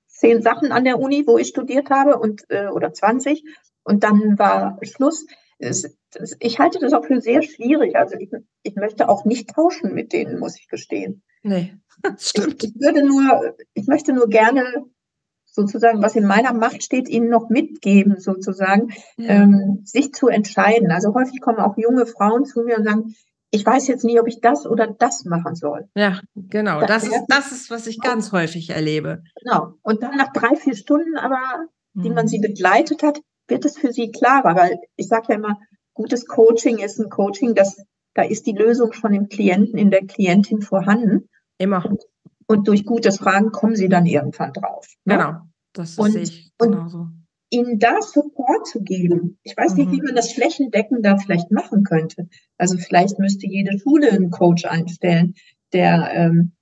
zehn 0.07 0.41
Sachen 0.41 0.71
an 0.71 0.83
der 0.83 0.99
Uni, 0.99 1.25
wo 1.25 1.37
ich 1.37 1.47
studiert 1.47 1.89
habe 1.89 2.17
und 2.19 2.43
äh, 2.49 2.67
oder 2.67 2.93
20 2.93 3.43
und 3.83 4.03
dann 4.03 4.37
war 4.37 4.77
Schluss. 4.83 5.25
Ich 6.39 6.59
halte 6.59 6.79
das 6.79 6.93
auch 6.93 7.05
für 7.05 7.21
sehr 7.21 7.41
schwierig. 7.41 7.95
Also 7.95 8.15
ich, 8.17 8.31
ich 8.63 8.75
möchte 8.75 9.09
auch 9.09 9.25
nicht 9.25 9.49
tauschen 9.49 9.93
mit 9.93 10.13
denen, 10.13 10.39
muss 10.39 10.57
ich 10.57 10.67
gestehen. 10.67 11.23
Nee, 11.41 11.73
das 12.03 12.29
stimmt. 12.29 12.63
Ich, 12.63 12.75
ich 12.75 12.81
würde 12.81 13.05
nur, 13.05 13.55
ich 13.73 13.87
möchte 13.87 14.13
nur 14.13 14.27
gerne 14.27 14.85
sozusagen, 15.45 16.01
was 16.01 16.15
in 16.15 16.25
meiner 16.25 16.53
Macht 16.53 16.83
steht, 16.83 17.09
ihnen 17.09 17.29
noch 17.29 17.49
mitgeben, 17.49 18.19
sozusagen, 18.19 18.93
ja. 19.17 19.29
ähm, 19.29 19.81
sich 19.83 20.13
zu 20.13 20.27
entscheiden. 20.27 20.91
Also 20.91 21.13
häufig 21.13 21.41
kommen 21.41 21.59
auch 21.59 21.77
junge 21.77 22.05
Frauen 22.05 22.45
zu 22.45 22.61
mir 22.61 22.77
und 22.77 22.83
sagen, 22.83 23.15
ich 23.51 23.65
weiß 23.65 23.87
jetzt 23.87 24.03
nicht, 24.03 24.19
ob 24.19 24.27
ich 24.27 24.41
das 24.41 24.65
oder 24.65 24.87
das 24.87 25.25
machen 25.25 25.55
soll. 25.55 25.89
Ja, 25.95 26.19
genau. 26.35 26.81
Das, 26.85 27.03
ist, 27.03 27.25
das 27.27 27.51
ist, 27.51 27.71
was 27.71 27.87
ich 27.87 27.99
ganz 27.99 28.31
häufig 28.31 28.69
erlebe. 28.69 29.23
Genau. 29.41 29.73
Und 29.81 30.03
dann 30.03 30.17
nach 30.17 30.31
drei, 30.33 30.55
vier 30.55 30.75
Stunden 30.75 31.17
aber, 31.17 31.65
die 31.93 32.09
man 32.09 32.27
sie 32.27 32.37
mhm. 32.37 32.43
begleitet 32.43 33.01
hat, 33.01 33.19
wird 33.47 33.65
es 33.65 33.77
für 33.77 33.91
sie 33.91 34.11
klarer, 34.11 34.55
weil 34.55 34.79
ich 34.95 35.07
sage 35.07 35.27
ja 35.29 35.35
immer, 35.35 35.59
gutes 35.93 36.27
Coaching 36.27 36.77
ist 36.77 36.99
ein 36.99 37.09
Coaching, 37.09 37.55
das, 37.55 37.83
da 38.13 38.21
ist 38.21 38.45
die 38.45 38.53
Lösung 38.53 38.93
schon 38.93 39.13
im 39.13 39.27
Klienten, 39.27 39.79
in 39.79 39.89
der 39.89 40.05
Klientin 40.05 40.61
vorhanden. 40.61 41.27
Immer. 41.57 41.83
Und, 41.85 42.03
und 42.45 42.67
durch 42.67 42.85
gutes 42.85 43.17
Fragen 43.17 43.51
kommen 43.51 43.75
sie 43.75 43.89
dann 43.89 44.05
irgendwann 44.05 44.53
drauf. 44.53 44.87
Ne? 45.05 45.17
Genau. 45.17 45.33
Das 45.73 45.97
und, 45.97 46.11
sehe 46.11 46.21
ich 46.21 46.51
genauso. 46.57 46.99
Und 46.99 47.18
ihnen 47.49 47.79
da 47.79 48.01
Support 48.01 48.67
zu 48.67 48.81
geben. 48.81 49.39
Ich 49.43 49.57
weiß 49.57 49.75
nicht, 49.75 49.91
wie 49.91 49.99
mhm. 49.99 50.05
man 50.05 50.15
das 50.15 50.33
flächendeckend 50.33 51.05
da 51.05 51.17
vielleicht 51.17 51.51
machen 51.51 51.83
könnte. 51.83 52.29
Also 52.57 52.77
vielleicht 52.77 53.19
müsste 53.19 53.47
jede 53.47 53.77
Schule 53.79 54.11
einen 54.11 54.29
Coach 54.29 54.65
einstellen, 54.65 55.33
der, 55.73 56.11
ähm, 56.13 56.53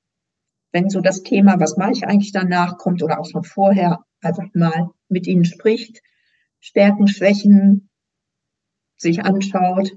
wenn 0.71 0.89
so 0.89 1.01
das 1.01 1.23
Thema, 1.23 1.59
was 1.59 1.77
mache 1.77 1.91
ich 1.91 2.05
eigentlich 2.05 2.31
danach, 2.31 2.77
kommt 2.77 3.03
oder 3.03 3.19
auch 3.19 3.29
schon 3.29 3.43
vorher, 3.43 4.03
einfach 4.21 4.47
mal 4.53 4.89
mit 5.09 5.27
ihnen 5.27 5.45
spricht, 5.45 6.01
Stärken, 6.59 7.07
Schwächen 7.07 7.89
sich 8.97 9.23
anschaut 9.23 9.91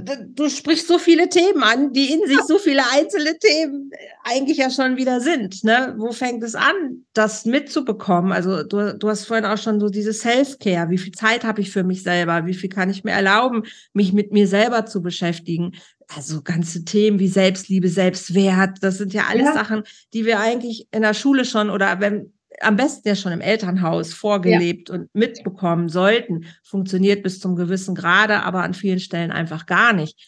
du 0.00 0.48
sprichst 0.48 0.88
so 0.88 0.98
viele 0.98 1.28
Themen 1.28 1.62
an, 1.62 1.92
die 1.92 2.12
in 2.12 2.26
sich 2.26 2.40
so 2.46 2.58
viele 2.58 2.82
einzelne 2.92 3.38
Themen 3.38 3.90
eigentlich 4.22 4.58
ja 4.58 4.70
schon 4.70 4.96
wieder 4.96 5.20
sind. 5.20 5.64
Ne? 5.64 5.94
Wo 5.98 6.12
fängt 6.12 6.42
es 6.42 6.54
an, 6.54 7.04
das 7.12 7.44
mitzubekommen? 7.44 8.32
Also 8.32 8.62
du, 8.62 8.96
du 8.96 9.08
hast 9.08 9.26
vorhin 9.26 9.44
auch 9.44 9.58
schon 9.58 9.80
so 9.80 9.88
diese 9.88 10.12
Self-Care. 10.12 10.90
Wie 10.90 10.98
viel 10.98 11.12
Zeit 11.12 11.44
habe 11.44 11.60
ich 11.60 11.70
für 11.70 11.84
mich 11.84 12.02
selber? 12.02 12.46
Wie 12.46 12.54
viel 12.54 12.70
kann 12.70 12.90
ich 12.90 13.04
mir 13.04 13.12
erlauben, 13.12 13.64
mich 13.92 14.12
mit 14.12 14.32
mir 14.32 14.48
selber 14.48 14.86
zu 14.86 15.02
beschäftigen? 15.02 15.72
Also 16.14 16.42
ganze 16.42 16.84
Themen 16.84 17.18
wie 17.18 17.28
Selbstliebe, 17.28 17.88
Selbstwert, 17.88 18.78
das 18.82 18.98
sind 18.98 19.14
ja 19.14 19.24
alles 19.28 19.46
ja. 19.46 19.54
Sachen, 19.54 19.84
die 20.12 20.26
wir 20.26 20.40
eigentlich 20.40 20.88
in 20.92 21.02
der 21.02 21.14
Schule 21.14 21.44
schon 21.44 21.70
oder 21.70 22.00
wenn 22.00 22.32
am 22.64 22.76
besten 22.76 23.08
ja 23.08 23.16
schon 23.16 23.32
im 23.32 23.40
Elternhaus 23.40 24.12
vorgelebt 24.12 24.88
ja. 24.88 24.94
und 24.94 25.14
mitbekommen 25.14 25.88
sollten, 25.88 26.46
funktioniert 26.62 27.22
bis 27.22 27.40
zum 27.40 27.56
gewissen 27.56 27.94
Grade, 27.94 28.42
aber 28.42 28.62
an 28.62 28.74
vielen 28.74 29.00
Stellen 29.00 29.30
einfach 29.30 29.66
gar 29.66 29.92
nicht. 29.92 30.18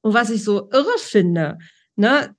Und 0.00 0.14
was 0.14 0.30
ich 0.30 0.44
so 0.44 0.70
irre 0.70 0.98
finde, 0.98 1.58
ne, 1.96 2.34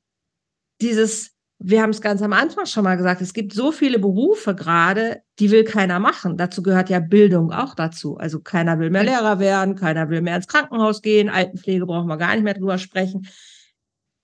dieses, 0.82 1.36
wir 1.60 1.82
haben 1.82 1.90
es 1.90 2.02
ganz 2.02 2.22
am 2.22 2.34
Anfang 2.34 2.66
schon 2.66 2.84
mal 2.84 2.96
gesagt, 2.96 3.22
es 3.22 3.34
gibt 3.34 3.54
so 3.54 3.72
viele 3.72 4.00
Berufe 4.00 4.56
gerade, 4.56 5.22
die 5.40 5.52
will 5.52 5.64
keiner 5.64 6.00
machen. 6.00 6.38
Dazu 6.38 6.64
gehört 6.64 6.90
ja 6.90 7.00
Bildung 7.00 7.52
auch 7.52 7.76
dazu. 7.76 8.18
Also 8.18 8.40
keiner 8.40 8.80
will 8.80 8.90
mehr 8.90 9.04
Lehrer 9.04 9.40
werden, 9.40 9.76
keiner 9.76 10.10
will 10.10 10.22
mehr 10.22 10.38
ins 10.38 10.48
Krankenhaus 10.48 11.02
gehen, 11.02 11.30
Altenpflege 11.30 11.86
brauchen 11.86 12.08
wir 12.08 12.18
gar 12.18 12.34
nicht 12.34 12.44
mehr 12.44 12.54
drüber 12.54 12.78
sprechen. 12.78 13.28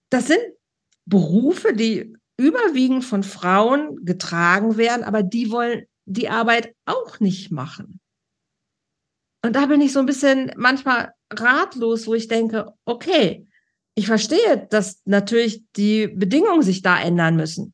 Das 0.09 0.27
sind 0.27 0.39
Berufe, 1.05 1.73
die 1.73 2.15
überwiegend 2.37 3.05
von 3.05 3.23
Frauen 3.23 4.03
getragen 4.05 4.77
werden, 4.77 5.03
aber 5.03 5.23
die 5.23 5.51
wollen 5.51 5.85
die 6.05 6.29
Arbeit 6.29 6.75
auch 6.85 7.19
nicht 7.19 7.51
machen. 7.51 7.99
Und 9.43 9.55
da 9.55 9.67
bin 9.67 9.81
ich 9.81 9.93
so 9.93 9.99
ein 9.99 10.05
bisschen 10.05 10.51
manchmal 10.55 11.13
ratlos, 11.31 12.07
wo 12.07 12.13
ich 12.13 12.27
denke, 12.27 12.73
okay, 12.85 13.47
ich 13.95 14.07
verstehe, 14.07 14.67
dass 14.69 15.01
natürlich 15.05 15.63
die 15.75 16.07
Bedingungen 16.07 16.63
sich 16.63 16.81
da 16.81 16.99
ändern 16.99 17.35
müssen. 17.35 17.73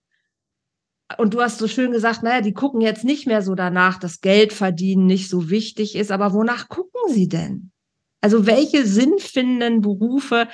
Und 1.17 1.33
du 1.33 1.41
hast 1.41 1.57
so 1.57 1.67
schön 1.67 1.91
gesagt, 1.91 2.23
naja, 2.23 2.41
die 2.41 2.53
gucken 2.53 2.79
jetzt 2.81 3.03
nicht 3.03 3.27
mehr 3.27 3.41
so 3.41 3.55
danach, 3.55 3.97
dass 3.97 4.21
Geld 4.21 4.53
verdienen 4.53 5.07
nicht 5.07 5.29
so 5.29 5.49
wichtig 5.49 5.95
ist, 5.95 6.11
aber 6.11 6.33
wonach 6.33 6.69
gucken 6.69 7.01
sie 7.09 7.27
denn? 7.27 7.71
Also 8.21 8.45
welche 8.45 8.85
sinnfindenden 8.85 9.81
Berufe 9.81 10.47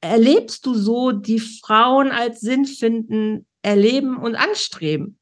erlebst 0.00 0.66
du 0.66 0.74
so 0.74 1.12
die 1.12 1.40
Frauen 1.40 2.10
als 2.10 2.40
Sinnfinden 2.40 3.46
erleben 3.62 4.16
und 4.16 4.34
anstreben? 4.34 5.18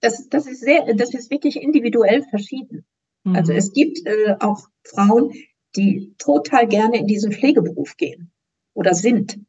Das, 0.00 0.28
das, 0.28 0.46
ist 0.46 0.60
sehr, 0.60 0.94
das 0.94 1.14
ist 1.14 1.30
wirklich 1.30 1.56
individuell 1.56 2.22
verschieden. 2.24 2.84
Mhm. 3.24 3.36
Also 3.36 3.52
es 3.52 3.72
gibt 3.72 4.06
äh, 4.06 4.36
auch 4.40 4.68
Frauen, 4.84 5.32
die 5.76 6.14
total 6.18 6.68
gerne 6.68 6.98
in 6.98 7.06
diesen 7.06 7.32
Pflegeberuf 7.32 7.96
gehen 7.96 8.30
oder 8.74 8.94
sind. 8.94 9.40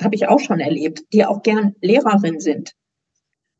Habe 0.00 0.16
ich 0.16 0.28
auch 0.28 0.40
schon 0.40 0.60
erlebt, 0.60 1.04
die 1.12 1.24
auch 1.24 1.42
gern 1.42 1.74
Lehrerin 1.80 2.40
sind. 2.40 2.72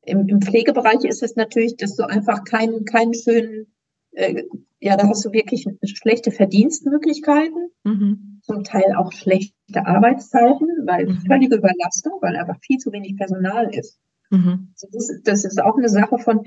Im, 0.03 0.29
Im, 0.29 0.43
Pflegebereich 0.43 1.05
ist 1.05 1.23
es 1.23 1.37
natürlich, 1.37 1.77
dass 1.77 1.97
du 1.97 2.07
einfach 2.07 2.45
keinen, 2.45 2.85
keinen 2.85 3.15
schönen, 3.15 3.73
äh, 4.13 4.43
ja, 4.81 4.97
da 4.97 5.09
hast 5.09 5.25
du 5.25 5.33
wirklich 5.33 5.65
schlechte 5.85 6.31
Verdienstmöglichkeiten. 6.31 7.71
Mhm 7.85 8.34
zum 8.45 8.63
Teil 8.63 8.95
auch 8.97 9.13
schlechte 9.13 9.87
Arbeitszeiten, 9.87 10.69
weil 10.87 11.07
mhm. 11.07 11.21
völlige 11.27 11.57
Überlastung, 11.57 12.19
weil 12.21 12.37
einfach 12.37 12.59
viel 12.61 12.79
zu 12.79 12.93
wenig 12.93 13.17
Personal 13.17 13.75
ist. 13.75 13.99
Mhm. 14.31 14.75
Das, 14.93 15.11
das, 15.23 15.45
ist 15.45 15.63
auch 15.63 15.77
eine 15.77 15.89
Sache 15.89 16.19
von, 16.19 16.45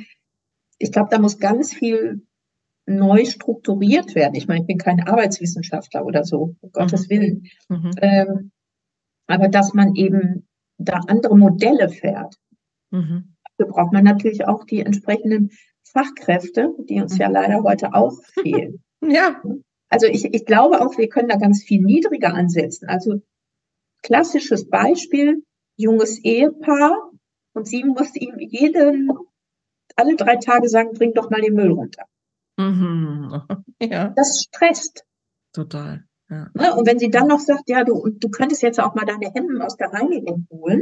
ich 0.78 0.92
glaube, 0.92 1.10
da 1.12 1.20
muss 1.20 1.40
ganz 1.40 1.74
viel 1.74 2.26
neu 2.86 3.26
strukturiert 3.26 4.16
werden. 4.16 4.36
Ich 4.36 4.48
meine, 4.48 4.62
ich 4.62 4.68
bin 4.68 4.78
kein 4.78 5.02
Arbeitswissenschaftler 5.02 6.06
oder 6.06 6.24
so, 6.24 6.56
um 6.62 6.72
Gottes 6.72 7.08
mhm. 7.08 7.10
Willen. 7.10 7.44
Mhm. 7.70 7.92
Ähm, 8.02 8.52
aber 9.28 9.50
dass 9.50 9.74
man 9.74 9.96
eben 9.96 10.48
da 10.78 11.02
andere 11.08 11.38
Modelle 11.38 11.90
fährt. 11.90 12.36
Mhm. 12.92 13.36
Dafür 13.58 13.74
braucht 13.74 13.94
man 13.94 14.04
natürlich 14.04 14.48
auch 14.48 14.64
die 14.64 14.82
entsprechenden 14.82 15.50
Fachkräfte, 15.84 16.74
die 16.88 17.02
uns 17.02 17.18
ja 17.18 17.28
mhm. 17.28 17.34
leider 17.34 17.64
heute 17.64 17.94
auch 17.94 18.14
fehlen. 18.24 18.84
ja. 19.02 19.42
Also 19.90 20.08
ich, 20.08 20.26
ich 20.34 20.46
glaube 20.46 20.82
auch, 20.82 20.98
wir 20.98 21.10
können 21.10 21.30
da 21.30 21.38
ganz 21.38 21.64
viel 21.64 21.82
niedriger 21.82 22.34
ansetzen. 22.34 22.88
Also 22.90 23.22
klassisches 24.04 24.70
Beispiel, 24.70 25.44
junges 25.76 26.24
Ehepaar 26.24 27.12
und 27.54 27.68
sie 27.68 27.84
muss 27.84 28.16
ihm 28.16 28.36
jeden, 28.40 29.12
alle 29.96 30.16
drei 30.16 30.36
Tage 30.38 30.70
sagen, 30.70 30.94
bring 30.94 31.14
doch 31.14 31.30
mal 31.30 31.42
den 31.42 31.54
Müll 31.54 31.72
runter. 31.72 32.04
Mhm. 32.58 33.42
Ja. 33.80 34.12
Das 34.16 34.44
stresst. 34.44 35.06
Total. 35.54 36.04
Ja. 36.30 36.50
Ne? 36.56 36.76
Und 36.76 36.88
wenn 36.88 36.98
sie 36.98 37.12
dann 37.12 37.28
noch 37.28 37.40
sagt, 37.40 37.70
ja, 37.70 37.84
du, 37.84 38.10
du 38.10 38.30
könntest 38.30 38.64
jetzt 38.64 38.80
auch 38.80 38.96
mal 38.96 39.06
deine 39.06 39.32
Hemden 39.32 39.62
aus 39.62 39.78
der 39.78 39.94
Reinigung 39.94 40.48
holen 40.50 40.82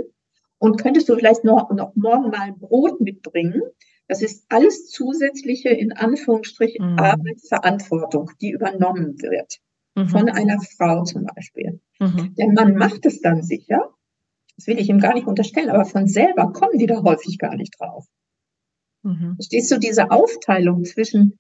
und 0.60 0.82
könntest 0.82 1.10
du 1.10 1.16
vielleicht 1.16 1.44
noch, 1.44 1.70
noch 1.72 1.94
morgen 1.96 2.30
mal 2.30 2.40
ein 2.40 2.58
Brot 2.58 3.02
mitbringen, 3.02 3.62
das 4.08 4.22
ist 4.22 4.46
alles 4.50 4.90
zusätzliche, 4.90 5.70
in 5.70 5.92
Anführungsstrichen, 5.92 6.94
mhm. 6.94 7.00
Arbeitsverantwortung, 7.00 8.32
die 8.42 8.52
übernommen 8.52 9.22
wird. 9.22 9.60
Mhm. 9.96 10.10
Von 10.10 10.30
einer 10.30 10.60
Frau 10.78 11.04
zum 11.04 11.26
Beispiel. 11.26 11.80
Mhm. 12.00 12.36
Der 12.36 12.52
Mann 12.52 12.76
macht 12.76 13.06
es 13.06 13.22
dann 13.22 13.42
sicher. 13.42 13.94
Das 14.58 14.68
will 14.68 14.80
ich 14.80 14.90
ihm 14.90 15.00
gar 15.00 15.14
nicht 15.14 15.28
unterstellen, 15.28 15.70
aber 15.70 15.86
von 15.86 16.08
selber 16.08 16.54
kommen 16.54 16.78
die 16.78 16.86
da 16.86 17.02
häufig 17.04 17.40
gar 17.40 17.56
nicht 17.56 17.76
drauf. 17.80 18.06
Mhm. 19.04 19.38
Stehst 19.42 19.72
du 19.72 19.78
diese 19.78 20.12
Aufteilung 20.12 20.84
zwischen 20.84 21.38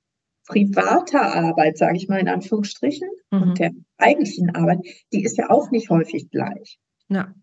privater 0.47 1.33
Arbeit, 1.33 1.77
sage 1.77 1.97
ich 1.97 2.07
mal 2.07 2.19
in 2.19 2.27
Anführungsstrichen, 2.27 3.09
und 3.31 3.49
mhm. 3.49 3.53
der 3.55 3.71
eigentlichen 3.97 4.55
Arbeit, 4.55 4.79
die 5.11 5.23
ist 5.23 5.37
ja 5.37 5.49
auch 5.49 5.71
nicht 5.71 5.89
häufig 5.89 6.29
gleich. 6.29 6.79
Ja. 7.09 7.33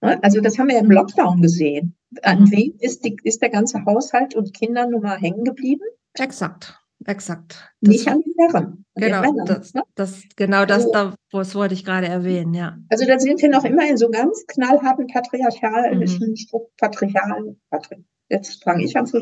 Ne? 0.00 0.22
Also 0.22 0.40
das 0.40 0.58
haben 0.58 0.68
wir 0.68 0.78
im 0.78 0.90
Lockdown 0.90 1.42
gesehen. 1.42 1.96
An 2.22 2.42
mhm. 2.42 2.50
wem 2.50 2.74
ist, 2.80 3.04
die, 3.04 3.16
ist 3.24 3.42
der 3.42 3.50
ganze 3.50 3.84
Haushalt 3.84 4.34
und 4.34 4.54
Kinder 4.54 4.86
nun 4.86 5.02
mal 5.02 5.18
hängen 5.18 5.44
geblieben? 5.44 5.84
Exakt, 6.14 6.80
exakt. 7.04 7.70
Das, 7.80 7.90
Nicht 7.90 8.08
an 8.08 8.20
den 8.20 8.34
Herren. 8.38 8.84
Genau, 8.94 9.20
Männern, 9.20 9.46
das, 9.46 9.74
ne? 9.74 9.82
das, 9.94 10.22
genau 10.36 10.64
das, 10.64 10.86
also, 10.86 10.92
da, 10.92 11.14
das 11.32 11.54
wollte 11.54 11.74
ich 11.74 11.84
gerade 11.84 12.08
erwähnen, 12.08 12.54
ja. 12.54 12.78
Also 12.88 13.06
da 13.06 13.18
sind 13.18 13.42
wir 13.42 13.50
noch 13.50 13.64
immer 13.64 13.88
in 13.88 13.96
so 13.96 14.08
ganz 14.10 14.44
knallharten 14.46 15.06
patriarchalischen, 15.06 16.30
mhm. 16.30 16.60
patriarchalen, 16.78 17.60
patri 17.70 18.04
jetzt 18.30 18.62
fange 18.62 18.84
ich 18.84 18.96
an 18.96 19.06
zu 19.06 19.18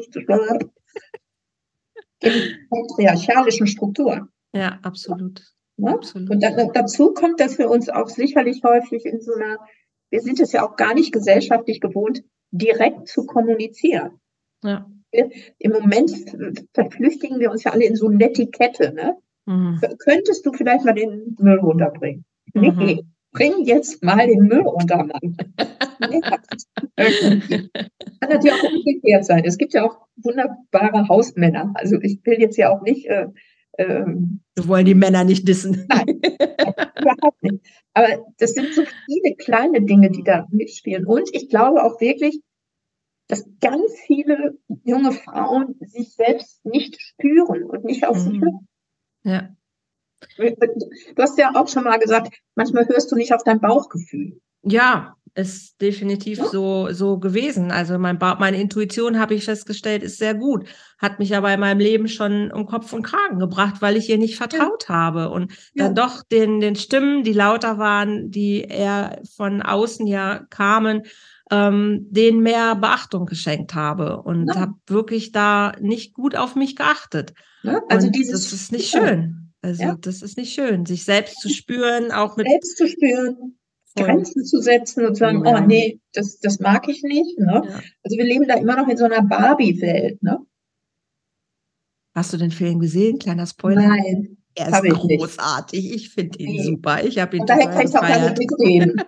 in 2.21 2.33
patriarchalischen 2.71 3.67
Strukturen. 3.67 4.29
Ja, 4.53 4.79
absolut. 4.83 5.43
Ne? 5.77 5.91
absolut. 5.91 6.31
Und 6.31 6.43
da, 6.43 6.51
dazu 6.73 7.13
kommt, 7.13 7.41
dass 7.41 7.59
wir 7.59 7.69
uns 7.71 7.89
auch 7.89 8.09
sicherlich 8.09 8.63
häufig 8.65 9.05
in 9.05 9.21
so 9.21 9.35
einer 9.35 9.59
wir 10.11 10.21
sind 10.21 10.41
es 10.41 10.53
ja 10.53 10.67
auch 10.67 10.77
gar 10.77 10.95
nicht 10.95 11.13
gesellschaftlich 11.13 11.81
gewohnt, 11.81 12.23
direkt 12.51 13.09
zu 13.09 13.27
kommunizieren. 13.27 14.21
Ja. 14.63 14.87
Im 15.59 15.73
Moment 15.73 16.11
verflüchtigen 16.75 17.39
wir 17.39 17.51
uns 17.51 17.65
ja 17.65 17.73
alle 17.73 17.85
in 17.85 17.97
so 17.97 18.09
Netiquette. 18.09 18.93
Ne? 18.93 19.17
Mhm. 19.47 19.81
Könntest 19.99 20.45
du 20.45 20.53
vielleicht 20.53 20.85
mal 20.85 20.95
den 20.95 21.37
Müll 21.39 21.59
runterbringen? 21.59 22.25
Mhm. 22.53 22.77
Nee, 22.77 23.05
bring 23.33 23.65
jetzt 23.65 24.03
mal 24.03 24.27
den 24.27 24.41
Müll 24.41 24.63
runter, 24.63 25.05
Mann. 25.05 25.37
nee, 26.11 26.21
Kann 28.21 28.31
natürlich 28.31 28.53
auch 28.53 28.71
umgekehrt 28.71 29.25
sein. 29.25 29.45
Es 29.45 29.59
gibt 29.59 29.75
ja 29.75 29.85
auch 29.85 29.99
wunderbare 30.17 31.09
Hausmänner. 31.09 31.73
Also 31.75 32.01
ich 32.01 32.21
will 32.25 32.41
jetzt 32.41 32.57
ja 32.57 32.71
auch 32.71 32.83
nicht 32.83 33.07
äh, 33.07 33.27
ähm, 33.79 34.41
Wir 34.55 34.69
wollen 34.69 34.87
die 34.87 34.95
Männer 34.95 35.25
nicht 35.25 35.47
dissen. 35.47 35.87
Nein, 35.89 36.09
überhaupt 37.01 37.43
nicht. 37.43 37.65
Aber 37.95 38.27
das 38.39 38.53
sind 38.53 38.75
so 38.75 38.83
viele 39.07 39.37
kleine 39.37 39.83
Dinge, 39.83 40.11
die 40.11 40.23
da 40.23 40.47
mitspielen. 40.51 41.07
Und 41.07 41.29
ich 41.33 41.49
glaube 41.49 41.83
auch 41.83 42.01
wirklich, 42.01 42.41
dass 43.29 43.49
ganz 43.61 43.93
viele 44.07 44.59
junge 44.85 45.13
Frauen 45.13 45.77
sich 45.81 46.15
selbst 46.15 46.65
nicht 46.65 47.01
spüren 47.01 47.65
und 47.65 47.85
nicht 47.85 48.07
auf 48.07 48.19
sich 48.19 48.41
hören. 48.41 48.69
Ja. 49.25 49.57
Du 50.39 51.23
hast 51.23 51.39
ja 51.39 51.53
auch 51.55 51.69
schon 51.69 51.85
mal 51.85 51.99
gesagt, 51.99 52.35
manchmal 52.55 52.89
hörst 52.89 53.11
du 53.13 53.17
nicht 53.17 53.35
auf 53.35 53.43
dein 53.45 53.61
Bauchgefühl. 53.61 54.41
Ja, 54.63 55.17
ist 55.37 55.81
definitiv 55.83 56.39
ja. 56.39 56.49
so, 56.49 56.89
so 56.93 57.19
gewesen. 57.19 57.71
Also 57.71 57.99
mein 57.99 58.19
ba 58.19 58.37
meine 58.41 58.61
Intuition, 58.61 59.19
habe 59.19 59.35
ich 59.35 59.45
festgestellt, 59.45 60.03
ist 60.03 60.19
sehr 60.19 60.35
gut. 60.35 60.67
Hat 60.99 61.19
mich 61.19 61.37
aber 61.37 61.53
in 61.53 61.61
meinem 61.61 61.79
Leben 61.79 62.09
schon 62.09 62.51
um 62.51 62.65
Kopf 62.65 62.93
und 62.95 63.03
Kragen 63.03 63.39
gebracht, 63.39 63.77
weil 63.81 63.97
ich 63.97 64.09
ihr 64.09 64.17
nicht 64.17 64.37
vertraut 64.37 64.89
ja. 64.89 64.95
habe. 64.95 65.29
Und 65.31 65.53
ja. 65.75 65.85
dann 65.85 65.95
doch 65.95 66.23
den, 66.23 66.61
den 66.61 66.75
Stimmen, 66.75 67.23
die 67.23 67.35
lauter 67.35 67.77
waren, 67.77 68.31
die 68.31 68.63
eher 68.63 69.21
von 69.37 69.61
außen 69.61 70.07
ja 70.07 70.41
kamen, 70.49 71.03
ähm, 71.51 72.07
denen 72.11 72.41
mehr 72.41 72.75
Beachtung 72.75 73.27
geschenkt 73.27 73.75
habe. 73.75 74.23
Und 74.23 74.55
habe 74.57 74.73
wirklich 74.87 75.33
da 75.33 75.73
nicht 75.81 76.15
gut 76.15 76.35
auf 76.35 76.57
mich 76.57 76.77
geachtet. 76.77 77.35
Also 77.89 78.07
und 78.07 78.17
dieses, 78.17 78.45
das 78.45 78.53
ist 78.55 78.73
nicht 78.73 78.91
schön. 78.91 79.53
Also 79.61 79.95
das 80.01 80.23
ist 80.23 80.39
nicht 80.39 80.55
schön, 80.55 80.87
sich 80.87 81.05
selbst 81.05 81.41
zu 81.41 81.49
spüren, 81.51 82.11
auch 82.13 82.37
mit 82.37 82.47
selbst 82.47 82.79
zu 82.79 82.89
spüren 82.89 83.57
Grenzen 83.97 84.45
zu 84.45 84.61
setzen 84.61 85.07
und 85.07 85.15
zu 85.15 85.21
sagen, 85.21 85.45
ja. 85.45 85.57
oh 85.57 85.67
nee, 85.67 86.01
das, 86.13 86.39
das 86.39 86.61
mag 86.61 86.89
ich 86.89 87.03
nicht. 87.03 87.39
Ne? 87.39 87.63
Ja. 87.65 87.81
Also 88.03 88.17
wir 88.17 88.25
leben 88.25 88.47
da 88.47 88.55
immer 88.55 88.77
noch 88.77 88.89
in 88.89 88.97
so 88.97 89.05
einer 89.05 89.23
Barbie-Welt. 89.23 90.23
Ne? 90.23 90.39
Hast 92.15 92.33
du 92.33 92.37
den 92.37 92.51
Film 92.51 92.79
gesehen? 92.79 93.19
Kleiner 93.19 93.47
Spoiler. 93.47 93.89
Nein. 93.89 94.39
Er 94.55 94.69
ist 94.69 94.91
großartig. 94.91 95.85
Nicht. 95.85 95.95
Ich 95.95 96.09
finde 96.11 96.39
ihn 96.39 96.57
nee. 96.57 96.63
super. 96.63 97.05
Ich 97.05 97.19
habe 97.19 97.37
ihn 97.37 97.43
und 97.43 97.51
daher 97.51 97.69
kann 97.69 97.87
ich 97.87 97.95
auch 97.95 98.01
gar 98.01 98.31
nicht 98.31 98.39
mitreden. 98.39 99.03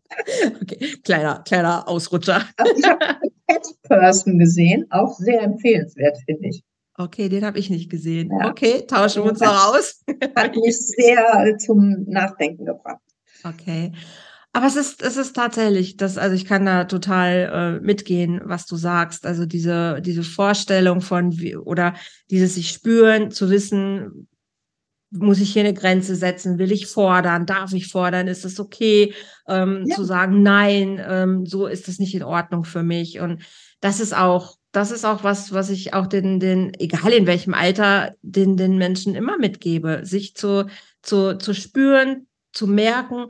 okay, 0.62 0.96
kleiner, 1.04 1.42
kleiner 1.46 1.86
Ausrutscher. 1.86 2.42
Also 2.56 2.72
ich 2.74 2.84
habe 2.86 2.98
Cat 3.48 3.66
Person 3.82 4.38
gesehen, 4.38 4.86
auch 4.90 5.14
sehr 5.18 5.42
empfehlenswert, 5.42 6.16
finde 6.24 6.48
ich. 6.48 6.64
Okay, 6.96 7.28
den 7.28 7.44
habe 7.44 7.58
ich 7.58 7.70
nicht 7.70 7.90
gesehen. 7.90 8.30
Ja. 8.30 8.50
Okay, 8.50 8.86
tauschen 8.86 9.24
wir 9.24 9.30
uns 9.30 9.40
noch 9.40 9.74
aus. 9.74 10.02
Hat 10.36 10.54
mich 10.56 10.78
sehr 10.78 11.56
zum 11.58 12.04
Nachdenken 12.06 12.64
gebracht. 12.64 13.02
Okay. 13.42 13.92
Aber 14.54 14.68
es 14.68 14.76
ist, 14.76 15.02
es 15.02 15.16
ist 15.16 15.34
tatsächlich, 15.34 15.96
das, 15.96 16.16
also 16.16 16.36
ich 16.36 16.44
kann 16.44 16.64
da 16.64 16.84
total 16.84 17.80
äh, 17.80 17.84
mitgehen, 17.84 18.40
was 18.44 18.66
du 18.66 18.76
sagst. 18.76 19.26
Also 19.26 19.46
diese, 19.46 20.00
diese 20.00 20.22
Vorstellung 20.22 21.00
von 21.00 21.36
wie, 21.40 21.56
oder 21.56 21.94
dieses 22.30 22.54
sich 22.54 22.70
spüren, 22.70 23.32
zu 23.32 23.50
wissen, 23.50 24.28
muss 25.10 25.40
ich 25.40 25.52
hier 25.52 25.64
eine 25.64 25.74
Grenze 25.74 26.14
setzen, 26.14 26.58
will 26.58 26.70
ich 26.70 26.86
fordern, 26.86 27.46
darf 27.46 27.72
ich 27.72 27.88
fordern, 27.88 28.28
ist 28.28 28.44
es 28.44 28.60
okay, 28.60 29.12
ähm, 29.48 29.86
ja. 29.88 29.96
zu 29.96 30.04
sagen, 30.04 30.42
nein, 30.42 31.02
ähm, 31.04 31.46
so 31.46 31.66
ist 31.66 31.88
es 31.88 31.98
nicht 31.98 32.14
in 32.14 32.22
Ordnung 32.22 32.62
für 32.62 32.84
mich. 32.84 33.18
Und 33.18 33.42
das 33.80 33.98
ist 33.98 34.16
auch, 34.16 34.56
das 34.70 34.92
ist 34.92 35.04
auch 35.04 35.24
was, 35.24 35.52
was 35.52 35.68
ich 35.68 35.94
auch 35.94 36.06
den, 36.06 36.38
den, 36.38 36.72
egal 36.78 37.12
in 37.12 37.26
welchem 37.26 37.54
Alter, 37.54 38.14
den, 38.22 38.56
den 38.56 38.78
Menschen 38.78 39.16
immer 39.16 39.36
mitgebe, 39.36 40.02
sich 40.04 40.36
zu, 40.36 40.66
zu, 41.02 41.38
zu 41.38 41.54
spüren, 41.54 42.28
zu 42.52 42.68
merken, 42.68 43.26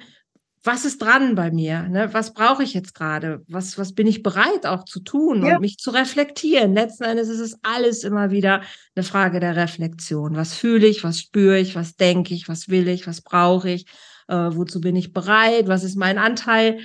was 0.64 0.87
ist 0.87 1.03
dran 1.03 1.35
bei 1.35 1.50
mir? 1.50 1.83
Ne? 1.83 2.09
Was 2.12 2.33
brauche 2.33 2.62
ich 2.62 2.72
jetzt 2.72 2.94
gerade? 2.94 3.44
Was, 3.48 3.77
was 3.77 3.92
bin 3.92 4.07
ich 4.07 4.22
bereit 4.22 4.64
auch 4.64 4.85
zu 4.85 5.00
tun 5.00 5.44
ja. 5.44 5.55
und 5.55 5.61
mich 5.61 5.77
zu 5.77 5.90
reflektieren? 5.90 6.72
Letzten 6.72 7.05
Endes 7.05 7.29
ist 7.29 7.40
es 7.40 7.59
alles 7.62 8.03
immer 8.03 8.31
wieder 8.31 8.62
eine 8.96 9.05
Frage 9.05 9.40
der 9.40 9.57
Reflexion. 9.57 10.37
Was 10.37 10.55
fühle 10.55 10.87
ich? 10.87 11.05
Was 11.05 11.20
spüre 11.20 11.59
ich? 11.59 11.77
Was 11.77 11.96
denke 11.96 12.33
ich? 12.33 12.48
Was 12.48 12.70
will 12.70 12.88
ich? 12.88 13.07
Was 13.07 13.20
brauche 13.20 13.68
ich? 13.68 13.85
Äh, 14.27 14.35
wozu 14.35 14.81
bin 14.81 14.96
ich 14.96 15.12
bereit? 15.12 15.68
Was 15.68 15.85
ist 15.85 15.96
mein 15.96 16.16
Anteil? 16.16 16.79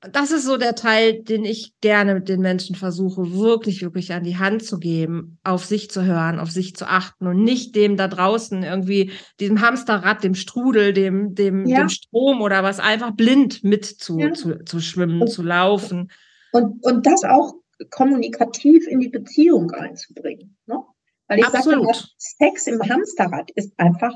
Das 0.00 0.30
ist 0.30 0.46
so 0.46 0.56
der 0.56 0.74
Teil, 0.74 1.22
den 1.22 1.44
ich 1.44 1.78
gerne 1.80 2.14
mit 2.14 2.28
den 2.28 2.40
Menschen 2.40 2.74
versuche, 2.74 3.34
wirklich, 3.34 3.82
wirklich 3.82 4.12
an 4.14 4.24
die 4.24 4.38
Hand 4.38 4.64
zu 4.64 4.78
geben, 4.78 5.38
auf 5.44 5.66
sich 5.66 5.90
zu 5.90 6.04
hören, 6.04 6.38
auf 6.38 6.50
sich 6.50 6.74
zu 6.74 6.86
achten 6.86 7.26
und 7.26 7.42
nicht 7.44 7.76
dem 7.76 7.98
da 7.98 8.08
draußen 8.08 8.62
irgendwie, 8.62 9.12
diesem 9.40 9.60
Hamsterrad, 9.60 10.24
dem 10.24 10.34
Strudel, 10.34 10.94
dem, 10.94 11.34
dem, 11.34 11.66
ja. 11.66 11.80
dem 11.80 11.90
Strom 11.90 12.40
oder 12.40 12.62
was 12.62 12.80
einfach 12.80 13.10
blind 13.10 13.62
mit 13.62 13.84
zu, 13.84 14.18
ja. 14.18 14.32
zu, 14.32 14.64
zu 14.64 14.80
schwimmen, 14.80 15.20
und, 15.20 15.28
zu 15.28 15.42
laufen. 15.42 16.10
Und, 16.52 16.82
und 16.82 17.04
das 17.04 17.24
auch 17.24 17.52
kommunikativ 17.90 18.86
in 18.88 19.00
die 19.00 19.08
Beziehung 19.10 19.70
einzubringen. 19.70 20.56
Ne? 20.64 20.82
Weil 21.28 21.40
ich 21.40 21.46
Absolut. 21.46 21.94
sage, 21.94 22.08
Sex 22.16 22.66
im 22.66 22.80
Hamsterrad 22.80 23.50
ist 23.50 23.78
einfach 23.78 24.14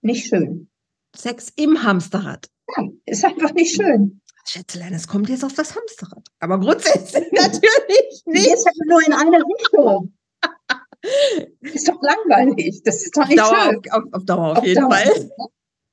nicht 0.00 0.26
schön. 0.26 0.70
Sex 1.14 1.52
im 1.54 1.82
Hamsterrad. 1.82 2.48
Ja, 2.76 2.88
ist 3.04 3.24
einfach 3.24 3.52
nicht 3.52 3.74
schön. 3.74 4.21
Schätzelein, 4.44 4.92
es 4.94 5.06
kommt 5.06 5.28
jetzt 5.28 5.44
auf 5.44 5.54
das 5.54 5.76
Hamsterrad. 5.76 6.26
Aber 6.40 6.58
grundsätzlich 6.58 7.26
natürlich 7.32 8.22
nicht. 8.26 8.46
Jetzt 8.46 8.66
halt 8.66 8.76
nur 8.86 9.06
in 9.06 9.12
eine 9.12 9.38
Richtung. 9.38 10.14
ist 11.60 11.88
doch 11.88 12.00
langweilig. 12.02 12.82
Das 12.84 13.02
ist 13.02 13.16
doch 13.16 13.26
nicht 13.26 13.38
Dauer, 13.38 13.56
schön. 13.64 13.78
Auf, 13.90 14.04
auf, 14.04 14.04
auf 14.12 14.24
Dauer 14.24 14.50
auf, 14.52 14.58
auf 14.58 14.64
jeden 14.64 14.80
Dauer. 14.80 14.92
Fall. 14.92 15.30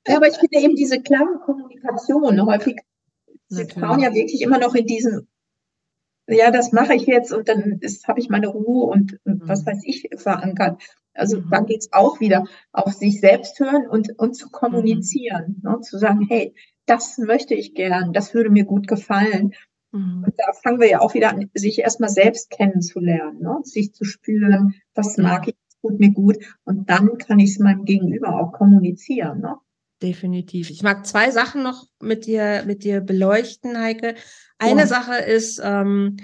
Ja, 0.08 0.18
aber 0.18 0.28
ich 0.28 0.38
finde 0.38 0.60
eben 0.60 0.76
diese 0.76 1.02
klare 1.02 1.40
Kommunikation. 1.46 2.46
Häufig 2.46 2.78
sind 3.50 3.74
Frauen 3.74 4.00
ja 4.00 4.14
wirklich 4.14 4.42
immer 4.42 4.60
noch 4.60 4.76
in 4.76 4.86
diesem, 4.86 5.28
ja, 6.28 6.52
das 6.52 6.72
mache 6.72 6.94
ich 6.94 7.04
jetzt 7.04 7.32
und 7.32 7.48
dann 7.48 7.80
habe 8.08 8.20
ich 8.20 8.30
meine 8.30 8.48
Ruhe 8.48 8.86
und, 8.86 9.20
und 9.26 9.44
mhm. 9.44 9.48
was 9.48 9.66
weiß 9.66 9.82
ich 9.84 10.10
verankert. 10.18 10.82
Also 11.14 11.38
mhm. 11.38 11.50
da 11.50 11.60
geht 11.62 11.82
es 11.82 11.94
auch 11.94 12.20
wieder 12.20 12.46
auf 12.72 12.94
sich 12.94 13.20
selbst 13.20 13.60
hören 13.60 13.88
und, 13.88 14.18
und 14.18 14.36
zu 14.36 14.50
kommunizieren, 14.50 15.62
mhm. 15.62 15.72
ne? 15.72 15.82
zu 15.82 15.98
sagen, 15.98 16.26
hey, 16.30 16.54
das 16.90 17.18
möchte 17.18 17.54
ich 17.54 17.76
gern, 17.76 18.14
das 18.14 18.34
würde 18.34 18.50
mir 18.50 18.66
gut 18.66 18.88
gefallen. 18.88 19.54
Mhm. 19.92 20.24
Und 20.26 20.34
da 20.38 20.54
fangen 20.64 20.80
wir 20.80 20.90
ja 20.90 21.02
auch 21.02 21.14
wieder 21.14 21.30
an, 21.30 21.50
sich 21.54 21.80
erstmal 21.80 22.10
selbst 22.10 22.50
kennenzulernen, 22.50 23.40
ne? 23.40 23.60
sich 23.64 23.94
zu 23.94 24.04
spüren, 24.06 24.76
was 24.94 25.18
mag 25.18 25.48
ich, 25.48 25.56
was 25.68 25.80
tut 25.82 26.00
mir 26.00 26.12
gut. 26.12 26.38
Und 26.64 26.90
dann 26.90 27.18
kann 27.18 27.40
ich 27.40 27.52
es 27.52 27.60
meinem 27.60 27.86
Gegenüber 27.86 28.40
auch 28.40 28.52
kommunizieren. 28.54 29.42
Ne? 29.42 29.56
Definitiv. 30.02 30.70
Ich 30.70 30.84
mag 30.84 31.06
zwei 31.06 31.32
Sachen 31.32 31.64
noch 31.64 31.86
mit 32.02 32.26
dir, 32.26 32.64
mit 32.66 32.84
dir 32.84 33.02
beleuchten, 33.02 33.80
Heike. 33.80 34.16
Eine 34.58 34.82
ja. 34.82 34.88
Sache 34.88 35.16
ist, 35.16 35.62
ähm, 35.64 36.18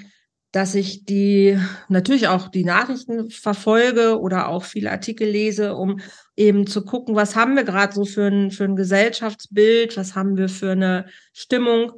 dass 0.55 0.73
ich 0.73 1.03
die 1.03 1.59
natürlich 1.89 2.29
auch 2.29 2.47
die 2.47 2.63
Nachrichten 2.63 3.29
verfolge 3.29 4.17
oder 4.21 4.47
auch 4.47 4.63
viele 4.63 4.89
Artikel 4.89 5.27
lese, 5.27 5.75
um 5.75 5.99
eben 6.37 6.65
zu 6.65 6.85
gucken, 6.85 7.13
was 7.13 7.35
haben 7.35 7.57
wir 7.57 7.65
gerade 7.65 7.93
so 7.93 8.05
für 8.05 8.27
ein, 8.27 8.51
für 8.51 8.63
ein 8.63 8.77
Gesellschaftsbild, 8.77 9.97
was 9.97 10.15
haben 10.15 10.37
wir 10.37 10.47
für 10.47 10.71
eine 10.71 11.07
Stimmung 11.33 11.91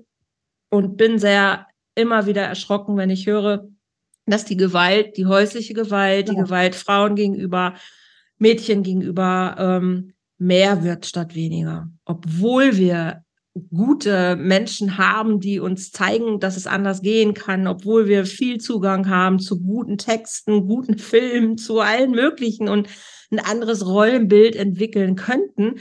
und 0.70 0.98
bin 0.98 1.20
sehr 1.20 1.68
immer 1.94 2.26
wieder 2.26 2.42
erschrocken, 2.42 2.98
wenn 2.98 3.12
ich 3.12 3.28
höre, 3.28 3.68
dass 4.26 4.44
die 4.44 4.58
Gewalt, 4.58 5.18
die 5.18 5.28
häusliche 5.28 5.76
Gewalt, 5.76 6.28
ja. 6.28 6.34
die 6.34 6.42
Gewalt 6.42 6.74
Frauen 6.74 7.14
gegenüber, 7.14 7.76
Mädchen 8.40 8.82
gegenüber 8.82 9.56
ähm, 9.60 10.14
mehr 10.40 10.84
wird 10.84 11.06
statt 11.06 11.36
weniger. 11.36 11.92
Obwohl 12.06 12.76
wir 12.76 13.24
gute 13.70 14.36
Menschen 14.36 14.98
haben, 14.98 15.40
die 15.40 15.60
uns 15.60 15.92
zeigen, 15.92 16.40
dass 16.40 16.58
es 16.58 16.68
anders 16.68 17.02
gehen 17.02 17.34
kann, 17.34 17.68
obwohl 17.68 18.08
wir 18.08 18.26
viel 18.26 18.60
Zugang 18.60 19.10
haben 19.10 19.40
zu 19.40 19.62
guten 19.62 19.98
Texten, 19.98 20.68
guten 20.68 20.98
Filmen, 20.98 21.58
zu 21.58 21.80
allen 21.80 22.12
möglichen 22.12 22.70
und 22.70 22.88
ein 23.32 23.40
anderes 23.40 23.86
Rollenbild 23.86 24.56
entwickeln 24.56 25.16
könnten, 25.16 25.76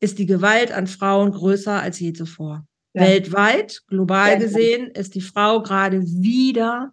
ist 0.00 0.18
die 0.18 0.26
Gewalt 0.26 0.72
an 0.72 0.86
Frauen 0.86 1.32
größer 1.32 1.80
als 1.80 2.00
je 2.00 2.12
zuvor. 2.12 2.66
Ja. 2.94 3.02
Weltweit, 3.02 3.82
global 3.88 4.32
ja. 4.32 4.38
gesehen, 4.38 4.90
ist 4.90 5.14
die 5.14 5.20
Frau 5.20 5.62
gerade 5.62 6.02
wieder 6.02 6.92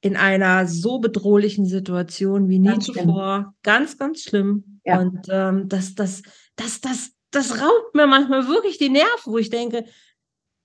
in 0.00 0.16
einer 0.16 0.66
so 0.66 0.98
bedrohlichen 0.98 1.66
Situation 1.66 2.48
wie 2.48 2.58
nie 2.58 2.68
ganz 2.68 2.86
zuvor. 2.86 3.38
Schlimm. 3.38 3.54
Ganz, 3.62 3.98
ganz 3.98 4.22
schlimm. 4.22 4.80
Ja. 4.84 5.00
Und 5.00 5.26
ähm, 5.30 5.68
das, 5.68 5.94
das, 5.94 6.22
das, 6.54 6.80
das 6.80 7.15
das 7.30 7.60
raubt 7.60 7.94
mir 7.94 8.06
manchmal 8.06 8.48
wirklich 8.48 8.78
die 8.78 8.88
Nerven, 8.88 9.32
wo 9.32 9.38
ich 9.38 9.50
denke, 9.50 9.84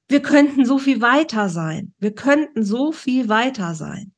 wir 0.08 0.22
könnten 0.22 0.66
so 0.66 0.78
viel 0.78 1.02
weiter 1.02 1.50
sein. 1.50 1.94
Wir 2.00 2.14
könnten 2.14 2.64
so 2.64 2.92
viel 2.92 3.30
weiter 3.30 3.76
sein. 3.76 4.14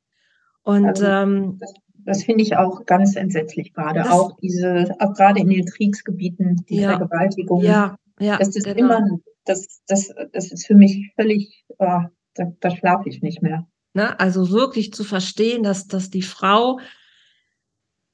Und 0.63 0.85
also, 0.85 1.05
ähm, 1.05 1.57
das, 1.59 1.73
das 2.05 2.23
finde 2.23 2.43
ich 2.43 2.57
auch 2.57 2.85
ganz 2.85 3.15
entsetzlich 3.15 3.73
gerade. 3.73 4.11
Auch 4.11 4.35
diese, 4.41 4.95
auch 4.99 5.13
gerade 5.13 5.39
in 5.39 5.49
den 5.49 5.65
Kriegsgebieten, 5.65 6.65
die 6.67 6.77
ja, 6.77 6.97
Vergewaltigung. 6.97 7.61
Ja, 7.61 7.97
ja. 8.19 8.37
Das 8.37 8.55
ist 8.55 8.65
genau. 8.65 8.77
immer, 8.77 9.19
das, 9.45 9.81
das, 9.87 10.09
das 10.31 10.51
ist 10.51 10.65
für 10.65 10.75
mich 10.75 11.11
völlig, 11.15 11.65
oh, 11.77 12.01
da, 12.33 12.51
da 12.59 12.71
schlafe 12.71 13.09
ich 13.09 13.21
nicht 13.21 13.41
mehr. 13.41 13.67
Ne? 13.93 14.19
Also 14.19 14.49
wirklich 14.49 14.93
zu 14.93 15.03
verstehen, 15.03 15.63
dass, 15.63 15.87
dass 15.87 16.09
die 16.09 16.21
Frau, 16.21 16.79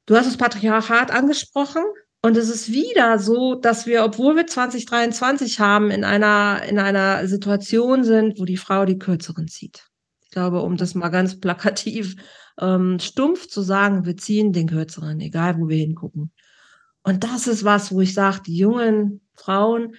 du 0.05 0.15
hast 0.15 0.27
das 0.27 0.37
Patriarchat 0.37 1.11
angesprochen, 1.11 1.83
und 2.21 2.35
es 2.35 2.49
ist 2.49 2.71
wieder 2.71 3.17
so, 3.17 3.55
dass 3.55 3.85
wir, 3.85 4.03
obwohl 4.03 4.35
wir 4.35 4.45
2023 4.45 5.59
haben, 5.59 5.89
in 5.89 6.03
einer, 6.03 6.63
in 6.67 6.77
einer 6.77 7.27
Situation 7.27 8.03
sind, 8.03 8.39
wo 8.39 8.45
die 8.45 8.57
Frau 8.57 8.85
die 8.85 8.99
Kürzeren 8.99 9.47
zieht. 9.47 9.87
Ich 10.21 10.31
glaube, 10.31 10.61
um 10.61 10.75
das 10.75 10.95
mal 10.95 11.09
ganz 11.09 11.39
plakativ 11.39 12.15
ähm, 12.59 12.99
stumpf 12.99 13.47
zu 13.47 13.61
sagen, 13.61 14.05
wir 14.05 14.17
ziehen 14.17 14.51
den 14.51 14.67
Kürzeren, 14.67 15.19
egal 15.21 15.57
wo 15.57 15.69
wir 15.69 15.77
hingucken. 15.77 16.31
Und 17.03 17.23
das 17.23 17.47
ist 17.47 17.63
was, 17.63 17.93
wo 17.93 18.01
ich 18.01 18.13
sage, 18.13 18.41
die 18.45 18.57
jungen 18.57 19.21
Frauen, 19.35 19.95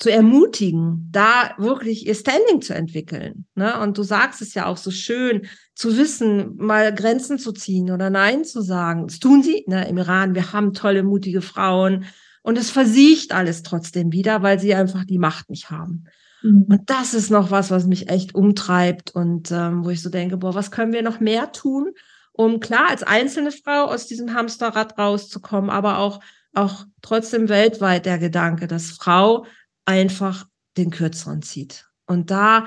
zu 0.00 0.10
ermutigen, 0.10 1.08
da 1.12 1.52
wirklich 1.58 2.06
ihr 2.06 2.14
Standing 2.14 2.62
zu 2.62 2.74
entwickeln. 2.74 3.44
Ne? 3.54 3.78
Und 3.80 3.98
du 3.98 4.02
sagst 4.02 4.40
es 4.40 4.54
ja 4.54 4.64
auch 4.64 4.78
so 4.78 4.90
schön, 4.90 5.42
zu 5.74 5.96
wissen, 5.98 6.56
mal 6.56 6.94
Grenzen 6.94 7.38
zu 7.38 7.52
ziehen 7.52 7.90
oder 7.90 8.08
Nein 8.08 8.44
zu 8.44 8.62
sagen. 8.62 9.06
Das 9.06 9.18
tun 9.18 9.42
sie 9.42 9.62
ne, 9.68 9.86
im 9.88 9.98
Iran. 9.98 10.34
Wir 10.34 10.54
haben 10.54 10.72
tolle, 10.72 11.02
mutige 11.02 11.42
Frauen. 11.42 12.06
Und 12.42 12.56
es 12.56 12.70
versiegt 12.70 13.32
alles 13.32 13.62
trotzdem 13.62 14.10
wieder, 14.10 14.42
weil 14.42 14.58
sie 14.58 14.74
einfach 14.74 15.04
die 15.04 15.18
Macht 15.18 15.50
nicht 15.50 15.70
haben. 15.70 16.04
Mhm. 16.42 16.64
Und 16.70 16.88
das 16.88 17.12
ist 17.12 17.30
noch 17.30 17.50
was, 17.50 17.70
was 17.70 17.86
mich 17.86 18.08
echt 18.08 18.34
umtreibt 18.34 19.14
und 19.14 19.50
ähm, 19.52 19.84
wo 19.84 19.90
ich 19.90 20.00
so 20.00 20.08
denke, 20.08 20.38
boah, 20.38 20.54
was 20.54 20.70
können 20.70 20.94
wir 20.94 21.02
noch 21.02 21.20
mehr 21.20 21.52
tun, 21.52 21.90
um 22.32 22.58
klar 22.58 22.88
als 22.88 23.02
einzelne 23.02 23.52
Frau 23.52 23.84
aus 23.84 24.06
diesem 24.06 24.32
Hamsterrad 24.32 24.98
rauszukommen, 24.98 25.68
aber 25.68 25.98
auch 25.98 26.20
auch 26.54 26.84
trotzdem 27.02 27.48
weltweit 27.48 28.06
der 28.06 28.18
Gedanke, 28.18 28.66
dass 28.66 28.90
Frau 28.90 29.46
einfach 29.84 30.48
den 30.76 30.90
Kürzeren 30.90 31.42
zieht. 31.42 31.88
Und 32.06 32.30
da 32.30 32.66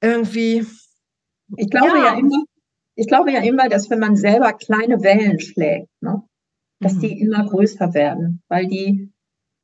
irgendwie. 0.00 0.66
Ich 1.56 1.70
glaube 1.70 1.98
ja, 1.98 2.12
ja 2.12 2.18
immer, 2.18 2.44
ich 2.94 3.06
glaube 3.06 3.32
ja 3.32 3.40
immer, 3.40 3.68
dass 3.68 3.90
wenn 3.90 4.00
man 4.00 4.16
selber 4.16 4.52
kleine 4.52 5.02
Wellen 5.02 5.40
schlägt, 5.40 5.88
ne, 6.00 6.22
dass 6.80 6.94
mhm. 6.94 7.00
die 7.00 7.20
immer 7.20 7.48
größer 7.48 7.94
werden, 7.94 8.42
weil 8.48 8.66
die 8.66 9.12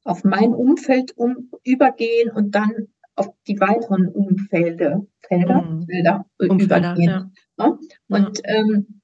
auf 0.04 0.24
mein 0.24 0.54
Umfeld 0.54 1.16
um, 1.16 1.50
übergehen 1.64 2.30
und 2.30 2.54
dann 2.54 2.88
auf 3.16 3.28
die 3.46 3.60
weiteren 3.60 4.08
Umfelder, 4.08 5.06
Felder, 5.26 5.62
mhm. 5.62 5.86
Felder 5.86 6.26
Umfelder, 6.38 6.78
übergehen. 6.78 7.32
Ja. 7.58 7.68
Ne? 7.68 7.78
Und 8.08 8.38
ja. 8.44 8.54
ähm, 8.54 9.00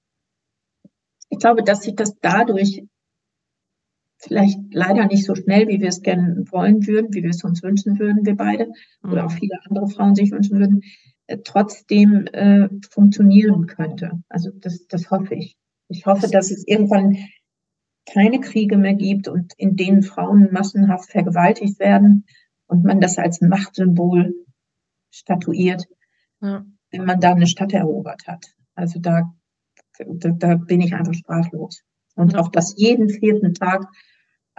ich 1.29 1.39
glaube, 1.39 1.63
dass 1.63 1.83
sich 1.83 1.95
das 1.95 2.17
dadurch 2.21 2.85
vielleicht 4.21 4.59
leider 4.71 5.07
nicht 5.07 5.25
so 5.25 5.35
schnell, 5.35 5.69
wie 5.69 5.81
wir 5.81 5.89
es 5.89 6.03
gerne 6.03 6.45
wollen 6.51 6.87
würden, 6.87 7.13
wie 7.15 7.23
wir 7.23 7.31
es 7.31 7.43
uns 7.43 7.63
wünschen 7.63 7.99
würden, 7.99 8.27
wir 8.27 8.37
beide, 8.37 8.67
mhm. 9.03 9.13
oder 9.13 9.27
auch 9.27 9.33
viele 9.33 9.59
andere 9.65 9.89
Frauen 9.89 10.15
sich 10.15 10.31
wünschen 10.31 10.59
würden, 10.59 10.83
äh, 11.27 11.39
trotzdem 11.43 12.27
äh, 12.33 12.69
funktionieren 12.91 13.67
könnte. 13.67 14.23
Also 14.29 14.51
das, 14.55 14.87
das 14.87 15.11
hoffe 15.11 15.35
ich. 15.35 15.57
Ich 15.89 16.07
hoffe, 16.07 16.29
dass 16.31 16.51
es 16.51 16.67
irgendwann 16.67 17.17
keine 18.13 18.41
Kriege 18.41 18.77
mehr 18.77 18.95
gibt 18.95 19.29
und 19.29 19.53
in 19.57 19.77
denen 19.77 20.03
Frauen 20.03 20.53
massenhaft 20.53 21.11
vergewaltigt 21.11 21.79
werden 21.81 22.27
und 22.67 22.85
man 22.85 23.01
das 23.01 23.19
als 23.19 23.41
Machtsymbol 23.41 24.35
statuiert, 25.11 25.87
ja. 26.41 26.65
wenn 26.91 27.05
man 27.05 27.21
da 27.21 27.33
eine 27.33 27.47
Stadt 27.47 27.73
erobert 27.73 28.27
hat. 28.27 28.47
Also 28.75 29.01
da, 29.01 29.33
da, 29.99 30.31
da 30.31 30.55
bin 30.57 30.81
ich 30.81 30.95
einfach 30.95 31.15
sprachlos. 31.15 31.83
Und 32.15 32.37
auch, 32.37 32.49
dass 32.49 32.75
jeden 32.77 33.09
vierten 33.09 33.55
Tag 33.55 33.87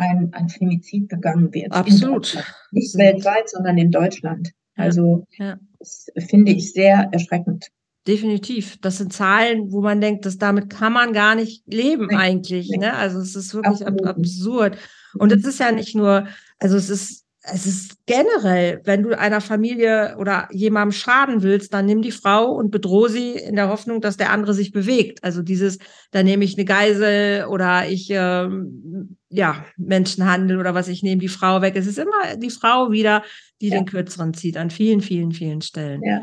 ein, 0.01 0.33
ein 0.33 0.49
Femizid 0.49 1.07
begangen 1.07 1.53
wird. 1.53 1.71
Absolut. 1.71 2.37
Nicht 2.71 2.97
weltweit, 2.97 3.49
sondern 3.49 3.77
in 3.77 3.91
Deutschland. 3.91 4.51
Also 4.75 5.25
ja. 5.37 5.57
das 5.79 6.07
finde 6.27 6.51
ich 6.51 6.73
sehr 6.73 7.09
erschreckend. 7.11 7.67
Definitiv. 8.07 8.79
Das 8.81 8.97
sind 8.97 9.13
Zahlen, 9.13 9.71
wo 9.71 9.81
man 9.81 10.01
denkt, 10.01 10.25
dass 10.25 10.39
damit 10.39 10.71
kann 10.71 10.91
man 10.91 11.13
gar 11.13 11.35
nicht 11.35 11.63
leben 11.71 12.07
nee. 12.07 12.15
eigentlich. 12.15 12.69
Ne? 12.69 12.93
Also 12.95 13.19
es 13.19 13.35
ist 13.35 13.53
wirklich 13.53 13.85
ab 13.85 13.93
absurd. 14.03 14.77
Und 15.13 15.31
es 15.31 15.45
ist 15.45 15.59
ja 15.59 15.71
nicht 15.71 15.95
nur, 15.95 16.25
also 16.57 16.77
es 16.77 16.89
ist 16.89 17.20
es 17.43 17.65
ist 17.65 17.97
generell, 18.06 18.82
wenn 18.84 19.01
du 19.01 19.17
einer 19.17 19.41
Familie 19.41 20.15
oder 20.19 20.47
jemandem 20.51 20.91
schaden 20.91 21.41
willst, 21.41 21.73
dann 21.73 21.88
nimm 21.88 22.04
die 22.04 22.12
Frau 22.12 22.51
und 22.51 22.69
bedrohe 22.69 23.10
sie 23.10 23.32
in 23.32 23.56
der 23.56 23.69
Hoffnung, 23.69 23.99
dass 23.99 24.17
der 24.17 24.32
andere 24.32 24.54
sich 24.54 24.71
bewegt. 24.71 25.23
Also 25.23 25.41
dieses, 25.41 25.80
da 26.12 26.21
nehme 26.21 26.45
ich 26.45 26.56
eine 26.56 26.65
Geisel 26.65 27.45
oder 27.45 27.89
ich, 27.89 28.10
ähm, 28.12 29.17
ja, 29.30 29.65
Menschenhandel 29.77 30.60
oder 30.60 30.75
was, 30.75 30.88
ich 30.88 31.01
nehme 31.01 31.19
die 31.19 31.30
Frau 31.30 31.62
weg. 31.62 31.75
Es 31.75 31.88
ist 31.88 31.97
immer 31.97 32.36
die 32.38 32.51
Frau 32.51 32.91
wieder, 32.91 33.23
die 33.60 33.69
ja. 33.69 33.80
den 33.80 33.86
Kürzeren 33.86 34.36
zieht 34.36 34.58
an 34.58 34.69
vielen, 34.69 35.01
vielen, 35.01 35.32
vielen 35.32 35.62
Stellen. 35.62 36.01
Ja. 36.04 36.21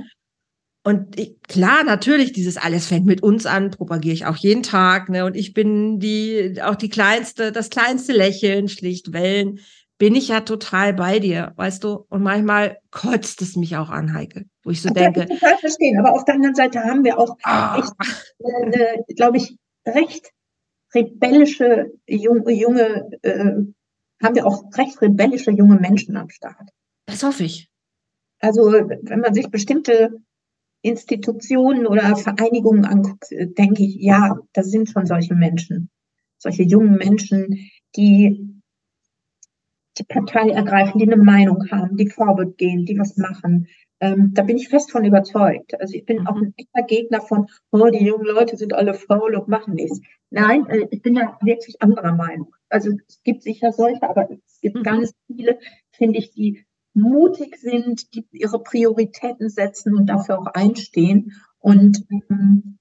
Und 0.85 1.18
ich, 1.18 1.37
klar, 1.42 1.83
natürlich, 1.83 2.33
dieses 2.33 2.57
alles 2.57 2.87
fängt 2.87 3.07
mit 3.07 3.22
uns 3.22 3.44
an, 3.44 3.72
propagiere 3.72 4.14
ich 4.14 4.26
auch 4.26 4.37
jeden 4.37 4.62
Tag. 4.62 5.09
Ne? 5.09 5.24
Und 5.24 5.37
ich 5.37 5.52
bin 5.52 5.98
die, 5.98 6.62
auch 6.62 6.76
die 6.76 6.88
kleinste, 6.88 7.50
das 7.50 7.70
kleinste 7.70 8.12
Lächeln, 8.12 8.68
schlicht 8.68 9.12
Wellen 9.12 9.59
bin 9.98 10.14
ich 10.14 10.28
ja 10.28 10.40
total 10.40 10.94
bei 10.94 11.18
dir, 11.18 11.52
weißt 11.56 11.82
du? 11.84 12.06
Und 12.08 12.22
manchmal 12.22 12.78
kotzt 12.90 13.42
es 13.42 13.56
mich 13.56 13.76
auch 13.76 13.90
an, 13.90 14.14
Heike, 14.14 14.46
wo 14.62 14.70
ich 14.70 14.80
so 14.80 14.88
das 14.88 15.02
denke. 15.02 15.26
Ich 15.28 15.40
total 15.40 15.58
verstehen. 15.58 15.98
Aber 15.98 16.14
auf 16.14 16.24
der 16.24 16.37
anderen 16.37 16.55
Seite 16.55 16.80
haben 16.84 17.05
wir 17.05 17.18
auch, 17.18 17.36
ah. 17.42 17.82
äh, 18.38 19.14
glaube 19.14 19.38
ich, 19.38 19.57
recht 19.86 20.32
rebellische 20.94 21.92
junge, 22.07 22.53
junge 22.53 23.11
äh, 23.22 23.57
haben 24.22 24.34
wir 24.34 24.46
auch 24.46 24.64
recht 24.76 25.01
rebellische 25.03 25.51
junge 25.51 25.76
Menschen 25.76 26.16
am 26.16 26.30
Start. 26.30 26.70
Das 27.07 27.22
hoffe 27.22 27.44
ich. 27.44 27.68
Also 28.40 28.70
wenn 28.70 29.20
man 29.20 29.34
sich 29.34 29.51
bestimmte 29.51 30.11
Institutionen 30.82 31.86
oder 31.86 32.16
Vereinigungen 32.16 32.84
anguckt, 32.84 33.26
denke 33.30 33.82
ich, 33.82 33.96
ja, 33.96 34.38
das 34.53 34.70
sind 34.70 34.88
schon 34.88 35.07
solche 35.07 35.34
Menschen, 35.34 35.90
solche 36.38 36.62
jungen 36.62 36.96
Menschen, 36.96 37.68
die 37.96 38.47
die 39.99 40.05
Partei 40.05 40.51
ergreifen, 40.51 40.99
die 40.99 41.11
eine 41.11 41.22
Meinung 41.22 41.70
haben, 41.70 41.96
die 41.96 42.09
Vorbild 42.09 42.57
gehen, 42.59 42.84
die 42.84 42.99
was 42.99 43.16
machen, 43.16 43.68
Ähm, 44.01 44.32
da 44.32 44.42
bin 44.42 44.57
ich 44.57 44.68
fest 44.68 44.92
von 44.92 45.05
überzeugt. 45.05 45.74
Also 45.80 45.94
ich 45.94 46.07
bin 46.07 46.20
mhm. 46.20 46.26
auch 46.28 46.36
ein 46.36 46.55
echter 46.57 46.82
Gegner 46.86 47.20
von, 47.20 47.46
oh, 47.72 47.88
die 47.90 48.05
jungen 48.05 48.26
Leute 48.26 48.57
sind 48.57 48.72
alle 48.72 48.94
faul 48.94 49.34
und 49.34 49.49
machen 49.49 49.74
nichts. 49.74 50.01
Nein, 50.30 50.66
äh, 50.68 50.86
ich 50.90 51.03
bin 51.03 51.16
ja 51.16 51.36
wirklich 51.42 51.82
anderer 51.82 52.14
Meinung. 52.14 52.55
Also 52.68 52.90
es 53.09 53.20
gibt 53.24 53.42
sicher 53.42 53.72
solche, 53.72 54.09
aber 54.09 54.30
es 54.30 54.61
gibt 54.61 54.76
mhm. 54.76 54.82
ganz 54.84 55.12
viele, 55.26 55.59
finde 55.90 56.18
ich, 56.18 56.30
die 56.30 56.64
mutig 56.94 57.57
sind, 57.57 58.14
die 58.14 58.24
ihre 58.32 58.62
Prioritäten 58.62 59.49
setzen 59.49 59.94
und 59.96 60.07
dafür 60.07 60.38
auch 60.38 60.46
einstehen 60.46 61.32
und 61.59 62.05
ähm, 62.11 62.78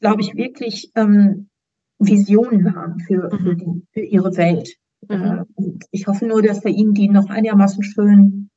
glaube 0.00 0.22
ich 0.22 0.34
wirklich 0.34 0.92
ähm, 0.94 1.50
Visionen 1.98 2.74
haben 2.74 3.00
für, 3.00 3.30
für, 3.30 3.54
mhm. 3.54 3.58
die, 3.58 3.86
für 3.92 4.00
ihre 4.00 4.36
Welt. 4.36 4.76
Mhm. 5.08 5.46
Äh, 5.56 5.72
ich 5.90 6.06
hoffe 6.06 6.26
nur, 6.26 6.42
dass 6.42 6.64
wir 6.64 6.72
ihnen 6.72 6.94
die 6.94 7.08
noch 7.08 7.28
einigermaßen 7.28 7.82
schön 7.82 8.50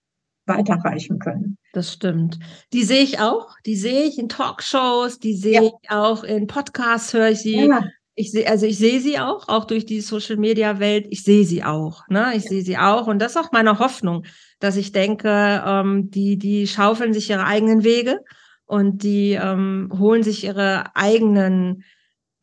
weiterreichen 0.46 1.20
können. 1.20 1.58
Das 1.72 1.94
stimmt. 1.94 2.40
Die 2.74 2.84
sehe 2.84 3.02
ich 3.02 3.20
auch. 3.20 3.56
Die 3.66 3.76
sehe 3.76 4.04
ich 4.04 4.20
in 4.20 4.30
Talkshows, 4.30 5.20
die 5.20 5.36
sehe 5.36 5.54
ja. 5.54 5.62
ich 5.64 5.90
auch 5.90 6.24
in 6.24 6.48
Podcasts, 6.48 7.14
höre 7.14 7.30
ich 7.30 7.40
sie. 7.40 7.66
Ja. 7.66 7.86
Ich 8.16 8.32
sehe, 8.32 8.48
also 8.48 8.68
ich 8.68 8.78
sehe 8.78 9.00
sie 9.00 9.18
auch, 9.18 9.48
auch 9.48 9.66
durch 9.66 9.88
die 9.88 10.02
Social 10.02 10.38
Media 10.38 10.80
Welt. 10.80 11.08
Ich 11.10 11.24
sehe 11.24 11.46
sie 11.46 11.64
auch, 11.64 12.08
ne? 12.10 12.34
Ich 12.36 12.44
ja. 12.44 12.50
sehe 12.50 12.62
sie 12.62 12.78
auch. 12.78 13.08
Und 13.08 13.20
das 13.20 13.32
ist 13.32 13.38
auch 13.38 13.52
meine 13.52 13.80
Hoffnung, 13.80 14.26
dass 14.60 14.76
ich 14.76 14.92
denke, 14.92 15.64
ähm, 15.66 16.12
die, 16.12 16.38
die 16.38 16.68
schaufeln 16.68 17.14
sich 17.14 17.30
ihre 17.32 17.46
eigenen 17.46 17.84
Wege 17.84 18.20
und 18.66 19.02
die 19.02 19.32
ähm, 19.34 19.92
holen 19.98 20.22
sich 20.22 20.44
ihre 20.44 20.96
eigenen 20.96 21.84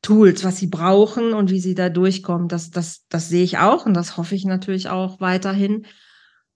Tools, 0.02 0.44
was 0.44 0.56
sie 0.56 0.68
brauchen 0.68 1.34
und 1.34 1.50
wie 1.50 1.60
sie 1.60 1.74
da 1.74 1.88
durchkommen. 1.88 2.48
Das, 2.48 2.70
das, 2.70 3.06
das 3.08 3.28
sehe 3.28 3.44
ich 3.44 3.58
auch 3.58 3.86
und 3.86 3.94
das 3.94 4.16
hoffe 4.16 4.34
ich 4.34 4.44
natürlich 4.44 4.88
auch 4.88 5.20
weiterhin. 5.20 5.86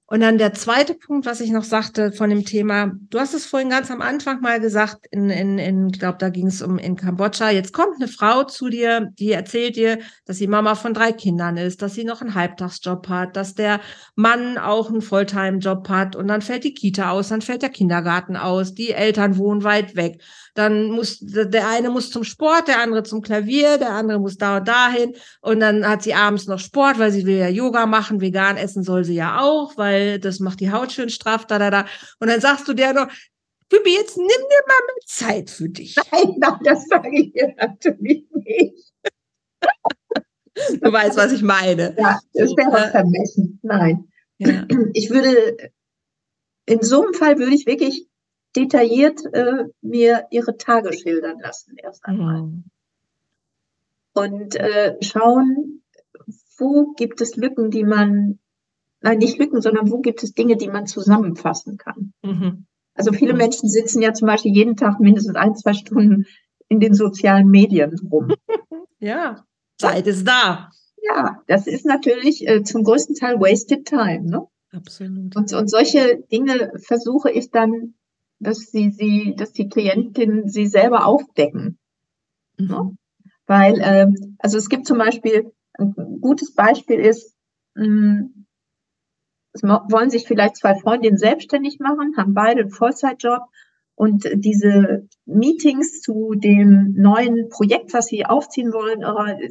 Und 0.07 0.21
dann 0.21 0.37
der 0.37 0.53
zweite 0.53 0.95
Punkt, 0.95 1.25
was 1.25 1.41
ich 1.41 1.51
noch 1.51 1.65
sagte 1.65 2.13
von 2.13 2.29
dem 2.29 2.45
Thema, 2.45 2.93
du 3.09 3.19
hast 3.19 3.33
es 3.33 3.47
vorhin 3.47 3.71
ganz 3.71 3.91
am 3.91 4.03
Anfang 4.03 4.43
mal 4.43 4.61
gesagt, 4.61 5.07
in, 5.11 5.31
in, 5.31 5.59
in 5.59 5.89
ich 5.89 5.99
glaube, 5.99 6.19
da 6.19 6.29
ging 6.29 6.47
es 6.47 6.61
um 6.61 6.77
in 6.77 6.95
Kambodscha. 6.95 7.51
Jetzt 7.51 7.73
kommt 7.73 7.97
eine 7.97 8.07
Frau 8.07 8.45
zu 8.45 8.69
dir, 8.69 9.11
die 9.19 9.33
erzählt 9.33 9.77
dir, 9.77 9.99
dass 10.27 10.37
sie 10.37 10.47
Mama 10.47 10.75
von 10.75 10.93
drei 10.93 11.13
Kindern 11.13 11.57
ist, 11.57 11.81
dass 11.81 11.95
sie 11.95 12.05
noch 12.05 12.21
einen 12.21 12.35
Halbtagsjob 12.35 13.09
hat, 13.09 13.35
dass 13.35 13.55
der 13.55 13.81
Mann 14.15 14.59
auch 14.59 14.91
einen 14.91 15.01
Volltime-Job 15.01 15.89
hat 15.89 16.17
und 16.17 16.29
dann 16.29 16.43
fällt 16.43 16.65
die 16.65 16.75
Kita 16.75 17.11
aus, 17.11 17.31
dann 17.31 17.41
fällt 17.41 17.63
der 17.63 17.71
Kindergarten 17.71 18.37
aus, 18.37 18.75
die 18.75 18.91
Eltern 18.91 19.39
wohnen 19.39 19.65
weit 19.65 19.97
weg. 19.97 20.21
Dann 20.55 20.91
muss 20.91 21.19
der 21.21 21.69
eine 21.69 21.91
muss 21.91 22.11
zum 22.11 22.23
Sport, 22.23 22.69
der 22.69 22.81
andere 22.81 23.03
zum 23.03 23.23
Klavier, 23.23 23.77
der 23.77 23.91
andere 23.91 24.21
muss 24.21 24.37
da 24.37 24.59
und 24.59 24.69
dahin 24.69 25.15
und 25.41 25.61
dann 25.61 25.87
hat 25.87 26.03
sie 26.03 26.15
abends 26.15 26.47
noch 26.47 26.61
Sport, 26.61 26.99
weil 26.99 27.11
sie 27.11 27.27
will 27.27 27.39
ja 27.39 27.49
Yoga 27.49 27.87
machen, 27.87 28.21
vegan 28.21 28.57
essen 28.57 28.85
soll 28.85 29.05
sie 29.05 29.17
ja 29.17 29.41
auch, 29.41 29.77
weil 29.77 30.21
das 30.21 30.39
macht 30.39 30.61
die 30.61 30.71
Haut 30.71 30.93
schön 30.93 31.11
straff, 31.11 31.47
da 31.47 31.59
da 31.59 31.71
da. 31.71 31.87
Und 32.21 32.29
dann 32.29 32.41
sagst 32.41 32.69
du 32.69 32.73
der 32.73 32.93
noch, 32.93 33.09
Bibi, 33.69 33.95
jetzt 33.95 34.17
nimm 34.17 34.27
dir 34.27 34.63
mal 34.69 34.81
mehr 34.87 35.07
Zeit 35.07 35.51
für 35.51 35.69
dich. 35.69 35.97
Nein, 36.13 36.35
nein, 36.39 36.59
das 36.63 36.87
sage 36.87 37.11
ich 37.13 37.33
dir 37.33 37.55
natürlich 37.57 38.25
nicht. 38.33 38.93
Du 40.81 40.93
weißt, 40.93 41.17
was 41.17 41.33
ich 41.33 41.43
meine. 41.43 41.97
Ja, 41.99 42.21
das 42.33 42.51
wäre 42.51 42.91
vermessen. 42.91 43.59
Nein. 43.63 44.09
Ja. 44.39 44.67
Ich 44.93 45.11
würde, 45.11 45.57
in 46.67 46.83
so 46.83 47.03
einem 47.03 47.15
Fall 47.15 47.39
würde 47.39 47.55
ich 47.55 47.67
wirklich 47.67 48.07
detailliert 48.57 49.21
äh, 49.33 49.65
mir 49.83 50.27
ihre 50.31 50.57
Tage 50.57 50.93
schildern 50.93 51.39
lassen, 51.41 51.77
erst 51.77 52.05
einmal. 52.05 52.43
Mhm. 52.43 52.65
Und 54.15 54.55
äh, 54.55 54.97
schauen, 55.01 55.83
wo 56.59 56.93
gibt 56.97 57.21
es 57.21 57.37
Lücken, 57.37 57.71
die 57.71 57.85
man, 57.85 58.39
nein, 59.01 59.19
nicht 59.19 59.39
Lücken, 59.39 59.61
sondern 59.61 59.91
wo 59.91 60.01
gibt 60.01 60.23
es 60.23 60.35
Dinge, 60.35 60.57
die 60.57 60.69
man 60.69 60.87
zusammenfassen 60.87 61.79
kann. 61.79 62.13
Mhm. 62.23 62.67
Also 62.95 63.13
viele 63.13 63.33
mhm. 63.33 63.39
Menschen 63.39 63.69
sitzen 63.69 64.03
ja 64.03 64.15
zum 64.15 64.27
Beispiel 64.27 64.55
jeden 64.55 64.77
Tag 64.77 65.01
mindestens 65.01 65.35
ein, 65.35 65.57
zwei 65.57 65.73
Stunden 65.73 66.27
in 66.69 66.79
den 66.79 66.95
sozialen 66.95 67.49
Medien 67.49 67.99
rum. 68.11 68.29
ja, 69.01 69.45
Zeit 69.79 70.07
ist 70.07 70.27
da. 70.27 70.71
Ja, 71.03 71.43
das 71.49 71.67
ist 71.67 71.85
natürlich 71.85 72.47
äh, 72.49 72.63
zum 72.63 72.85
größten 72.85 73.17
Teil 73.17 73.41
wasted 73.41 73.85
time. 73.85 74.23
Ne? 74.23 74.47
Absolut. 74.73 75.37
Und, 75.37 75.53
und 75.53 75.69
solche 75.69 76.23
Dinge 76.33 76.73
versuche 76.79 77.31
ich 77.31 77.51
dann 77.51 77.95
dass 78.45 78.71
sie, 78.71 78.91
sie, 78.91 79.35
dass 79.37 79.53
die 79.53 79.69
Klientinnen 79.69 80.49
sie 80.49 80.67
selber 80.67 81.07
aufdecken. 81.07 81.79
Mhm. 82.59 82.69
Ja? 82.71 82.91
Weil, 83.47 83.81
äh, 83.81 84.07
also 84.39 84.57
es 84.57 84.69
gibt 84.69 84.87
zum 84.87 84.99
Beispiel, 84.99 85.53
ein 85.77 85.95
gutes 86.21 86.55
Beispiel 86.55 87.01
ist, 87.01 87.35
mh, 87.75 87.85
hm, 87.85 88.47
es 89.53 89.63
wollen 89.63 90.11
sich 90.11 90.27
vielleicht 90.27 90.57
zwei 90.57 90.75
Freundinnen 90.75 91.17
selbstständig 91.17 91.79
machen, 91.79 92.17
haben 92.17 92.35
beide 92.35 92.63
einen 92.63 92.71
Vollzeitjob 92.71 93.43
und 93.95 94.29
diese 94.35 95.09
Meetings 95.27 96.01
zu 96.01 96.35
dem 96.35 96.95
neuen 96.97 97.49
Projekt, 97.51 97.95
was 97.95 98.07
sie 98.07 98.27
aufziehen 98.27 98.73
wollen, 98.73 99.03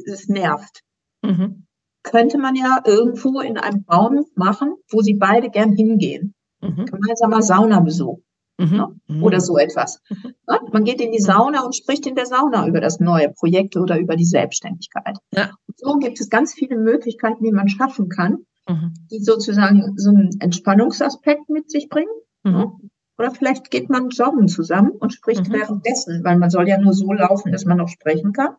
es 0.06 0.28
nervt. 0.28 0.82
Mhm. 1.22 1.66
Könnte 2.02 2.36
man 2.36 2.54
ja 2.54 2.82
irgendwo 2.84 3.40
in 3.40 3.56
einem 3.56 3.84
Raum 3.90 4.26
machen, 4.34 4.74
wo 4.90 5.00
sie 5.00 5.14
beide 5.14 5.48
gern 5.48 5.72
hingehen. 5.72 6.34
Mhm. 6.60 6.84
Gemeinsamer 6.84 7.40
Saunabesuch. 7.40 8.20
Mhm. 8.58 8.76
Ne? 8.76 8.88
Mhm. 9.08 9.22
Oder 9.22 9.40
so 9.40 9.58
etwas. 9.58 10.00
Mhm. 10.08 10.34
Ne? 10.48 10.60
Man 10.72 10.84
geht 10.84 11.00
in 11.00 11.12
die 11.12 11.20
Sauna 11.20 11.64
und 11.64 11.74
spricht 11.74 12.06
in 12.06 12.14
der 12.14 12.26
Sauna 12.26 12.66
über 12.66 12.80
das 12.80 13.00
neue 13.00 13.30
Projekt 13.30 13.76
oder 13.76 13.98
über 13.98 14.16
die 14.16 14.24
Selbstständigkeit. 14.24 15.18
Ja. 15.32 15.50
so 15.76 15.98
gibt 15.98 16.20
es 16.20 16.30
ganz 16.30 16.54
viele 16.54 16.76
Möglichkeiten, 16.76 17.42
die 17.44 17.52
man 17.52 17.68
schaffen 17.68 18.08
kann, 18.08 18.44
mhm. 18.68 18.94
die 19.10 19.20
sozusagen 19.20 19.94
so 19.96 20.10
einen 20.10 20.40
Entspannungsaspekt 20.40 21.48
mit 21.48 21.70
sich 21.70 21.88
bringen. 21.88 22.12
Mhm. 22.44 22.52
Ne? 22.52 22.72
Oder 23.16 23.30
vielleicht 23.30 23.70
geht 23.70 23.90
man 23.90 24.08
joggen 24.08 24.48
zusammen 24.48 24.90
und 24.90 25.12
spricht 25.12 25.48
mhm. 25.48 25.52
währenddessen, 25.52 26.24
weil 26.24 26.36
man 26.36 26.50
soll 26.50 26.68
ja 26.68 26.78
nur 26.78 26.92
so 26.92 27.12
laufen, 27.12 27.52
dass 27.52 27.64
man 27.64 27.78
noch 27.78 27.88
sprechen 27.88 28.32
kann. 28.32 28.56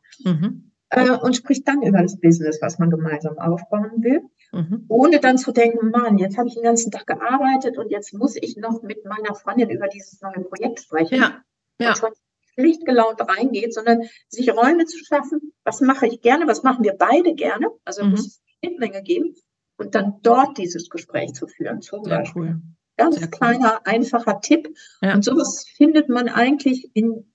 Äh, 0.89 1.11
und 1.11 1.35
spricht 1.35 1.67
dann 1.67 1.81
über 1.81 2.01
das 2.01 2.19
Business, 2.19 2.59
was 2.61 2.79
man 2.79 2.89
gemeinsam 2.89 3.37
aufbauen 3.37 4.03
will. 4.03 4.21
Mhm. 4.55 4.85
Ohne 4.87 5.19
dann 5.19 5.37
zu 5.37 5.51
denken, 5.51 5.89
Mann, 5.89 6.17
jetzt 6.17 6.37
habe 6.37 6.47
ich 6.47 6.53
den 6.53 6.63
ganzen 6.63 6.91
Tag 6.91 7.05
gearbeitet 7.07 7.77
und 7.77 7.91
jetzt 7.91 8.13
muss 8.13 8.35
ich 8.37 8.55
noch 8.55 8.81
mit 8.81 9.05
meiner 9.05 9.35
Freundin 9.35 9.69
über 9.69 9.87
dieses 9.87 10.21
neue 10.21 10.45
Projekt 10.45 10.79
sprechen. 10.79 11.19
Ja. 11.19 11.43
ja. 11.79 11.89
Und 11.89 11.97
schon 11.97 12.11
schlicht 12.53 12.85
gelaunt 12.85 13.19
reingeht, 13.19 13.73
sondern 13.73 14.03
sich 14.29 14.49
Räume 14.49 14.85
zu 14.85 14.97
schaffen, 15.03 15.53
was 15.65 15.81
mache 15.81 16.07
ich 16.07 16.21
gerne, 16.21 16.47
was 16.47 16.63
machen 16.63 16.85
wir 16.85 16.93
beide 16.93 17.35
gerne, 17.35 17.67
also 17.83 18.03
mhm. 18.03 18.11
muss 18.11 18.25
es 18.25 18.41
eine 18.41 18.69
Schnittmenge 18.69 19.03
geben 19.03 19.35
und 19.77 19.93
dann 19.93 20.19
dort 20.23 20.57
dieses 20.57 20.89
Gespräch 20.89 21.33
zu 21.33 21.47
führen, 21.47 21.81
zum 21.81 22.05
Sehr 22.05 22.19
Beispiel. 22.19 22.41
Cool. 22.41 22.61
Ganz 22.97 23.17
Sehr 23.17 23.27
kleiner, 23.27 23.81
cool. 23.85 23.93
einfacher 23.93 24.39
Tipp. 24.39 24.73
Ja. 25.01 25.15
Und 25.15 25.25
sowas 25.25 25.65
findet 25.75 26.07
man 26.07 26.29
eigentlich 26.29 26.89
in 26.93 27.33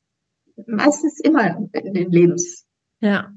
meistens 0.66 1.20
immer 1.20 1.68
in 1.72 1.92
den 1.94 2.10
Lebens, 2.10 2.66
ja. 3.00 3.32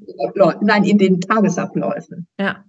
nein, 0.61 0.83
in 0.83 0.97
den 0.97 1.21
Tagesabläufen. 1.21 2.27
Ja. 2.39 2.63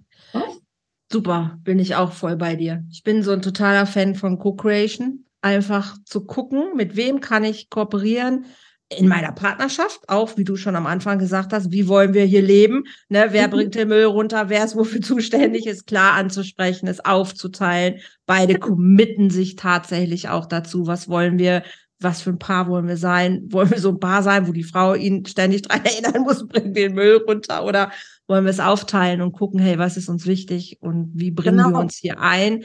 Super, 1.14 1.60
bin 1.62 1.78
ich 1.78 1.94
auch 1.94 2.10
voll 2.10 2.34
bei 2.34 2.56
dir. 2.56 2.82
Ich 2.90 3.04
bin 3.04 3.22
so 3.22 3.30
ein 3.30 3.40
totaler 3.40 3.86
Fan 3.86 4.16
von 4.16 4.36
Co-Creation. 4.36 5.24
Einfach 5.42 5.96
zu 6.04 6.24
gucken, 6.24 6.74
mit 6.74 6.96
wem 6.96 7.20
kann 7.20 7.44
ich 7.44 7.70
kooperieren, 7.70 8.46
in 8.88 9.06
meiner 9.06 9.30
Partnerschaft, 9.30 10.08
auch 10.08 10.36
wie 10.36 10.42
du 10.42 10.56
schon 10.56 10.74
am 10.74 10.86
Anfang 10.86 11.20
gesagt 11.20 11.52
hast, 11.52 11.70
wie 11.70 11.86
wollen 11.86 12.14
wir 12.14 12.24
hier 12.24 12.42
leben? 12.42 12.82
Ne, 13.08 13.28
wer 13.30 13.46
mhm. 13.46 13.52
bringt 13.52 13.74
den 13.76 13.86
Müll 13.86 14.06
runter? 14.06 14.48
Wer 14.48 14.64
ist 14.64 14.74
wofür 14.74 15.00
zuständig? 15.00 15.68
Ist 15.68 15.86
klar 15.86 16.14
anzusprechen, 16.14 16.88
ist 16.88 17.06
aufzuteilen. 17.06 18.00
Beide 18.26 18.58
committen 18.58 19.30
sich 19.30 19.54
tatsächlich 19.54 20.30
auch 20.30 20.46
dazu. 20.46 20.88
Was 20.88 21.08
wollen 21.08 21.38
wir? 21.38 21.62
Was 22.01 22.22
für 22.22 22.30
ein 22.30 22.38
Paar 22.38 22.68
wollen 22.68 22.88
wir 22.88 22.97
sein? 22.97 23.47
Wollen 23.51 23.70
wir 23.70 23.78
so 23.78 23.90
ein 23.90 24.01
Paar 24.01 24.22
sein, 24.22 24.47
wo 24.49 24.53
die 24.53 24.64
Frau 24.64 24.95
ihn 24.95 25.24
ständig 25.26 25.62
dran 25.62 25.80
erinnern 25.84 26.22
muss, 26.22 26.47
bringt 26.47 26.76
den 26.76 26.95
Müll 26.95 27.24
runter? 27.26 27.64
Oder 27.64 27.90
wollen 28.26 28.45
wir 28.45 28.51
es 28.51 28.61
aufteilen 28.61 29.20
und 29.20 29.32
gucken, 29.32 29.61
hey, 29.61 29.78
was 29.78 29.97
ist 29.97 30.09
uns 30.09 30.26
wichtig 30.26 30.78
und 30.80 31.12
wie 31.14 31.30
bringen 31.30 31.59
genau. 31.59 31.70
wir 31.70 31.80
uns 31.80 31.97
hier 31.97 32.20
ein? 32.20 32.64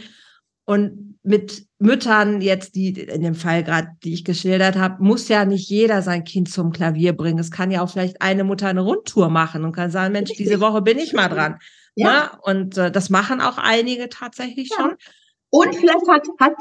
Und 0.65 1.17
mit 1.23 1.65
Müttern 1.79 2.41
jetzt, 2.41 2.75
die 2.75 2.89
in 2.89 3.21
dem 3.21 3.33
Fall 3.33 3.63
gerade, 3.63 3.87
die 4.03 4.13
ich 4.13 4.23
geschildert 4.23 4.75
habe, 4.75 5.03
muss 5.03 5.27
ja 5.27 5.43
nicht 5.43 5.67
jeder 5.67 6.03
sein 6.03 6.23
Kind 6.23 6.49
zum 6.49 6.71
Klavier 6.71 7.13
bringen. 7.13 7.39
Es 7.39 7.49
kann 7.49 7.71
ja 7.71 7.81
auch 7.81 7.89
vielleicht 7.89 8.21
eine 8.21 8.43
Mutter 8.43 8.67
eine 8.67 8.81
Rundtour 8.81 9.29
machen 9.29 9.65
und 9.65 9.71
kann 9.71 9.89
sagen, 9.89 10.13
Mensch, 10.13 10.31
diese 10.37 10.59
Woche 10.59 10.83
bin 10.83 10.99
ich 10.99 11.13
mal 11.13 11.27
dran. 11.27 11.57
Ja. 11.95 12.07
ja? 12.07 12.23
Ne? 12.23 12.39
Und 12.43 12.77
äh, 12.77 12.91
das 12.91 13.09
machen 13.09 13.41
auch 13.41 13.57
einige 13.57 14.09
tatsächlich 14.09 14.69
ja. 14.69 14.75
schon. 14.77 14.95
Und 15.49 15.75
vielleicht 15.75 16.07
hat, 16.07 16.27
hat 16.39 16.53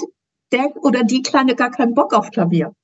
der 0.53 0.77
oder 0.77 1.05
die 1.05 1.23
Kleine 1.23 1.55
gar 1.55 1.71
keinen 1.71 1.95
Bock 1.95 2.15
auf 2.15 2.31
Klavier. 2.31 2.75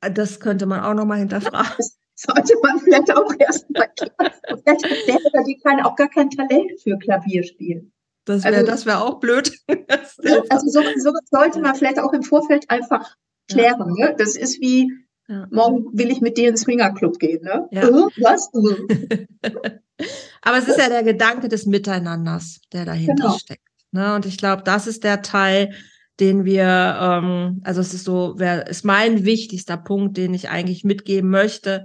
Das 0.00 0.40
könnte 0.40 0.66
man 0.66 0.80
auch 0.80 0.94
nochmal 0.94 1.18
hinterfragen. 1.18 1.72
Das 1.76 1.98
sollte 2.14 2.54
man 2.62 2.80
vielleicht 2.80 3.14
auch 3.16 3.32
erstmal 3.38 3.88
klären. 3.96 4.32
Vielleicht 4.44 4.84
hat 4.84 5.06
der 5.06 5.16
oder 5.16 5.44
die 5.44 5.56
Kleine 5.58 5.86
auch 5.86 5.96
gar 5.96 6.08
kein 6.08 6.30
Talent 6.30 6.80
für 6.82 6.98
Klavierspielen. 6.98 7.92
Das 8.24 8.44
wäre 8.44 8.68
also, 8.70 8.86
wär 8.86 9.02
auch 9.02 9.20
blöd. 9.20 9.52
also 9.88 10.68
so, 10.68 10.82
so 10.98 11.12
sollte 11.30 11.60
man 11.60 11.74
vielleicht 11.74 11.98
auch 11.98 12.12
im 12.12 12.22
Vorfeld 12.22 12.68
einfach 12.70 13.16
klären. 13.50 13.94
Ja. 13.96 14.10
Ne? 14.10 14.14
Das 14.18 14.36
ist 14.36 14.60
wie, 14.60 14.92
ja. 15.28 15.46
morgen 15.50 15.86
will 15.92 16.10
ich 16.10 16.20
mit 16.20 16.36
dir 16.36 16.50
ins 16.50 16.62
Swingerclub 16.62 17.18
gehen. 17.18 17.42
Ne? 17.42 17.68
Ja. 17.70 17.88
Uh, 17.88 18.08
was? 18.18 18.50
Aber 20.42 20.58
es 20.58 20.68
ist 20.68 20.78
ja 20.78 20.88
der 20.88 21.02
Gedanke 21.02 21.48
des 21.48 21.66
Miteinanders, 21.66 22.60
der 22.72 22.84
dahinter 22.84 23.14
genau. 23.14 23.38
steckt. 23.38 23.66
Ne? 23.92 24.14
Und 24.14 24.26
ich 24.26 24.36
glaube, 24.36 24.62
das 24.62 24.86
ist 24.86 25.04
der 25.04 25.22
Teil, 25.22 25.72
den 26.20 26.44
wir, 26.44 26.98
ähm, 27.00 27.60
also 27.64 27.80
es 27.80 27.94
ist 27.94 28.04
so, 28.04 28.34
wer 28.36 28.66
ist 28.66 28.84
mein 28.84 29.24
wichtigster 29.24 29.76
Punkt, 29.76 30.16
den 30.16 30.34
ich 30.34 30.48
eigentlich 30.48 30.84
mitgeben 30.84 31.30
möchte. 31.30 31.84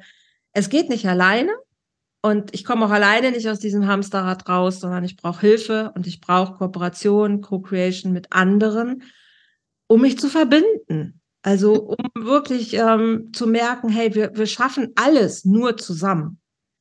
Es 0.52 0.70
geht 0.70 0.90
nicht 0.90 1.08
alleine 1.08 1.52
und 2.22 2.54
ich 2.54 2.64
komme 2.64 2.86
auch 2.86 2.92
alleine 2.92 3.32
nicht 3.32 3.50
aus 3.50 3.60
diesem 3.60 3.86
Hamsterrad 3.88 4.48
raus, 4.50 4.80
sondern 4.80 5.04
ich 5.04 5.18
brauche 5.18 5.42
Hilfe 5.42 5.92
und 5.96 6.08
ich 6.08 6.22
brauche 6.22 6.54
Kooperation, 6.54 7.42
Co-Creation 7.42 8.12
mit 8.12 8.32
anderen, 8.32 9.04
um 9.88 10.02
mich 10.02 10.18
zu 10.18 10.30
verbinden. 10.30 11.22
Also 11.44 11.74
um 11.74 12.26
wirklich 12.26 12.74
ähm, 12.76 13.32
zu 13.34 13.48
merken, 13.48 13.90
hey, 13.90 14.16
wir, 14.16 14.32
wir 14.36 14.48
schaffen 14.48 14.94
alles 14.96 15.44
nur 15.44 15.76
zusammen, 15.76 16.40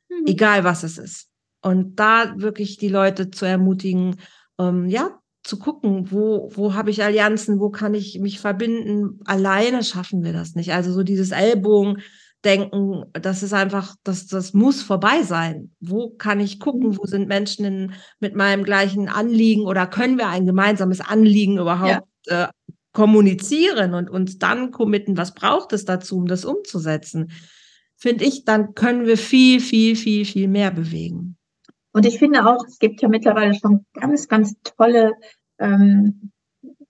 mhm. 0.09 0.27
egal 0.27 0.63
was 0.63 0.85
es 0.85 0.99
ist. 0.99 1.29
Und 1.61 1.97
da 1.97 2.35
wirklich 2.37 2.77
die 2.77 2.89
Leute 2.89 3.31
zu 3.31 3.45
ermutigen, 3.45 4.21
ähm, 4.59 4.87
ja, 4.87 5.19
zu 5.43 5.59
gucken, 5.59 6.11
wo, 6.13 6.51
wo 6.55 6.75
habe 6.75 6.91
ich 6.91 7.03
Allianzen, 7.03 7.59
wo 7.59 7.71
kann 7.71 7.95
ich 7.95 8.19
mich 8.21 8.39
verbinden. 8.39 9.21
Alleine 9.25 9.83
schaffen 9.83 10.23
wir 10.23 10.33
das 10.33 10.55
nicht. 10.55 10.73
Also 10.73 10.93
so 10.93 11.03
dieses 11.03 11.33
Ellbogen-Denken, 11.33 13.05
das 13.13 13.43
ist 13.43 13.53
einfach, 13.53 13.97
das, 14.05 14.27
das 14.27 14.55
muss 14.55 14.83
vorbei 14.83 15.23
sein. 15.23 15.73
Wo 15.81 16.11
kann 16.11 16.39
ich 16.39 16.61
gucken, 16.61 16.97
wo 16.97 17.07
sind 17.07 17.29
Menschen 17.29 17.65
in, 17.65 17.93
mit 18.21 18.37
meinem 18.37 18.63
gleichen 18.63 19.09
Anliegen 19.09 19.63
oder 19.63 19.87
können 19.87 20.17
wir 20.17 20.29
ein 20.29 20.47
gemeinsames 20.47 21.01
Anliegen 21.01 21.59
überhaupt 21.59 22.07
ja. 22.27 22.45
äh, 22.45 22.49
kommunizieren 22.93 23.95
und 23.95 24.09
uns 24.09 24.39
dann 24.39 24.71
committen, 24.71 25.17
was 25.17 25.35
braucht 25.35 25.73
es 25.73 25.85
dazu, 25.85 26.19
um 26.19 26.27
das 26.27 26.45
umzusetzen? 26.45 27.33
Finde 27.97 28.25
ich, 28.25 28.45
dann 28.45 28.75
können 28.75 29.07
wir 29.07 29.17
viel, 29.19 29.61
viel, 29.61 29.97
viel, 29.97 30.25
viel 30.25 30.47
mehr 30.47 30.71
bewegen. 30.71 31.37
Und 31.93 32.07
ich 32.07 32.19
finde 32.19 32.47
auch, 32.47 32.65
es 32.67 32.79
gibt 32.79 33.03
ja 33.03 33.09
mittlerweile 33.09 33.55
schon 33.55 33.85
ganz, 33.93 34.29
ganz 34.29 34.55
tolle, 34.63 35.13
ähm, 35.59 36.33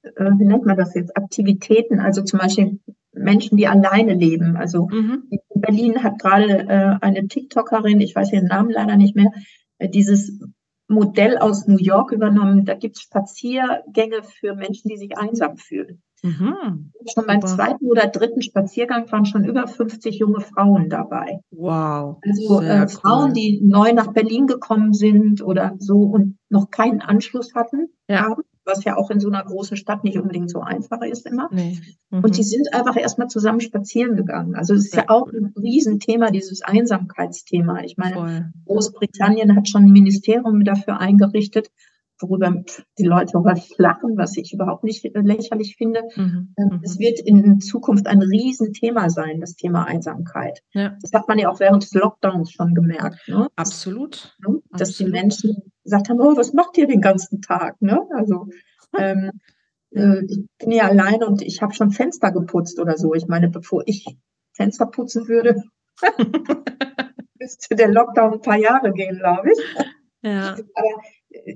äh, 0.02 0.30
wie 0.38 0.44
nennt 0.44 0.64
man 0.64 0.76
das 0.76 0.94
jetzt, 0.94 1.16
Aktivitäten, 1.16 2.00
also 2.00 2.22
zum 2.22 2.38
Beispiel 2.38 2.80
Menschen, 3.12 3.56
die 3.56 3.66
alleine 3.66 4.14
leben. 4.14 4.56
Also 4.56 4.88
mhm. 4.88 5.24
in 5.30 5.60
Berlin 5.60 6.02
hat 6.02 6.18
gerade 6.18 6.68
äh, 6.68 6.96
eine 7.00 7.26
TikTokerin, 7.26 8.00
ich 8.00 8.14
weiß 8.14 8.32
ihren 8.32 8.46
Namen 8.46 8.70
leider 8.70 8.96
nicht 8.96 9.16
mehr, 9.16 9.32
äh, 9.78 9.88
dieses 9.88 10.40
Modell 10.88 11.38
aus 11.38 11.66
New 11.66 11.78
York 11.78 12.12
übernommen. 12.12 12.64
Da 12.64 12.74
gibt 12.74 12.96
es 12.96 13.02
Spaziergänge 13.02 14.22
für 14.22 14.54
Menschen, 14.54 14.88
die 14.88 14.98
sich 14.98 15.16
einsam 15.16 15.56
fühlen. 15.56 16.02
Mhm. 16.22 16.92
Schon 17.12 17.26
beim 17.26 17.40
Super. 17.40 17.54
zweiten 17.54 17.86
oder 17.86 18.06
dritten 18.06 18.42
Spaziergang 18.42 19.10
waren 19.10 19.26
schon 19.26 19.44
über 19.44 19.66
50 19.66 20.18
junge 20.18 20.40
Frauen 20.40 20.88
dabei. 20.88 21.40
Wow. 21.50 22.18
Also 22.24 22.60
äh, 22.60 22.86
Frauen, 22.88 23.28
cool. 23.28 23.32
die 23.32 23.60
neu 23.62 23.92
nach 23.92 24.12
Berlin 24.12 24.46
gekommen 24.46 24.92
sind 24.92 25.42
oder 25.42 25.74
so 25.78 25.98
und 25.98 26.38
noch 26.48 26.70
keinen 26.70 27.00
Anschluss 27.00 27.54
hatten, 27.54 27.88
ja. 28.08 28.22
haben, 28.22 28.42
was 28.64 28.84
ja 28.84 28.96
auch 28.96 29.10
in 29.10 29.18
so 29.18 29.28
einer 29.28 29.42
großen 29.42 29.76
Stadt 29.76 30.04
nicht 30.04 30.16
unbedingt 30.16 30.50
so 30.50 30.60
einfach 30.60 31.02
ist 31.02 31.26
immer. 31.26 31.48
Nee. 31.50 31.80
Mhm. 32.10 32.22
Und 32.22 32.36
die 32.36 32.44
sind 32.44 32.72
einfach 32.72 32.96
erstmal 32.96 33.28
zusammen 33.28 33.60
spazieren 33.60 34.16
gegangen. 34.16 34.54
Also 34.54 34.74
es 34.74 34.86
ist 34.86 34.94
ja. 34.94 35.02
ja 35.02 35.10
auch 35.10 35.28
ein 35.28 35.52
Riesenthema, 35.60 36.30
dieses 36.30 36.62
Einsamkeitsthema. 36.62 37.82
Ich 37.82 37.96
meine, 37.96 38.14
Voll. 38.14 38.52
Großbritannien 38.66 39.56
hat 39.56 39.68
schon 39.68 39.86
ein 39.86 39.92
Ministerium 39.92 40.62
dafür 40.62 41.00
eingerichtet, 41.00 41.70
worüber 42.22 42.62
die 42.98 43.04
Leute 43.04 43.38
häufig 43.38 43.74
lachen, 43.78 44.16
was 44.16 44.36
ich 44.36 44.52
überhaupt 44.52 44.84
nicht 44.84 45.04
lächerlich 45.14 45.76
finde. 45.76 46.02
Mhm. 46.16 46.54
Ähm, 46.56 46.66
mhm. 46.70 46.80
Es 46.82 46.98
wird 46.98 47.20
in 47.20 47.60
Zukunft 47.60 48.06
ein 48.06 48.22
Riesenthema 48.22 49.10
sein, 49.10 49.40
das 49.40 49.54
Thema 49.54 49.84
Einsamkeit. 49.84 50.60
Ja. 50.72 50.96
Das 51.02 51.12
hat 51.12 51.28
man 51.28 51.38
ja 51.38 51.50
auch 51.50 51.60
während 51.60 51.82
des 51.82 51.92
Lockdowns 51.94 52.52
schon 52.52 52.74
gemerkt. 52.74 53.28
Ne? 53.28 53.48
Absolut. 53.56 54.36
Ne? 54.46 54.60
Dass 54.70 54.90
Absolut. 54.90 54.98
die 54.98 55.12
Menschen 55.12 55.56
gesagt 55.84 56.08
haben, 56.08 56.20
oh, 56.20 56.36
was 56.36 56.52
macht 56.52 56.78
ihr 56.78 56.86
den 56.86 57.00
ganzen 57.00 57.42
Tag? 57.42 57.80
Ne? 57.82 58.00
Also 58.16 58.46
ähm, 58.98 59.32
äh, 59.90 60.24
ich 60.26 60.40
bin 60.58 60.72
ja 60.72 60.88
alleine 60.88 61.26
und 61.26 61.42
ich 61.42 61.62
habe 61.62 61.74
schon 61.74 61.90
Fenster 61.90 62.32
geputzt 62.32 62.78
oder 62.78 62.96
so. 62.96 63.14
Ich 63.14 63.26
meine, 63.26 63.48
bevor 63.48 63.82
ich 63.86 64.06
Fenster 64.54 64.86
putzen 64.86 65.28
würde, 65.28 65.62
müsste 67.42 67.74
der 67.74 67.88
Lockdown 67.88 68.34
ein 68.34 68.40
paar 68.40 68.58
Jahre 68.58 68.92
gehen, 68.92 69.18
glaube 69.18 69.50
ich. 69.52 69.58
Ja. 70.22 70.56
Aber 70.74 71.02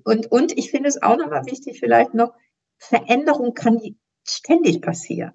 und, 0.04 0.30
und 0.30 0.56
ich 0.56 0.70
finde 0.70 0.88
es 0.88 1.02
auch 1.02 1.16
nochmal 1.16 1.46
wichtig, 1.46 1.80
vielleicht 1.80 2.14
noch, 2.14 2.34
Veränderung 2.78 3.54
kann 3.54 3.80
ständig 4.24 4.82
passieren. 4.82 5.32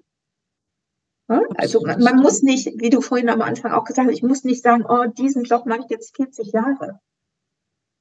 Also 1.56 1.80
man, 1.80 2.02
man, 2.02 2.16
muss 2.16 2.42
nicht, 2.42 2.66
wie 2.76 2.90
du 2.90 3.00
vorhin 3.00 3.30
am 3.30 3.42
Anfang 3.42 3.72
auch 3.72 3.84
gesagt 3.84 4.08
hast, 4.08 4.14
ich 4.14 4.22
muss 4.22 4.44
nicht 4.44 4.62
sagen, 4.62 4.84
oh, 4.86 5.06
diesen 5.06 5.44
Job 5.44 5.66
mache 5.66 5.80
ich 5.84 5.90
jetzt 5.90 6.16
40 6.16 6.52
Jahre. 6.52 7.00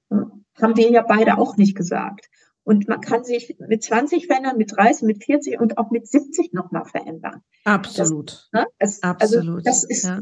Haben 0.09 0.75
wir 0.75 0.91
ja 0.91 1.01
beide 1.01 1.37
auch 1.37 1.55
nicht 1.55 1.75
gesagt. 1.75 2.29
Und 2.63 2.87
man 2.87 3.01
kann 3.01 3.23
sich 3.23 3.55
mit 3.59 3.83
20 3.83 4.27
verändern, 4.27 4.57
mit 4.57 4.75
30, 4.75 5.03
mit 5.03 5.23
40 5.23 5.59
und 5.59 5.77
auch 5.77 5.89
mit 5.91 6.07
70 6.07 6.53
nochmal 6.53 6.85
verändern. 6.85 7.41
Absolut. 7.63 8.49
Das, 8.51 8.63
ne? 8.63 8.67
es, 8.77 9.03
also 9.03 9.37
Absolut. 9.37 9.55
Also 9.55 9.61
das, 9.63 9.83
ist, 9.83 10.03
ja. 10.03 10.19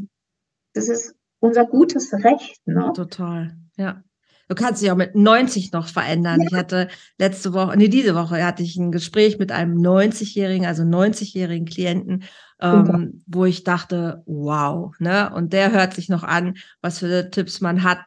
das 0.74 0.88
ist 0.88 1.14
unser 1.40 1.66
gutes 1.66 2.12
Recht. 2.12 2.66
Ne? 2.66 2.92
Total, 2.94 3.56
ja. 3.76 4.02
Du 4.50 4.56
kannst 4.56 4.82
dich 4.82 4.90
auch 4.90 4.96
mit 4.96 5.14
90 5.14 5.70
noch 5.70 5.86
verändern. 5.86 6.40
Ja. 6.40 6.48
Ich 6.50 6.54
hatte 6.54 6.88
letzte 7.18 7.52
Woche, 7.52 7.76
nee, 7.76 7.86
diese 7.86 8.16
Woche 8.16 8.44
hatte 8.44 8.64
ich 8.64 8.76
ein 8.76 8.90
Gespräch 8.90 9.38
mit 9.38 9.52
einem 9.52 9.76
90-jährigen, 9.76 10.66
also 10.66 10.82
90-jährigen 10.82 11.66
Klienten, 11.66 12.24
ähm, 12.60 13.22
wo 13.28 13.44
ich 13.44 13.62
dachte, 13.62 14.24
wow, 14.26 14.92
ne? 14.98 15.30
Und 15.32 15.52
der 15.52 15.70
hört 15.70 15.94
sich 15.94 16.08
noch 16.08 16.24
an, 16.24 16.56
was 16.80 16.98
für 16.98 17.30
Tipps 17.30 17.60
man 17.60 17.84
hat, 17.84 18.00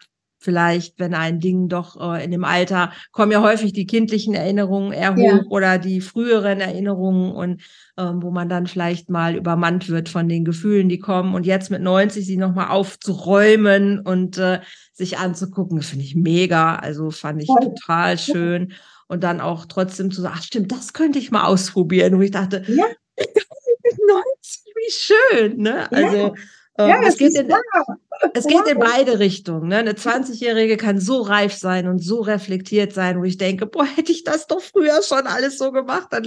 vielleicht, 0.43 0.99
wenn 0.99 1.13
ein 1.13 1.39
Ding 1.39 1.69
doch 1.69 1.99
äh, 1.99 2.23
in 2.23 2.31
dem 2.31 2.43
Alter 2.43 2.91
kommen 3.11 3.31
ja 3.31 3.41
häufig 3.41 3.71
die 3.73 3.85
kindlichen 3.85 4.33
Erinnerungen 4.33 4.91
eher 4.91 5.15
hoch 5.15 5.17
ja. 5.17 5.41
oder 5.49 5.77
die 5.77 6.01
früheren 6.01 6.59
Erinnerungen 6.59 7.31
und 7.31 7.61
ähm, 7.97 8.21
wo 8.21 8.31
man 8.31 8.49
dann 8.49 8.67
vielleicht 8.67 9.09
mal 9.09 9.35
übermannt 9.35 9.87
wird 9.89 10.09
von 10.09 10.27
den 10.27 10.43
Gefühlen, 10.43 10.89
die 10.89 10.99
kommen 10.99 11.33
und 11.33 11.45
jetzt 11.45 11.71
mit 11.71 11.81
90 11.81 12.25
sie 12.25 12.37
nochmal 12.37 12.67
aufzuräumen 12.67 13.99
und 13.99 14.37
äh, 14.37 14.59
sich 14.91 15.17
anzugucken, 15.17 15.81
finde 15.81 16.05
ich 16.05 16.15
mega. 16.15 16.75
Also 16.75 17.09
fand 17.09 17.41
ich 17.41 17.47
Voll. 17.47 17.61
total 17.61 18.17
schön. 18.17 18.73
Und 19.07 19.23
dann 19.23 19.41
auch 19.41 19.65
trotzdem 19.65 20.11
zu 20.11 20.21
sagen, 20.21 20.35
ach 20.37 20.43
stimmt, 20.43 20.71
das 20.71 20.93
könnte 20.93 21.19
ich 21.19 21.31
mal 21.31 21.45
ausprobieren. 21.45 22.15
Und 22.15 22.21
ich 22.21 22.31
dachte, 22.31 22.63
ja. 22.67 22.85
mit 23.17 23.97
90, 24.07 24.63
wie 24.75 24.91
schön, 24.91 25.57
ne? 25.57 25.91
Also 25.91 26.35
ja. 26.77 26.85
Ähm, 26.85 26.89
ja, 26.89 27.07
es, 27.07 27.17
geht 27.17 27.35
in, 27.35 27.51
es 28.33 28.47
geht 28.47 28.67
in 28.67 28.79
beide 28.79 29.19
Richtungen. 29.19 29.67
Ne? 29.69 29.77
Eine 29.77 29.93
20-Jährige 29.93 30.77
kann 30.77 30.99
so 30.99 31.21
reif 31.21 31.53
sein 31.53 31.87
und 31.87 31.99
so 31.99 32.21
reflektiert 32.21 32.93
sein, 32.93 33.19
wo 33.19 33.23
ich 33.23 33.37
denke, 33.37 33.65
boah, 33.65 33.85
hätte 33.85 34.11
ich 34.11 34.23
das 34.23 34.47
doch 34.47 34.61
früher 34.61 35.01
schon 35.03 35.27
alles 35.27 35.57
so 35.57 35.71
gemacht, 35.71 36.07
dann, 36.11 36.23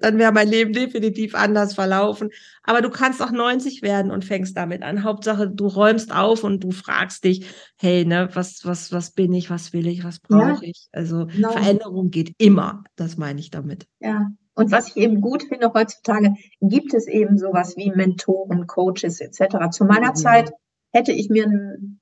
dann 0.00 0.18
wäre 0.18 0.32
mein 0.32 0.48
Leben 0.48 0.72
definitiv 0.72 1.34
anders 1.34 1.74
verlaufen. 1.74 2.30
Aber 2.62 2.82
du 2.82 2.90
kannst 2.90 3.22
auch 3.22 3.30
90 3.30 3.82
werden 3.82 4.10
und 4.10 4.24
fängst 4.24 4.56
damit 4.56 4.82
an. 4.82 5.02
Hauptsache, 5.02 5.48
du 5.48 5.66
räumst 5.66 6.14
auf 6.14 6.44
und 6.44 6.62
du 6.64 6.72
fragst 6.72 7.24
dich, 7.24 7.46
hey, 7.76 8.04
ne, 8.04 8.28
was, 8.34 8.64
was, 8.64 8.92
was 8.92 9.12
bin 9.12 9.32
ich, 9.32 9.48
was 9.50 9.72
will 9.72 9.86
ich, 9.86 10.04
was 10.04 10.20
brauche 10.20 10.40
ja, 10.40 10.58
ich? 10.62 10.88
Also 10.92 11.26
genau. 11.26 11.52
Veränderung 11.52 12.10
geht 12.10 12.34
immer, 12.38 12.84
das 12.96 13.16
meine 13.16 13.40
ich 13.40 13.50
damit. 13.50 13.86
Ja, 14.00 14.26
und 14.56 14.72
was 14.72 14.88
ich 14.88 14.96
eben 14.96 15.20
gut 15.20 15.44
finde, 15.44 15.72
heutzutage 15.74 16.34
gibt 16.62 16.94
es 16.94 17.06
eben 17.06 17.36
sowas 17.36 17.76
wie 17.76 17.90
Mentoren, 17.90 18.66
Coaches 18.66 19.20
etc. 19.20 19.70
Zu 19.70 19.84
meiner 19.84 20.10
mhm. 20.10 20.14
Zeit 20.16 20.52
hätte 20.92 21.12
ich 21.12 21.28
mir 21.28 21.46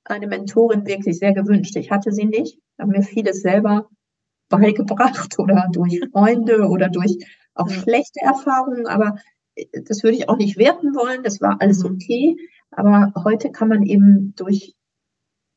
eine 0.05 0.27
Mentorin 0.27 0.85
wirklich 0.85 1.19
sehr 1.19 1.33
gewünscht. 1.33 1.75
Ich 1.75 1.91
hatte 1.91 2.13
sie 2.13 2.25
nicht, 2.25 2.57
habe 2.79 2.91
mir 2.91 3.03
vieles 3.03 3.41
selber 3.41 3.89
beigebracht 4.47 5.35
oder 5.39 5.67
durch 5.71 5.99
Freunde 6.13 6.69
oder 6.69 6.87
durch 6.89 7.17
auch 7.55 7.69
schlechte 7.69 8.21
Erfahrungen, 8.21 8.87
aber 8.87 9.17
äh, 9.55 9.65
das 9.85 10.03
würde 10.03 10.17
ich 10.17 10.29
auch 10.29 10.37
nicht 10.37 10.57
werten 10.57 10.95
wollen, 10.95 11.23
das 11.23 11.41
war 11.41 11.57
alles 11.59 11.83
mhm. 11.83 11.95
okay. 11.95 12.37
Aber 12.71 13.11
heute 13.23 13.51
kann 13.51 13.67
man 13.67 13.83
eben 13.83 14.33
durch 14.37 14.75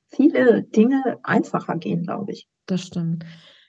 viele 0.09 0.64
Dinge 0.64 1.18
einfacher 1.22 1.76
gehen, 1.76 2.03
glaube 2.03 2.32
ich. 2.32 2.49
Das 2.66 2.82
stimmt. 2.82 3.24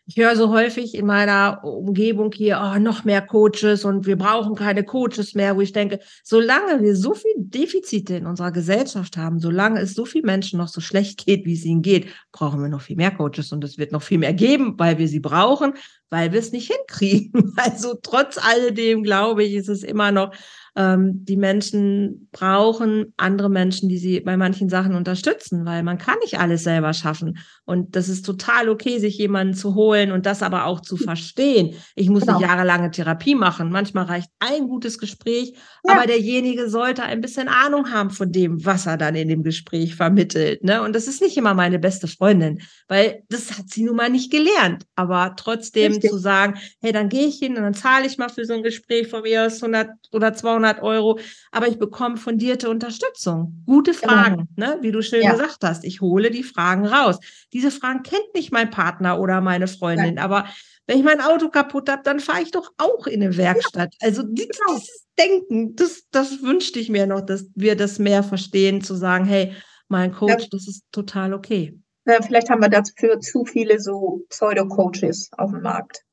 Ich 0.10 0.18
höre 0.18 0.36
so 0.36 0.50
häufig 0.50 0.96
in 0.96 1.06
meiner 1.06 1.64
Umgebung 1.64 2.32
hier, 2.32 2.60
oh, 2.60 2.80
noch 2.80 3.04
mehr 3.04 3.22
Coaches 3.22 3.86
und 3.86 4.08
wir 4.08 4.18
brauchen 4.18 4.56
keine 4.56 4.84
Coaches 4.84 5.36
mehr, 5.36 5.56
wo 5.56 5.62
ich 5.62 5.72
denke, 5.72 6.00
solange 6.24 6.82
wir 6.82 6.96
so 6.96 7.14
viel 7.14 7.36
Defizite 7.38 8.16
in 8.16 8.26
unserer 8.26 8.52
Gesellschaft 8.52 9.18
haben, 9.18 9.38
solange 9.40 9.80
es 9.80 9.94
so 9.94 10.06
vielen 10.06 10.26
Menschen 10.26 10.58
noch 10.58 10.68
so 10.68 10.82
schlecht 10.82 11.28
geht, 11.28 11.46
wie 11.46 11.54
es 11.54 11.64
ihnen 11.64 11.84
geht, 11.84 12.08
brauchen 12.32 12.60
wir 12.60 12.70
noch 12.70 12.82
viel 12.82 12.96
mehr 12.96 13.12
Coaches 13.12 13.52
und 13.52 13.64
es 13.64 13.78
wird 13.78 13.92
noch 13.92 14.02
viel 14.02 14.18
mehr 14.18 14.34
geben, 14.34 14.74
weil 14.80 14.98
wir 14.98 15.08
sie 15.08 15.20
brauchen, 15.20 15.74
weil 16.10 16.32
wir 16.32 16.40
es 16.40 16.52
nicht 16.52 16.72
hinkriegen. 16.74 17.54
Also 17.58 17.94
trotz 18.02 18.40
alledem, 18.40 19.04
glaube 19.04 19.44
ich, 19.44 19.54
ist 19.54 19.70
es 19.70 19.84
immer 19.84 20.12
noch 20.12 20.34
ähm, 20.80 21.26
die 21.26 21.36
Menschen 21.36 22.30
brauchen 22.32 23.14
andere 23.18 23.50
Menschen, 23.50 23.90
die 23.90 23.98
sie 23.98 24.22
bei 24.22 24.38
manchen 24.38 24.70
Sachen 24.70 24.96
unterstützen, 24.96 25.66
weil 25.66 25.84
man 25.84 25.98
kann 25.98 26.16
nicht 26.24 26.40
alles 26.40 26.64
selber 26.64 26.94
schaffen. 26.94 27.38
Und 27.66 27.98
das 27.98 28.08
ist 28.08 28.26
total 28.26 28.70
okay, 28.70 28.98
sich 28.98 29.18
jemanden 29.18 29.56
zu 29.56 29.76
holen 29.76 30.14
und 30.14 30.26
das 30.26 30.42
aber 30.42 30.66
auch 30.66 30.80
zu 30.80 30.96
verstehen. 30.96 31.76
Ich 31.96 32.10
muss 32.10 32.22
genau. 32.22 32.40
nicht 32.40 32.48
jahrelange 32.48 32.92
Therapie 32.92 33.36
machen. 33.36 33.72
Manchmal 33.72 34.06
reicht 34.06 34.30
ein 34.40 34.70
gutes 34.70 35.00
Gespräch, 35.00 35.54
ja. 35.86 35.96
aber 35.96 36.08
derjenige 36.08 36.70
sollte 36.70 37.04
ein 37.04 37.20
bisschen 37.20 37.50
Ahnung 37.50 37.92
haben 37.92 38.10
von 38.10 38.32
dem, 38.32 38.66
was 38.66 38.86
er 38.86 38.96
dann 38.96 39.16
in 39.16 39.28
dem 39.28 39.44
Gespräch 39.44 39.96
vermittelt. 39.96 40.64
Ne? 40.64 40.82
Und 40.82 40.96
das 40.96 41.08
ist 41.08 41.22
nicht 41.22 41.36
immer 41.36 41.54
meine 41.54 41.80
beste 41.80 42.08
Freundin, 42.08 42.62
weil 42.88 43.24
das 43.28 43.58
hat 43.58 43.68
sie 43.68 43.84
nun 43.84 43.98
mal 43.98 44.10
nicht 44.10 44.32
gelernt. 44.32 44.86
Aber 44.96 45.34
trotzdem 45.36 45.92
Richtig. 45.92 46.10
zu 46.10 46.18
sagen, 46.18 46.58
hey, 46.80 46.94
dann 46.94 47.10
gehe 47.10 47.28
ich 47.28 47.36
hin 47.36 47.58
und 47.58 47.64
dann 47.64 47.74
zahle 47.74 48.08
ich 48.08 48.18
mal 48.18 48.30
für 48.30 48.46
so 48.46 48.54
ein 48.54 48.64
Gespräch 48.64 49.10
von 49.10 49.24
mir 49.24 49.46
aus 49.46 49.62
100 49.62 49.90
oder 50.14 50.34
200 50.34 50.69
Euro, 50.82 51.20
aber 51.52 51.68
ich 51.68 51.80
bekomme 51.80 52.18
fundierte 52.18 52.70
Unterstützung. 52.70 53.64
Gute 53.66 53.92
genau. 53.92 54.14
Fragen, 54.14 54.48
genau. 54.56 54.76
ne? 54.76 54.78
wie 54.82 54.92
du 54.92 55.02
schön 55.02 55.24
ja. 55.24 55.32
gesagt 55.32 55.64
hast. 55.64 55.84
Ich 55.84 56.02
hole 56.02 56.30
die 56.30 56.44
Fragen 56.44 56.86
raus. 56.86 57.20
Diese 57.52 57.72
Fragen 57.72 58.04
kennt 58.04 58.34
nicht 58.36 58.52
mein 58.52 58.70
Partner 58.70 59.20
oder 59.20 59.42
meine 59.42 59.68
Freundin, 59.68 60.16
Nein. 60.16 60.20
aber 60.20 60.46
wenn 60.86 60.98
ich 60.98 61.04
mein 61.04 61.22
Auto 61.22 61.50
kaputt 61.50 61.90
habe, 61.90 62.02
dann 62.04 62.20
fahre 62.20 62.42
ich 62.42 62.52
doch 62.52 62.72
auch 62.78 63.06
in 63.06 63.22
eine 63.22 63.38
Werkstatt. 63.38 63.94
Ja. 64.02 64.08
Also 64.08 64.24
dieses, 64.24 64.58
genau. 64.58 64.80
dieses 64.80 65.06
Denken, 65.20 65.76
das, 65.76 66.04
das 66.12 66.42
wünschte 66.42 66.80
ich 66.80 66.90
mir 66.90 67.06
noch, 67.06 67.22
dass 67.22 67.46
wir 67.56 67.76
das 67.76 68.00
mehr 68.00 68.24
verstehen, 68.24 68.82
zu 68.82 68.96
sagen, 68.96 69.26
hey, 69.26 69.54
mein 69.88 70.14
Coach, 70.14 70.44
ja. 70.44 70.48
das 70.52 70.68
ist 70.68 70.86
total 70.92 71.34
okay. 71.34 71.80
Ja, 72.06 72.22
vielleicht 72.24 72.50
haben 72.50 72.62
wir 72.62 72.70
dafür 72.70 73.20
zu 73.20 73.46
viele 73.46 73.80
so 73.80 74.26
Pseudo-Coaches 74.30 75.30
auf 75.38 75.52
dem 75.52 75.62
Markt. 75.62 76.04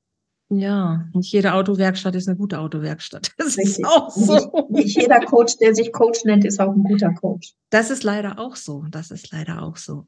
Ja, 0.49 1.07
nicht 1.13 1.33
jede 1.33 1.55
Autowerkstatt 1.55 2.15
ist 2.15 2.29
eine 2.29 2.37
gute 2.37 2.61
Autowerkstatt. 2.61 3.33
Das 3.39 3.59
Richtig. 3.59 3.79
ist 3.79 3.85
auch 3.85 4.11
so. 4.11 4.35
Nicht, 4.71 4.73
nicht, 4.87 5.01
jeder 5.01 5.19
Coach, 5.21 5.57
der 5.59 5.75
sich 5.75 5.93
Coach 5.93 6.25
nennt, 6.25 6.45
ist 6.45 6.61
auch 6.61 6.73
ein 6.73 6.85
guter 6.85 7.13
Coach. 7.15 7.55
Das 7.71 7.91
ist 7.91 8.05
leider 8.05 8.39
auch 8.39 8.55
so. 8.55 8.85
Das 8.91 9.11
ist 9.11 9.33
leider 9.33 9.63
auch 9.63 9.77
so. 9.77 10.07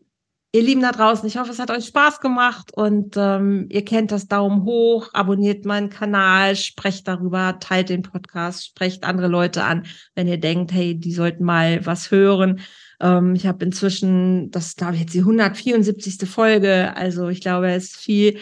Ihr 0.55 0.63
Lieben 0.63 0.83
da 0.83 0.93
draußen, 0.93 1.27
ich 1.27 1.37
hoffe, 1.37 1.51
es 1.51 1.59
hat 1.59 1.73
euch 1.73 1.87
Spaß 1.87 2.21
gemacht 2.21 2.71
und 2.73 3.17
ähm, 3.17 3.67
ihr 3.71 3.85
kennt 3.85 4.13
das 4.13 4.29
Daumen 4.29 4.63
hoch, 4.63 5.09
abonniert 5.13 5.65
meinen 5.65 5.91
Kanal, 5.91 6.55
sprecht 6.55 7.09
darüber, 7.09 7.59
teilt 7.59 7.89
den 7.89 8.03
Podcast, 8.03 8.67
sprecht 8.67 9.03
andere 9.03 9.27
Leute 9.27 9.65
an, 9.65 9.85
wenn 10.15 10.29
ihr 10.29 10.39
denkt, 10.39 10.71
hey, 10.71 10.95
die 10.95 11.13
sollten 11.13 11.43
mal 11.43 11.85
was 11.87 12.13
hören. 12.13 12.61
Ähm, 13.01 13.35
ich 13.35 13.49
habe 13.49 13.65
inzwischen, 13.65 14.53
das 14.53 14.77
glaube 14.77 14.95
ich, 14.95 15.01
jetzt 15.01 15.15
die 15.15 15.21
174. 15.21 16.31
Folge, 16.31 16.97
also 16.97 17.29
ich 17.31 17.41
glaube, 17.41 17.73
es 17.73 17.87
ist 17.87 17.97
viel 17.97 18.39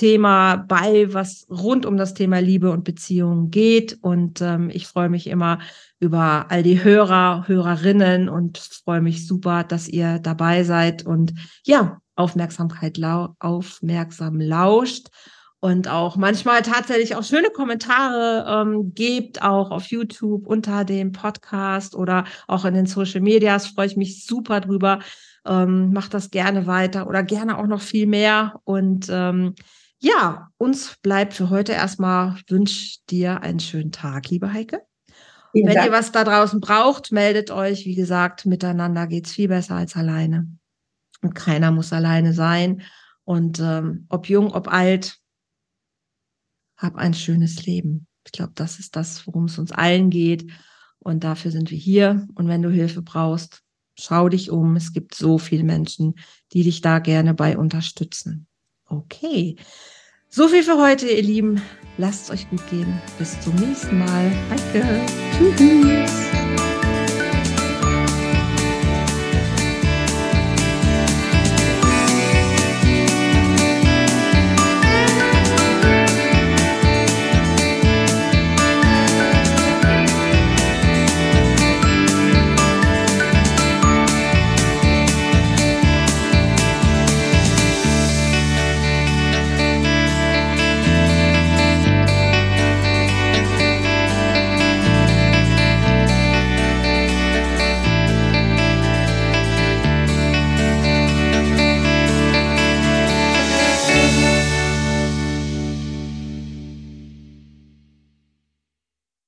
Thema 0.00 0.56
bei, 0.56 1.12
was 1.12 1.46
rund 1.50 1.84
um 1.84 1.98
das 1.98 2.14
Thema 2.14 2.40
Liebe 2.40 2.70
und 2.70 2.84
Beziehungen 2.84 3.50
geht. 3.50 3.98
Und 4.00 4.40
ähm, 4.40 4.70
ich 4.72 4.86
freue 4.86 5.10
mich 5.10 5.26
immer 5.26 5.58
über 5.98 6.46
all 6.48 6.62
die 6.62 6.82
Hörer, 6.82 7.44
Hörerinnen 7.46 8.30
und 8.30 8.56
freue 8.56 9.02
mich 9.02 9.26
super, 9.26 9.62
dass 9.62 9.88
ihr 9.88 10.18
dabei 10.18 10.64
seid 10.64 11.04
und 11.04 11.34
ja, 11.64 12.00
Aufmerksamkeit 12.16 12.96
lau 12.96 13.34
aufmerksam 13.40 14.40
lauscht 14.40 15.08
und 15.60 15.88
auch 15.88 16.16
manchmal 16.16 16.62
tatsächlich 16.62 17.14
auch 17.14 17.22
schöne 17.22 17.50
Kommentare 17.50 18.46
ähm, 18.48 18.94
gebt, 18.94 19.42
auch 19.42 19.70
auf 19.70 19.84
YouTube 19.86 20.46
unter 20.46 20.86
dem 20.86 21.12
Podcast 21.12 21.94
oder 21.94 22.24
auch 22.48 22.64
in 22.64 22.72
den 22.72 22.86
Social 22.86 23.20
Medias. 23.20 23.66
Freue 23.66 23.86
ich 23.86 23.96
mich 23.98 24.24
super 24.24 24.62
drüber. 24.62 25.00
Ähm, 25.46 25.92
macht 25.92 26.14
das 26.14 26.30
gerne 26.30 26.66
weiter 26.66 27.06
oder 27.06 27.22
gerne 27.22 27.58
auch 27.58 27.66
noch 27.66 27.82
viel 27.82 28.06
mehr. 28.06 28.60
Und 28.64 29.08
ähm, 29.10 29.54
ja, 30.00 30.48
uns 30.56 30.96
bleibt 31.02 31.34
für 31.34 31.50
heute 31.50 31.72
erstmal, 31.72 32.40
wünsche 32.48 32.98
dir 33.10 33.42
einen 33.42 33.60
schönen 33.60 33.92
Tag, 33.92 34.28
liebe 34.30 34.52
Heike. 34.52 34.82
Vielen 35.52 35.68
Wenn 35.68 35.74
Dank. 35.74 35.86
ihr 35.86 35.92
was 35.92 36.12
da 36.12 36.24
draußen 36.24 36.60
braucht, 36.60 37.12
meldet 37.12 37.50
euch. 37.50 37.84
Wie 37.84 37.94
gesagt, 37.94 38.46
miteinander 38.46 39.06
geht's 39.06 39.32
viel 39.32 39.48
besser 39.48 39.74
als 39.74 39.96
alleine. 39.96 40.48
Und 41.22 41.34
keiner 41.34 41.70
muss 41.70 41.92
alleine 41.92 42.32
sein. 42.32 42.82
Und 43.24 43.60
ähm, 43.60 44.06
ob 44.08 44.28
jung, 44.28 44.52
ob 44.52 44.72
alt, 44.72 45.18
hab 46.76 46.96
ein 46.96 47.14
schönes 47.14 47.66
Leben. 47.66 48.06
Ich 48.24 48.32
glaube, 48.32 48.52
das 48.54 48.78
ist 48.78 48.96
das, 48.96 49.26
worum 49.26 49.44
es 49.46 49.58
uns 49.58 49.72
allen 49.72 50.08
geht. 50.08 50.50
Und 50.98 51.24
dafür 51.24 51.50
sind 51.50 51.70
wir 51.70 51.78
hier. 51.78 52.26
Und 52.34 52.48
wenn 52.48 52.62
du 52.62 52.70
Hilfe 52.70 53.02
brauchst, 53.02 53.62
schau 53.98 54.28
dich 54.28 54.50
um. 54.50 54.76
Es 54.76 54.92
gibt 54.92 55.14
so 55.14 55.36
viele 55.36 55.64
Menschen, 55.64 56.14
die 56.52 56.62
dich 56.62 56.80
da 56.80 57.00
gerne 57.00 57.34
bei 57.34 57.58
unterstützen. 57.58 58.46
Okay. 58.90 59.56
So 60.28 60.48
viel 60.48 60.62
für 60.62 60.78
heute, 60.80 61.08
ihr 61.08 61.22
Lieben. 61.22 61.62
Lasst 61.96 62.24
es 62.24 62.30
euch 62.30 62.50
gut 62.50 62.68
gehen. 62.70 63.00
Bis 63.18 63.40
zum 63.40 63.54
nächsten 63.56 63.98
Mal. 63.98 64.30
Danke. 64.48 64.86
Tschüss. 65.56 66.69